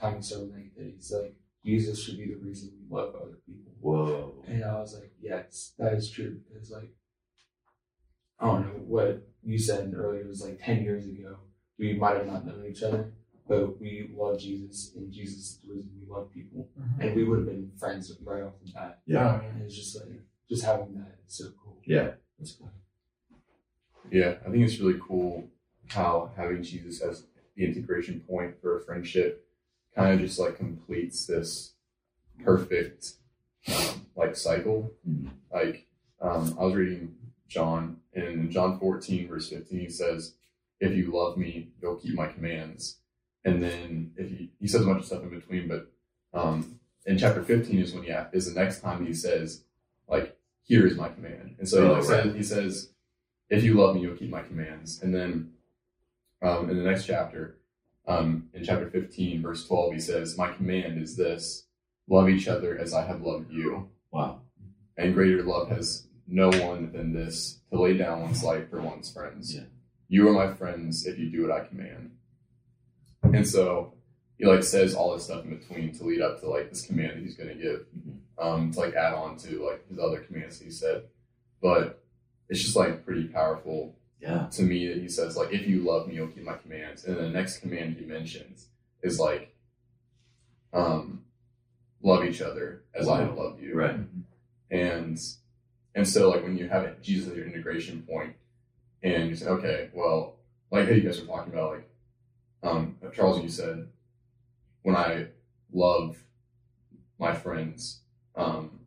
time 0.00 0.16
of 0.16 0.24
sermon 0.24 0.52
night 0.52 0.76
that 0.76 0.92
he's 0.94 1.12
like, 1.12 1.34
Jesus 1.64 2.02
should 2.02 2.16
be 2.16 2.26
the 2.26 2.36
reason 2.36 2.70
we 2.72 2.96
love 2.96 3.14
other 3.14 3.38
people. 3.46 3.72
Whoa. 3.80 4.44
And 4.46 4.64
I 4.64 4.78
was 4.78 4.94
like, 4.94 5.12
yes, 5.20 5.72
that 5.78 5.94
is 5.94 6.10
true. 6.10 6.40
It's 6.56 6.70
like, 6.70 6.92
I 8.40 8.46
don't 8.46 8.62
know 8.62 8.82
what 8.86 9.28
you 9.42 9.58
said 9.58 9.92
earlier. 9.94 10.22
It 10.22 10.28
was 10.28 10.42
like 10.42 10.60
ten 10.62 10.82
years 10.82 11.06
ago. 11.06 11.38
We 11.78 11.94
might 11.94 12.16
have 12.16 12.26
not 12.26 12.46
known 12.46 12.66
each 12.68 12.82
other, 12.82 13.12
but 13.48 13.80
we 13.80 14.10
love 14.16 14.40
Jesus, 14.40 14.92
and 14.96 15.12
Jesus 15.12 15.38
is 15.38 15.60
the 15.64 15.72
reason 15.72 15.90
we 16.00 16.12
love 16.12 16.32
people, 16.32 16.68
mm-hmm. 16.78 17.00
and 17.00 17.16
we 17.16 17.24
would 17.24 17.38
have 17.38 17.46
been 17.46 17.70
friends 17.78 18.12
right 18.24 18.42
off 18.42 18.54
the 18.64 18.72
bat. 18.72 18.98
Oh, 18.98 19.02
yeah. 19.06 19.40
And 19.40 19.62
it's 19.62 19.76
just 19.76 19.96
like 19.96 20.08
just 20.48 20.64
having 20.64 20.94
that 20.94 21.18
is 21.26 21.36
so 21.36 21.44
cool. 21.62 21.80
Yeah. 21.84 22.10
That's 22.38 22.52
cool. 22.52 22.70
Yeah, 24.10 24.34
I 24.46 24.50
think 24.50 24.64
it's 24.64 24.78
really 24.78 24.98
cool 25.06 25.48
how 25.88 26.30
having 26.36 26.62
Jesus 26.62 27.00
as 27.00 27.24
the 27.56 27.64
integration 27.64 28.20
point 28.28 28.60
for 28.60 28.78
a 28.78 28.84
friendship 28.84 29.44
kind 29.98 30.14
of 30.14 30.20
just 30.26 30.38
like 30.38 30.56
completes 30.56 31.26
this 31.26 31.72
perfect 32.44 33.14
um, 33.74 34.06
like 34.16 34.36
cycle. 34.36 34.92
Mhm. 35.08 35.30
Like 35.52 35.86
um, 36.20 36.56
I 36.58 36.64
was 36.64 36.74
reading 36.74 37.14
John, 37.48 37.98
and 38.14 38.24
in 38.24 38.50
John 38.50 38.78
14 38.78 39.28
verse 39.28 39.48
15, 39.50 39.78
he 39.78 39.88
says, 39.88 40.34
"If 40.80 40.96
you 40.96 41.10
love 41.12 41.36
me, 41.36 41.70
you'll 41.82 41.96
keep 41.96 42.14
my 42.14 42.28
commands." 42.28 42.98
And 43.44 43.62
then 43.62 44.12
if 44.16 44.28
he 44.30 44.52
he 44.60 44.68
says 44.68 44.82
a 44.82 44.86
bunch 44.86 45.00
of 45.00 45.06
stuff 45.06 45.22
in 45.22 45.30
between, 45.30 45.68
but 45.68 45.90
um, 46.32 46.78
in 47.06 47.18
chapter 47.18 47.42
15 47.42 47.78
is 47.80 47.92
when 47.94 48.04
he 48.04 48.10
is 48.32 48.52
the 48.52 48.58
next 48.60 48.80
time 48.80 49.04
he 49.06 49.14
says, 49.14 49.64
like, 50.08 50.36
"Here 50.62 50.86
is 50.86 50.96
my 50.96 51.08
command." 51.08 51.56
And 51.58 51.68
so 51.68 51.82
he 51.82 51.88
Oh, 51.90 51.94
right. 51.94 52.04
says, 52.04 52.34
he 52.34 52.42
says, 52.42 52.90
"If 53.50 53.64
you 53.64 53.74
love 53.74 53.94
me, 53.96 54.02
you'll 54.02 54.16
keep 54.16 54.30
my 54.30 54.42
commands." 54.42 55.02
And 55.02 55.12
then 55.14 55.52
um, 56.42 56.70
in 56.70 56.76
the 56.76 56.84
next 56.84 57.06
chapter, 57.06 57.57
um, 58.08 58.48
in 58.54 58.64
chapter 58.64 58.88
15, 58.90 59.42
verse 59.42 59.66
12, 59.66 59.92
he 59.94 60.00
says, 60.00 60.36
My 60.38 60.52
command 60.52 61.00
is 61.00 61.16
this 61.16 61.66
love 62.08 62.28
each 62.28 62.48
other 62.48 62.78
as 62.78 62.94
I 62.94 63.04
have 63.06 63.20
loved 63.20 63.52
you. 63.52 63.90
Wow. 64.10 64.40
And 64.96 65.14
greater 65.14 65.42
love 65.42 65.68
has 65.68 66.08
no 66.26 66.48
one 66.48 66.90
than 66.92 67.12
this 67.12 67.60
to 67.70 67.80
lay 67.80 67.96
down 67.96 68.22
one's 68.22 68.42
life 68.42 68.70
for 68.70 68.80
one's 68.80 69.12
friends. 69.12 69.54
Yeah. 69.54 69.64
You 70.08 70.26
are 70.28 70.32
my 70.32 70.54
friends 70.54 71.06
if 71.06 71.18
you 71.18 71.30
do 71.30 71.42
what 71.46 71.52
I 71.52 71.64
command. 71.66 72.12
And 73.22 73.46
so 73.46 73.94
he 74.38 74.46
like 74.46 74.62
says 74.62 74.94
all 74.94 75.12
this 75.12 75.24
stuff 75.24 75.44
in 75.44 75.56
between 75.58 75.92
to 75.98 76.04
lead 76.04 76.22
up 76.22 76.40
to 76.40 76.48
like 76.48 76.70
this 76.70 76.86
command 76.86 77.16
that 77.18 77.22
he's 77.22 77.36
going 77.36 77.50
to 77.50 77.54
give, 77.62 77.86
Mhm. 77.96 78.18
um, 78.38 78.70
to 78.72 78.80
like 78.80 78.94
add 78.94 79.12
on 79.12 79.36
to 79.38 79.62
like 79.64 79.86
his 79.88 79.98
other 79.98 80.20
commands 80.20 80.58
that 80.58 80.64
he 80.64 80.70
said. 80.70 81.02
But 81.60 82.02
it's 82.48 82.62
just 82.62 82.76
like 82.76 83.04
pretty 83.04 83.28
powerful 83.28 83.97
Yeah. 84.20 84.46
to 84.52 84.62
me 84.62 84.88
that 84.88 84.98
he 84.98 85.08
says 85.08 85.36
like 85.36 85.52
if 85.52 85.66
you 85.66 85.82
love 85.82 86.08
me 86.08 86.14
you'll 86.14 86.28
keep 86.28 86.44
my 86.44 86.54
commands 86.56 87.04
and 87.04 87.16
the 87.16 87.28
next 87.28 87.58
command 87.60 87.96
he 87.98 88.04
mentions 88.04 88.66
is 89.02 89.18
like 89.20 89.54
um 90.72 91.22
love 92.02 92.24
each 92.24 92.40
other 92.40 92.82
as 92.94 93.08
i 93.08 93.20
have 93.20 93.36
loved 93.36 93.60
you 93.62 93.74
Right. 93.74 93.98
and 94.70 95.20
and 95.94 96.06
so 96.08 96.30
like 96.30 96.42
when 96.42 96.56
you 96.58 96.68
have 96.68 96.84
it, 96.84 97.02
jesus 97.02 97.30
as 97.30 97.36
your 97.36 97.46
integration 97.46 98.02
point 98.08 98.34
and 99.02 99.28
you 99.28 99.36
say 99.36 99.46
okay 99.46 99.90
well 99.92 100.36
like 100.70 100.88
you 100.88 101.00
guys 101.00 101.20
were 101.20 101.26
talking 101.26 101.52
about 101.52 101.72
like 101.74 101.88
um 102.62 102.96
charles 103.14 103.42
you 103.42 103.48
said 103.48 103.86
when 104.82 104.96
i 104.96 105.26
love 105.72 106.16
my 107.18 107.34
friends 107.34 108.00
um 108.36 108.80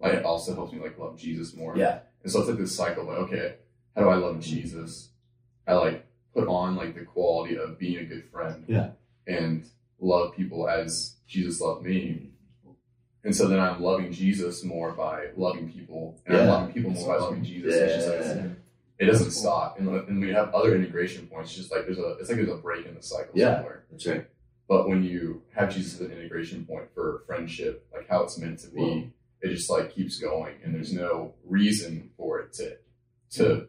like 0.00 0.14
it 0.14 0.24
also 0.24 0.54
helps 0.54 0.72
me 0.72 0.80
like 0.80 0.98
love 0.98 1.16
jesus 1.18 1.54
more 1.54 1.76
Yeah. 1.76 2.00
and 2.22 2.32
so 2.32 2.40
it's 2.40 2.48
like 2.48 2.58
this 2.58 2.74
cycle 2.74 3.04
like, 3.04 3.18
okay, 3.18 3.54
how 3.96 4.02
do 4.02 4.08
I 4.08 4.16
love 4.16 4.40
Jesus? 4.40 5.10
I 5.66 5.74
like 5.74 6.06
put 6.34 6.48
on 6.48 6.76
like 6.76 6.94
the 6.94 7.04
quality 7.04 7.56
of 7.56 7.78
being 7.78 7.98
a 7.98 8.04
good 8.04 8.24
friend. 8.32 8.64
Yeah. 8.68 8.90
And 9.26 9.66
love 10.00 10.34
people 10.34 10.68
as 10.68 11.16
Jesus 11.26 11.60
loved 11.60 11.84
me. 11.84 12.30
And 13.22 13.36
so 13.36 13.46
then 13.48 13.60
I'm 13.60 13.82
loving 13.82 14.12
Jesus 14.12 14.64
more 14.64 14.92
by 14.92 15.26
loving 15.36 15.70
people. 15.70 16.18
And 16.26 16.36
I'm 16.36 16.44
Yeah. 16.46 16.52
loving 16.52 16.72
people 16.72 16.90
more 16.92 17.06
by 17.18 17.22
loving 17.22 17.44
Jesus. 17.44 17.74
It's 17.74 17.94
just 17.94 18.08
like 18.36 18.50
it 18.98 19.06
doesn't 19.06 19.30
stop. 19.30 19.78
And, 19.78 19.88
and 19.88 20.20
when 20.20 20.28
you 20.28 20.34
have 20.34 20.54
other 20.54 20.74
integration 20.74 21.26
points, 21.26 21.50
it's 21.50 21.58
just 21.58 21.72
like 21.72 21.84
there's 21.86 21.98
a 21.98 22.16
it's 22.20 22.28
like 22.28 22.36
there's 22.38 22.48
a 22.50 22.56
break 22.56 22.86
in 22.86 22.94
the 22.94 23.02
cycle 23.02 23.32
Yeah. 23.34 23.56
somewhere. 23.56 23.84
That's 23.90 24.06
right. 24.06 24.26
But 24.68 24.88
when 24.88 25.02
you 25.02 25.42
have 25.54 25.74
Jesus 25.74 25.94
as 25.94 26.00
an 26.06 26.12
integration 26.12 26.64
point 26.64 26.84
for 26.94 27.24
friendship, 27.26 27.86
like 27.92 28.08
how 28.08 28.22
it's 28.22 28.38
meant 28.38 28.60
to 28.60 28.68
be, 28.68 29.10
it 29.42 29.48
just 29.48 29.68
like 29.68 29.92
keeps 29.94 30.18
going, 30.18 30.54
and 30.62 30.72
there's 30.74 30.92
no 30.92 31.34
reason 31.44 32.10
for 32.16 32.40
it 32.40 32.52
to 32.54 32.76
to 33.32 33.66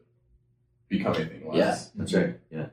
become 0.92 1.16
anything 1.16 1.50
Yeah. 1.54 1.78
That's 1.96 2.14
right. 2.14 2.40
Yeah. 2.52 2.68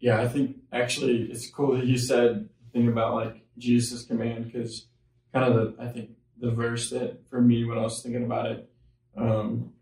Yeah, 0.00 0.20
I 0.20 0.28
think 0.28 0.56
actually 0.72 1.24
it's 1.30 1.50
cool 1.50 1.76
that 1.76 1.84
you 1.84 1.98
said 1.98 2.48
the 2.64 2.70
thing 2.72 2.88
about 2.88 3.14
like 3.14 3.44
Jesus' 3.58 4.04
command 4.04 4.46
because 4.46 4.86
kind 5.34 5.44
of 5.44 5.54
the 5.54 5.82
I 5.82 5.88
think 5.88 6.10
the 6.40 6.50
verse 6.50 6.90
that 6.90 7.28
for 7.28 7.40
me 7.40 7.64
when 7.64 7.78
I 7.78 7.82
was 7.82 8.02
thinking 8.02 8.24
about 8.24 8.46
it 8.46 8.70
um, 9.16 9.72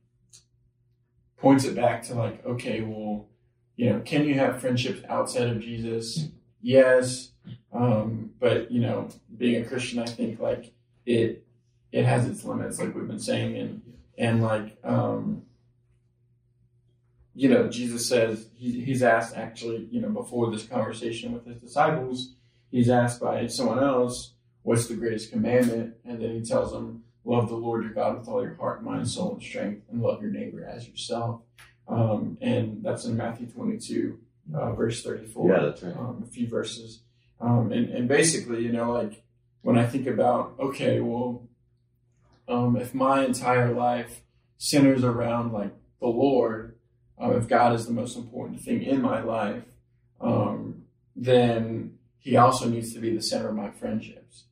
points 1.39 1.65
it 1.65 1.77
back 1.77 2.03
to 2.05 2.15
like 2.15 2.45
okay, 2.45 2.81
well, 2.81 3.29
you 3.77 3.91
know, 3.91 4.01
can 4.01 4.27
you 4.27 4.35
have 4.35 4.61
friendships 4.61 5.03
outside 5.09 5.49
of 5.49 5.61
Jesus? 5.61 6.29
Yes, 6.61 7.31
um, 7.73 8.33
but 8.39 8.71
you 8.71 8.81
know, 8.81 9.09
being 9.39 9.63
a 9.63 9.67
Christian, 9.67 10.01
I 10.01 10.07
think 10.07 10.41
like 10.41 10.73
it 11.07 11.47
it 11.93 12.05
has 12.05 12.27
its 12.27 12.45
limits, 12.45 12.79
like 12.79 12.95
we've 12.95 13.07
been 13.07 13.19
saying, 13.19 13.57
and 13.57 13.83
and 14.19 14.43
like 14.43 14.77
um, 14.85 15.43
you 17.41 17.49
know, 17.49 17.69
Jesus 17.69 18.07
says 18.07 18.49
he, 18.55 18.83
he's 18.83 19.03
asked 19.03 19.35
actually, 19.35 19.89
you 19.91 20.03
know, 20.03 20.11
before 20.11 20.51
this 20.51 20.67
conversation 20.67 21.33
with 21.33 21.47
his 21.47 21.57
disciples, 21.57 22.35
he's 22.71 22.91
asked 22.91 23.19
by 23.19 23.47
someone 23.47 23.83
else, 23.83 24.35
"What's 24.63 24.89
the 24.89 24.95
greatest 24.95 25.33
commandment?" 25.33 25.95
And 26.05 26.21
then 26.21 26.35
he 26.35 26.43
tells 26.43 26.71
them, 26.71 27.05
"Love 27.25 27.49
the 27.49 27.57
Lord 27.57 27.83
your 27.83 27.95
God 27.95 28.19
with 28.19 28.29
all 28.29 28.43
your 28.43 28.57
heart, 28.57 28.85
mind, 28.85 29.09
soul, 29.09 29.33
and 29.33 29.43
strength, 29.43 29.89
and 29.91 30.03
love 30.03 30.21
your 30.21 30.31
neighbor 30.31 30.63
as 30.67 30.87
yourself." 30.87 31.41
Um, 31.89 32.37
and 32.43 32.85
that's 32.85 33.07
in 33.07 33.17
Matthew 33.17 33.47
22, 33.47 34.19
uh, 34.55 34.73
verse 34.75 35.03
34 35.03 35.49
Yeah, 35.49 35.61
that's 35.63 35.83
right. 35.83 35.97
um, 35.97 36.23
a 36.23 36.31
few 36.31 36.47
verses. 36.47 37.01
Um, 37.41 37.73
and, 37.73 37.89
and 37.89 38.07
basically, 38.07 38.63
you 38.65 38.71
know, 38.73 38.93
like 38.93 39.25
when 39.63 39.79
I 39.79 39.87
think 39.87 40.07
about, 40.07 40.57
okay, 40.61 41.01
well, 41.01 41.49
um, 42.49 42.77
if 42.77 42.93
my 42.93 43.25
entire 43.25 43.73
life 43.73 44.21
centers 44.59 45.05
around 45.05 45.53
like 45.53 45.73
the 46.01 46.09
Lord, 46.09 46.70
um, 47.21 47.33
if 47.37 47.47
God 47.49 47.75
is 47.75 47.87
the 47.87 47.93
most 47.93 48.17
important 48.17 48.61
thing 48.61 48.83
in 48.83 49.01
my 49.03 49.23
life, 49.23 49.63
um, 50.21 50.85
then 51.15 51.99
He 52.19 52.37
also 52.37 52.69
needs 52.69 52.93
to 52.95 53.01
be 53.01 53.15
the 53.15 53.23
center 53.23 53.49
of 53.49 53.57
my 53.57 53.71
friendships. 53.71 54.45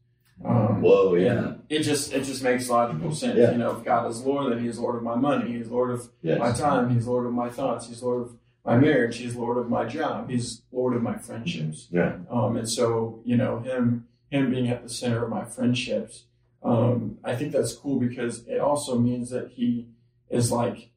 Um, 0.44 0.82
Whoa, 0.82 1.14
yeah. 1.14 1.54
it 1.68 1.80
just 1.80 2.12
it 2.12 2.22
just 2.24 2.42
makes 2.44 2.68
logical 2.70 3.12
sense. 3.12 3.36
Yeah. 3.38 3.50
You 3.52 3.58
know, 3.58 3.76
if 3.76 3.84
God 3.84 4.08
is 4.08 4.22
Lord, 4.24 4.52
then 4.52 4.60
He 4.62 4.68
is 4.68 4.78
Lord 4.78 4.96
of 4.96 5.02
my 5.02 5.16
money. 5.16 5.52
He's 5.56 5.68
Lord 5.68 5.90
of 5.90 6.08
Yes. 6.22 6.38
my 6.38 6.52
time. 6.52 6.90
He's 6.90 7.06
Lord 7.08 7.26
of 7.26 7.32
my 7.32 7.48
thoughts. 7.50 7.88
He's 7.88 8.02
Lord 8.02 8.22
of 8.22 8.36
my 8.64 8.76
marriage. 8.76 9.16
He's 9.16 9.34
Lord 9.34 9.58
of 9.58 9.68
my 9.68 9.84
job. 9.84 10.30
He's 10.30 10.62
Lord 10.70 10.94
of 10.94 11.02
my 11.02 11.16
friendships. 11.18 11.88
Yeah. 11.90 12.18
Um, 12.30 12.56
and 12.56 12.68
so, 12.68 13.20
you 13.24 13.36
know, 13.36 13.58
him 13.60 14.06
him 14.30 14.50
being 14.50 14.68
at 14.68 14.82
the 14.84 14.88
center 14.90 15.24
of 15.24 15.30
my 15.30 15.44
friendships, 15.44 16.24
um, 16.62 17.18
I 17.24 17.34
think 17.34 17.50
that's 17.52 17.72
cool 17.74 17.98
because 17.98 18.46
it 18.46 18.60
also 18.60 18.96
means 18.98 19.30
that 19.30 19.52
he 19.52 19.88
is 20.30 20.52
like, 20.52 20.90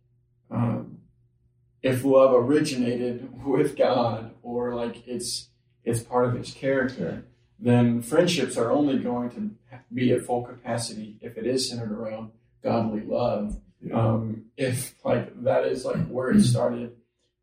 um, 0.52 0.98
if 1.84 2.04
love 2.04 2.34
originated 2.34 3.44
with 3.44 3.76
God 3.76 4.34
or 4.44 4.76
like 4.76 5.08
it's 5.08 5.50
it's 5.84 6.04
part 6.04 6.26
of 6.26 6.36
his 6.36 6.54
character, 6.54 7.26
then 7.60 8.02
friendships 8.02 8.58
are 8.58 8.72
only 8.72 9.00
going 9.00 9.30
to 9.32 9.52
be 9.94 10.12
at 10.12 10.26
full 10.26 10.44
capacity 10.44 11.18
if 11.22 11.38
it 11.38 11.46
is 11.46 11.70
centered 11.70 11.92
around 11.92 12.32
godly 12.64 13.02
love. 13.02 13.60
Yeah. 13.82 13.96
Um, 13.96 14.46
if 14.58 14.94
like 15.04 15.44
that 15.44 15.66
is 15.66 15.86
like 15.86 16.08
where 16.08 16.32
it 16.32 16.42
started. 16.42 16.94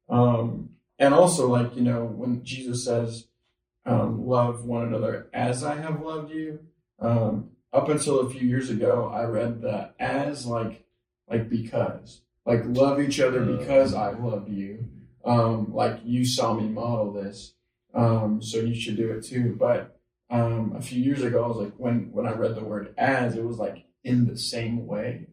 Um, 0.08 0.70
and 0.98 1.14
also 1.14 1.48
like, 1.48 1.76
you 1.76 1.82
know, 1.82 2.04
when 2.04 2.44
Jesus 2.44 2.84
says, 2.84 3.26
um, 3.86 4.26
love 4.26 4.64
one 4.64 4.86
another 4.86 5.28
as 5.32 5.64
I 5.64 5.76
have 5.76 6.00
loved 6.00 6.30
you. 6.32 6.60
Um, 7.00 7.50
up 7.72 7.88
until 7.88 8.20
a 8.20 8.30
few 8.30 8.46
years 8.46 8.70
ago, 8.70 9.10
I 9.12 9.24
read 9.24 9.60
the 9.60 9.90
as 9.98 10.46
like, 10.46 10.84
like 11.28 11.48
because, 11.48 12.22
like 12.48 12.62
love 12.66 12.98
each 13.00 13.20
other 13.20 13.44
because 13.44 13.94
I 13.94 14.10
love 14.12 14.48
you. 14.48 14.84
Um, 15.24 15.72
like 15.74 16.00
you 16.04 16.24
saw 16.24 16.54
me 16.54 16.66
model 16.68 17.12
this. 17.12 17.54
Um, 17.94 18.40
so 18.42 18.58
you 18.58 18.74
should 18.74 18.96
do 18.96 19.12
it 19.12 19.24
too. 19.24 19.54
But, 19.58 20.00
um, 20.30 20.74
a 20.76 20.80
few 20.80 21.02
years 21.02 21.22
ago, 21.22 21.44
I 21.44 21.48
was 21.48 21.56
like, 21.58 21.74
when, 21.76 22.10
when 22.12 22.26
I 22.26 22.32
read 22.32 22.54
the 22.54 22.64
word 22.64 22.94
as, 22.96 23.34
it 23.36 23.44
was 23.44 23.58
like 23.58 23.84
in 24.04 24.26
the 24.26 24.38
same 24.38 24.86
way. 24.86 25.26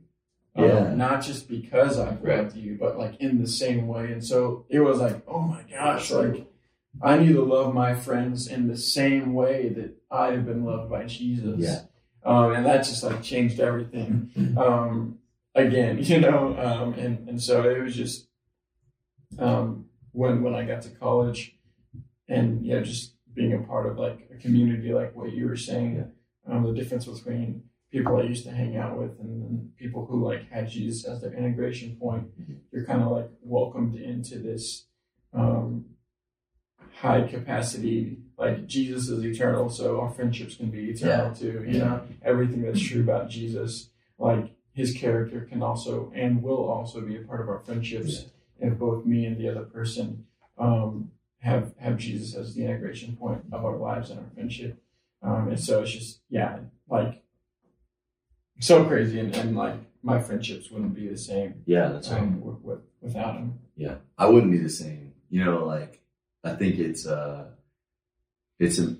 Um, 0.55 0.63
Yeah. 0.65 0.93
not 0.95 1.21
just 1.23 1.47
because 1.49 1.99
I've 1.99 2.21
loved 2.23 2.55
you, 2.55 2.77
but 2.79 2.97
like 2.97 3.15
in 3.21 3.41
the 3.41 3.47
same 3.47 3.87
way. 3.87 4.11
And 4.11 4.23
so 4.25 4.65
it 4.69 4.79
was 4.81 4.99
like, 4.99 5.21
oh 5.27 5.41
my 5.41 5.63
gosh, 5.69 6.11
like 6.11 6.47
I 7.01 7.17
need 7.17 7.33
to 7.33 7.41
love 7.43 7.73
my 7.73 7.93
friends 7.93 8.47
in 8.47 8.67
the 8.67 8.77
same 8.77 9.33
way 9.33 9.69
that 9.69 9.95
I 10.11 10.31
have 10.31 10.45
been 10.45 10.63
loved 10.65 10.89
by 10.89 11.05
Jesus. 11.05 11.59
Yeah. 11.59 11.81
Um, 12.25 12.53
and 12.53 12.65
that 12.65 12.79
just 12.85 13.03
like 13.03 13.21
changed 13.21 13.59
everything. 13.59 14.31
Um, 14.57 15.19
again, 15.55 15.97
you 16.01 16.19
know, 16.19 16.55
um, 16.59 16.93
and, 16.93 17.27
and 17.27 17.41
so 17.41 17.67
it 17.69 17.81
was 17.81 17.95
just, 17.95 18.27
um, 19.39 19.85
when, 20.11 20.43
when 20.43 20.53
I 20.53 20.65
got 20.65 20.81
to 20.83 20.89
college 20.89 21.55
and, 22.27 22.65
yeah, 22.65 22.81
just 22.81 23.15
being 23.33 23.53
a 23.53 23.59
part 23.59 23.87
of 23.87 23.97
like 23.97 24.29
a 24.33 24.37
community, 24.37 24.93
like 24.93 25.15
what 25.15 25.33
you 25.33 25.47
were 25.47 25.55
saying, 25.55 26.11
um, 26.47 26.63
the 26.63 26.73
difference 26.73 27.05
between 27.05 27.63
people 27.91 28.17
I 28.17 28.23
used 28.23 28.45
to 28.45 28.51
hang 28.51 28.77
out 28.77 28.97
with 28.97 29.19
and 29.19 29.41
then 29.41 29.71
people 29.77 30.05
who 30.05 30.23
like 30.23 30.49
had 30.49 30.69
Jesus 30.69 31.05
as 31.05 31.21
their 31.21 31.33
integration 31.33 31.97
point, 31.97 32.27
you're 32.71 32.85
kind 32.85 33.01
of 33.01 33.11
like 33.11 33.29
welcomed 33.41 33.95
into 33.95 34.39
this, 34.39 34.85
um, 35.33 35.85
high 37.01 37.21
capacity 37.21 38.17
like 38.37 38.65
jesus 38.67 39.09
is 39.09 39.23
eternal 39.23 39.69
so 39.69 39.99
our 39.99 40.09
friendships 40.11 40.55
can 40.55 40.69
be 40.69 40.91
eternal 40.91 41.35
too 41.35 41.63
you 41.67 41.79
know? 41.79 42.01
Everything 42.23 42.61
that's 42.61 42.79
true 42.79 43.01
about 43.01 43.29
jesus 43.29 43.89
like 44.17 44.54
his 44.75 44.93
character 44.93 45.41
can 45.41 45.63
also 45.63 46.11
and 46.13 46.43
will 46.43 46.69
also 46.69 47.01
be 47.01 47.15
a 47.17 47.21
part 47.21 47.41
of 47.41 47.49
our 47.49 47.59
friendships 47.59 48.25
if 48.59 48.77
both 48.77 49.05
me 49.05 49.25
and 49.25 49.37
the 49.37 49.49
other 49.49 49.63
person 49.65 50.25
um, 50.57 51.11
have 51.39 51.73
have 51.79 51.97
jesus 51.97 52.35
as 52.35 52.53
the 52.55 52.63
integration 52.63 53.15
point 53.15 53.41
of 53.51 53.65
our 53.65 53.77
lives 53.77 54.09
and 54.09 54.19
our 54.19 54.29
friendship 54.35 54.77
um, 55.23 55.47
and 55.49 55.59
so 55.59 55.81
it's 55.81 55.91
just 55.91 56.19
yeah 56.29 56.57
like 56.89 57.23
so 58.59 58.85
crazy 58.85 59.19
and, 59.19 59.35
and 59.35 59.55
like 59.55 59.75
my 60.03 60.21
friendships 60.21 60.69
wouldn't 60.69 60.93
be 60.93 61.07
the 61.07 61.17
same 61.17 61.63
Yeah, 61.65 61.89
that's 61.89 62.09
right. 62.09 62.21
um, 62.21 62.41
with, 62.41 62.61
with, 62.61 62.79
without 63.01 63.35
him 63.35 63.59
Yeah, 63.75 63.95
I 64.17 64.27
wouldn't 64.27 64.51
be 64.51 64.59
the 64.59 64.69
same. 64.69 65.13
You 65.29 65.43
know, 65.43 65.65
like 65.65 66.01
I 66.43 66.51
think 66.53 66.77
it's 66.77 67.07
uh, 67.07 67.47
it's 68.59 68.77
a, 68.79 68.95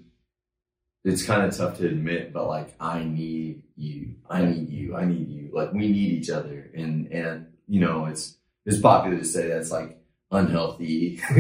it's 1.04 1.24
kind 1.24 1.44
of 1.44 1.56
tough 1.56 1.78
to 1.78 1.86
admit, 1.88 2.34
but 2.34 2.48
like 2.48 2.74
I 2.80 3.04
need 3.04 3.62
you, 3.76 4.16
I 4.30 4.44
need 4.44 4.70
you, 4.70 4.96
I 4.96 5.06
need 5.06 5.30
you. 5.30 5.50
Like 5.54 5.74
we 5.74 5.88
need 5.88 6.12
each 6.12 6.30
other, 6.30 6.70
and 6.74 7.12
and 7.12 7.48
you 7.68 7.80
know, 7.80 8.06
it's 8.06 8.38
it's 8.66 8.80
popular 8.80 9.18
to 9.18 9.26
say 9.26 9.48
that's 9.48 9.72
like 9.72 9.98
unhealthy, 10.32 11.18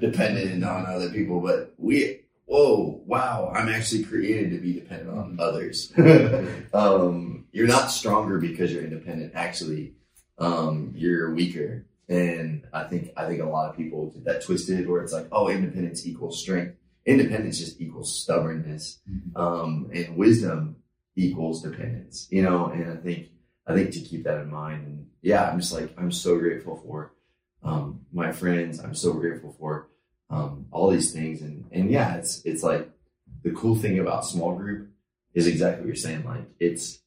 dependent 0.00 0.64
on 0.64 0.86
other 0.86 1.10
people, 1.10 1.40
but 1.40 1.74
we. 1.78 2.20
Whoa! 2.46 3.00
Wow! 3.06 3.52
I'm 3.54 3.68
actually 3.68 4.02
created 4.02 4.50
to 4.50 4.58
be 4.58 4.72
dependent 4.72 5.16
on 5.16 5.38
others. 5.38 5.92
um, 6.74 7.46
you're 7.52 7.68
not 7.68 7.92
stronger 7.92 8.38
because 8.38 8.72
you're 8.72 8.82
independent. 8.82 9.34
Actually, 9.36 9.92
um, 10.36 10.92
you're 10.96 11.32
weaker 11.32 11.86
and 12.10 12.64
I 12.72 12.84
think 12.84 13.12
I 13.16 13.26
think 13.28 13.40
a 13.40 13.46
lot 13.46 13.70
of 13.70 13.76
people 13.76 14.10
get 14.10 14.24
that 14.24 14.42
twisted 14.42 14.88
where 14.88 15.00
it's 15.00 15.12
like, 15.12 15.28
oh, 15.30 15.48
independence 15.48 16.04
equals 16.04 16.40
strength. 16.42 16.76
Independence 17.06 17.60
just 17.60 17.80
equals 17.80 18.20
stubbornness. 18.20 18.98
Um, 19.36 19.88
and 19.94 20.16
wisdom 20.16 20.76
equals 21.16 21.62
dependence. 21.62 22.28
You 22.30 22.42
know, 22.42 22.66
and 22.66 22.92
I 22.92 22.96
think 22.96 23.28
I 23.66 23.74
think 23.74 23.92
to 23.92 24.00
keep 24.00 24.24
that 24.24 24.40
in 24.40 24.50
mind. 24.50 24.86
And 24.86 25.06
yeah, 25.22 25.50
I'm 25.50 25.60
just 25.60 25.72
like 25.72 25.92
I'm 25.98 26.12
so 26.12 26.38
grateful 26.38 26.76
for 26.84 27.12
um, 27.62 28.00
my 28.12 28.32
friends. 28.32 28.80
I'm 28.80 28.94
so 28.94 29.12
grateful 29.12 29.54
for 29.58 29.88
um, 30.30 30.66
all 30.70 30.90
these 30.90 31.12
things. 31.12 31.42
And 31.42 31.66
and 31.72 31.90
yeah, 31.90 32.16
it's 32.16 32.42
it's 32.44 32.62
like 32.62 32.90
the 33.42 33.52
cool 33.52 33.76
thing 33.76 33.98
about 33.98 34.26
small 34.26 34.54
group 34.54 34.90
is 35.34 35.46
exactly 35.46 35.82
what 35.82 35.88
you're 35.88 35.96
saying. 35.96 36.24
Like 36.24 36.48
it's 36.58 37.00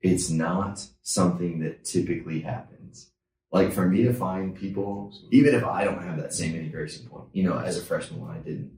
it's 0.00 0.30
not 0.30 0.86
something 1.02 1.60
that 1.60 1.84
typically 1.84 2.40
happens 2.40 2.76
like 3.56 3.72
for 3.72 3.86
me 3.88 4.02
to 4.02 4.12
find 4.12 4.54
people, 4.54 5.14
even 5.30 5.54
if 5.54 5.64
I 5.64 5.84
don't 5.84 6.02
have 6.02 6.18
that 6.18 6.34
same 6.34 6.54
integration 6.54 7.06
point, 7.06 7.28
you 7.32 7.42
know, 7.42 7.58
as 7.58 7.78
a 7.78 7.82
freshman 7.82 8.20
when 8.20 8.30
I 8.30 8.38
didn't, 8.38 8.72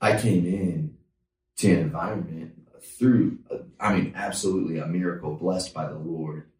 I 0.00 0.18
came 0.18 0.46
in 0.46 0.91
to 1.58 1.72
an 1.72 1.78
environment 1.78 2.52
through, 2.98 3.38
I 3.78 3.94
mean, 3.94 4.12
absolutely 4.16 4.78
a 4.78 4.86
miracle 4.86 5.34
blessed 5.36 5.72
by 5.72 5.86
the 5.86 5.98
Lord. 5.98 6.50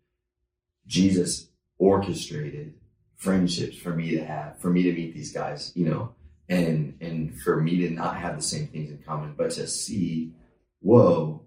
Jesus 0.86 1.49
orchestrated 1.78 2.74
friendships 3.16 3.76
for 3.76 3.90
me 3.90 4.11
to 4.12 4.24
have, 4.24 4.59
for 4.59 4.70
me 4.70 4.82
to 4.82 4.93
meet 4.93 5.14
these 5.14 5.32
guys, 5.32 5.72
you 5.74 5.86
know, 5.86 6.14
and 6.49 6.97
and 7.01 7.40
for 7.40 7.61
me 7.61 7.78
to 7.78 7.90
not 7.90 8.16
have 8.16 8.36
the 8.36 8.43
same 8.43 8.66
things 8.66 8.90
in 8.90 9.03
common, 9.07 9.34
but 9.36 9.51
to 9.53 9.66
see, 9.66 10.34
whoa, 10.80 11.43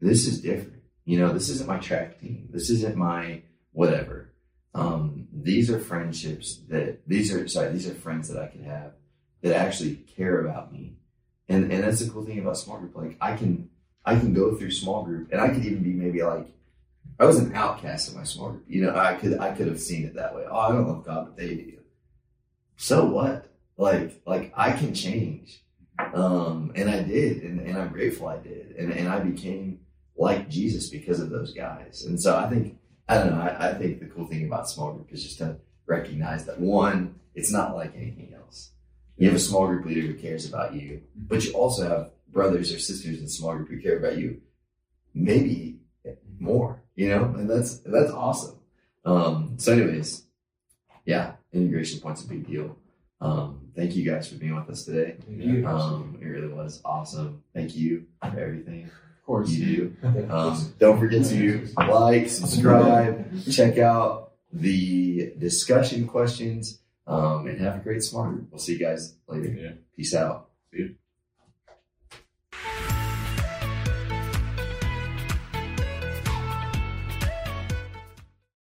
this 0.00 0.26
is 0.26 0.40
different. 0.40 0.82
You 1.04 1.18
know, 1.18 1.32
this 1.32 1.48
isn't 1.48 1.68
my 1.68 1.78
track 1.78 2.20
team. 2.20 2.48
This 2.50 2.70
isn't 2.70 2.96
my 2.96 3.42
whatever. 3.72 4.32
Um, 4.74 5.28
these 5.32 5.70
are 5.70 5.78
friendships 5.78 6.60
that 6.68 7.06
these 7.06 7.32
are 7.32 7.46
sorry, 7.46 7.72
these 7.72 7.88
are 7.88 7.94
friends 7.94 8.28
that 8.28 8.42
I 8.42 8.46
can 8.46 8.64
have 8.64 8.92
that 9.42 9.54
actually 9.54 9.96
care 9.96 10.40
about 10.40 10.72
me. 10.72 10.96
And 11.52 11.72
and 11.72 11.84
that's 11.84 12.00
the 12.00 12.10
cool 12.10 12.24
thing 12.24 12.38
about 12.38 12.56
small 12.56 12.78
group. 12.78 12.96
Like 12.96 13.16
I 13.20 13.36
can 13.36 13.68
I 14.04 14.16
can 14.16 14.32
go 14.32 14.54
through 14.56 14.70
small 14.70 15.04
group 15.04 15.30
and 15.32 15.40
I 15.40 15.48
could 15.48 15.64
even 15.64 15.82
be 15.82 15.92
maybe 15.92 16.22
like 16.22 16.46
I 17.18 17.24
was 17.24 17.38
an 17.38 17.54
outcast 17.54 18.10
in 18.10 18.16
my 18.16 18.24
small 18.24 18.50
group. 18.50 18.64
You 18.66 18.84
know, 18.84 18.96
I 18.96 19.14
could 19.14 19.38
I 19.38 19.52
could 19.52 19.66
have 19.66 19.80
seen 19.80 20.04
it 20.04 20.14
that 20.14 20.34
way. 20.34 20.44
Oh, 20.50 20.56
I 20.56 20.68
don't 20.68 20.88
love 20.88 21.04
God, 21.04 21.26
but 21.26 21.36
they 21.36 21.54
do. 21.54 21.78
So 22.76 23.04
what? 23.04 23.48
Like 23.76 24.20
like 24.26 24.52
I 24.56 24.72
can 24.72 24.94
change. 24.94 25.60
Um, 26.14 26.72
and 26.74 26.90
I 26.90 27.02
did, 27.02 27.42
and, 27.42 27.60
and 27.60 27.78
I'm 27.78 27.92
grateful 27.92 28.26
I 28.26 28.38
did. 28.38 28.74
And 28.76 28.92
and 28.92 29.08
I 29.08 29.20
became 29.20 29.80
like 30.16 30.48
Jesus 30.48 30.88
because 30.88 31.20
of 31.20 31.30
those 31.30 31.52
guys. 31.52 32.04
And 32.04 32.20
so 32.20 32.36
I 32.36 32.48
think, 32.48 32.78
I 33.08 33.18
don't 33.18 33.30
know, 33.30 33.40
I, 33.40 33.70
I 33.70 33.74
think 33.74 34.00
the 34.00 34.06
cool 34.06 34.26
thing 34.26 34.46
about 34.46 34.68
small 34.68 34.92
group 34.92 35.12
is 35.12 35.22
just 35.22 35.38
to 35.38 35.56
recognize 35.86 36.44
that 36.46 36.60
one, 36.60 37.14
it's 37.34 37.52
not 37.52 37.74
like 37.74 37.92
anything 37.96 38.32
else. 38.34 38.41
You 39.16 39.28
have 39.28 39.36
a 39.36 39.40
small 39.40 39.66
group 39.66 39.84
leader 39.86 40.00
who 40.06 40.14
cares 40.14 40.48
about 40.48 40.74
you, 40.74 41.02
but 41.14 41.44
you 41.44 41.52
also 41.52 41.88
have 41.88 42.10
brothers 42.28 42.72
or 42.72 42.78
sisters 42.78 43.20
in 43.20 43.28
small 43.28 43.54
group 43.54 43.68
who 43.68 43.80
care 43.80 43.98
about 43.98 44.18
you, 44.18 44.40
maybe 45.14 45.80
more, 46.38 46.82
you 46.96 47.08
know, 47.08 47.24
and 47.24 47.48
that's, 47.48 47.78
that's 47.78 48.10
awesome. 48.10 48.58
Um, 49.04 49.54
so 49.58 49.72
anyways, 49.72 50.24
yeah, 51.04 51.32
integration 51.52 52.00
point's 52.00 52.24
a 52.24 52.28
big 52.28 52.46
deal. 52.46 52.76
Um, 53.20 53.68
thank 53.76 53.94
you 53.94 54.04
guys 54.04 54.28
for 54.28 54.34
being 54.36 54.56
with 54.56 54.68
us 54.68 54.84
today. 54.84 55.16
Um, 55.64 56.18
it 56.20 56.26
really 56.26 56.48
was 56.48 56.80
awesome. 56.84 57.42
Thank 57.54 57.76
you 57.76 58.06
for 58.20 58.38
everything. 58.38 58.84
Of 58.84 59.26
course. 59.26 59.50
you 59.50 59.94
do. 60.02 60.28
Um, 60.30 60.74
don't 60.78 60.98
forget 60.98 61.24
to 61.26 61.68
like, 61.76 62.28
subscribe, 62.28 63.44
check 63.50 63.78
out 63.78 64.32
the 64.52 65.32
discussion 65.38 66.06
questions, 66.06 66.80
um, 67.06 67.46
and 67.46 67.60
have 67.60 67.76
a 67.76 67.80
great 67.80 68.02
smart. 68.02 68.36
We'll 68.50 68.58
see 68.58 68.74
you 68.74 68.78
guys 68.78 69.16
later. 69.26 69.48
Yeah. 69.52 69.72
Peace 69.96 70.14
out. 70.14 70.50
See 70.70 70.78
you. 70.78 70.94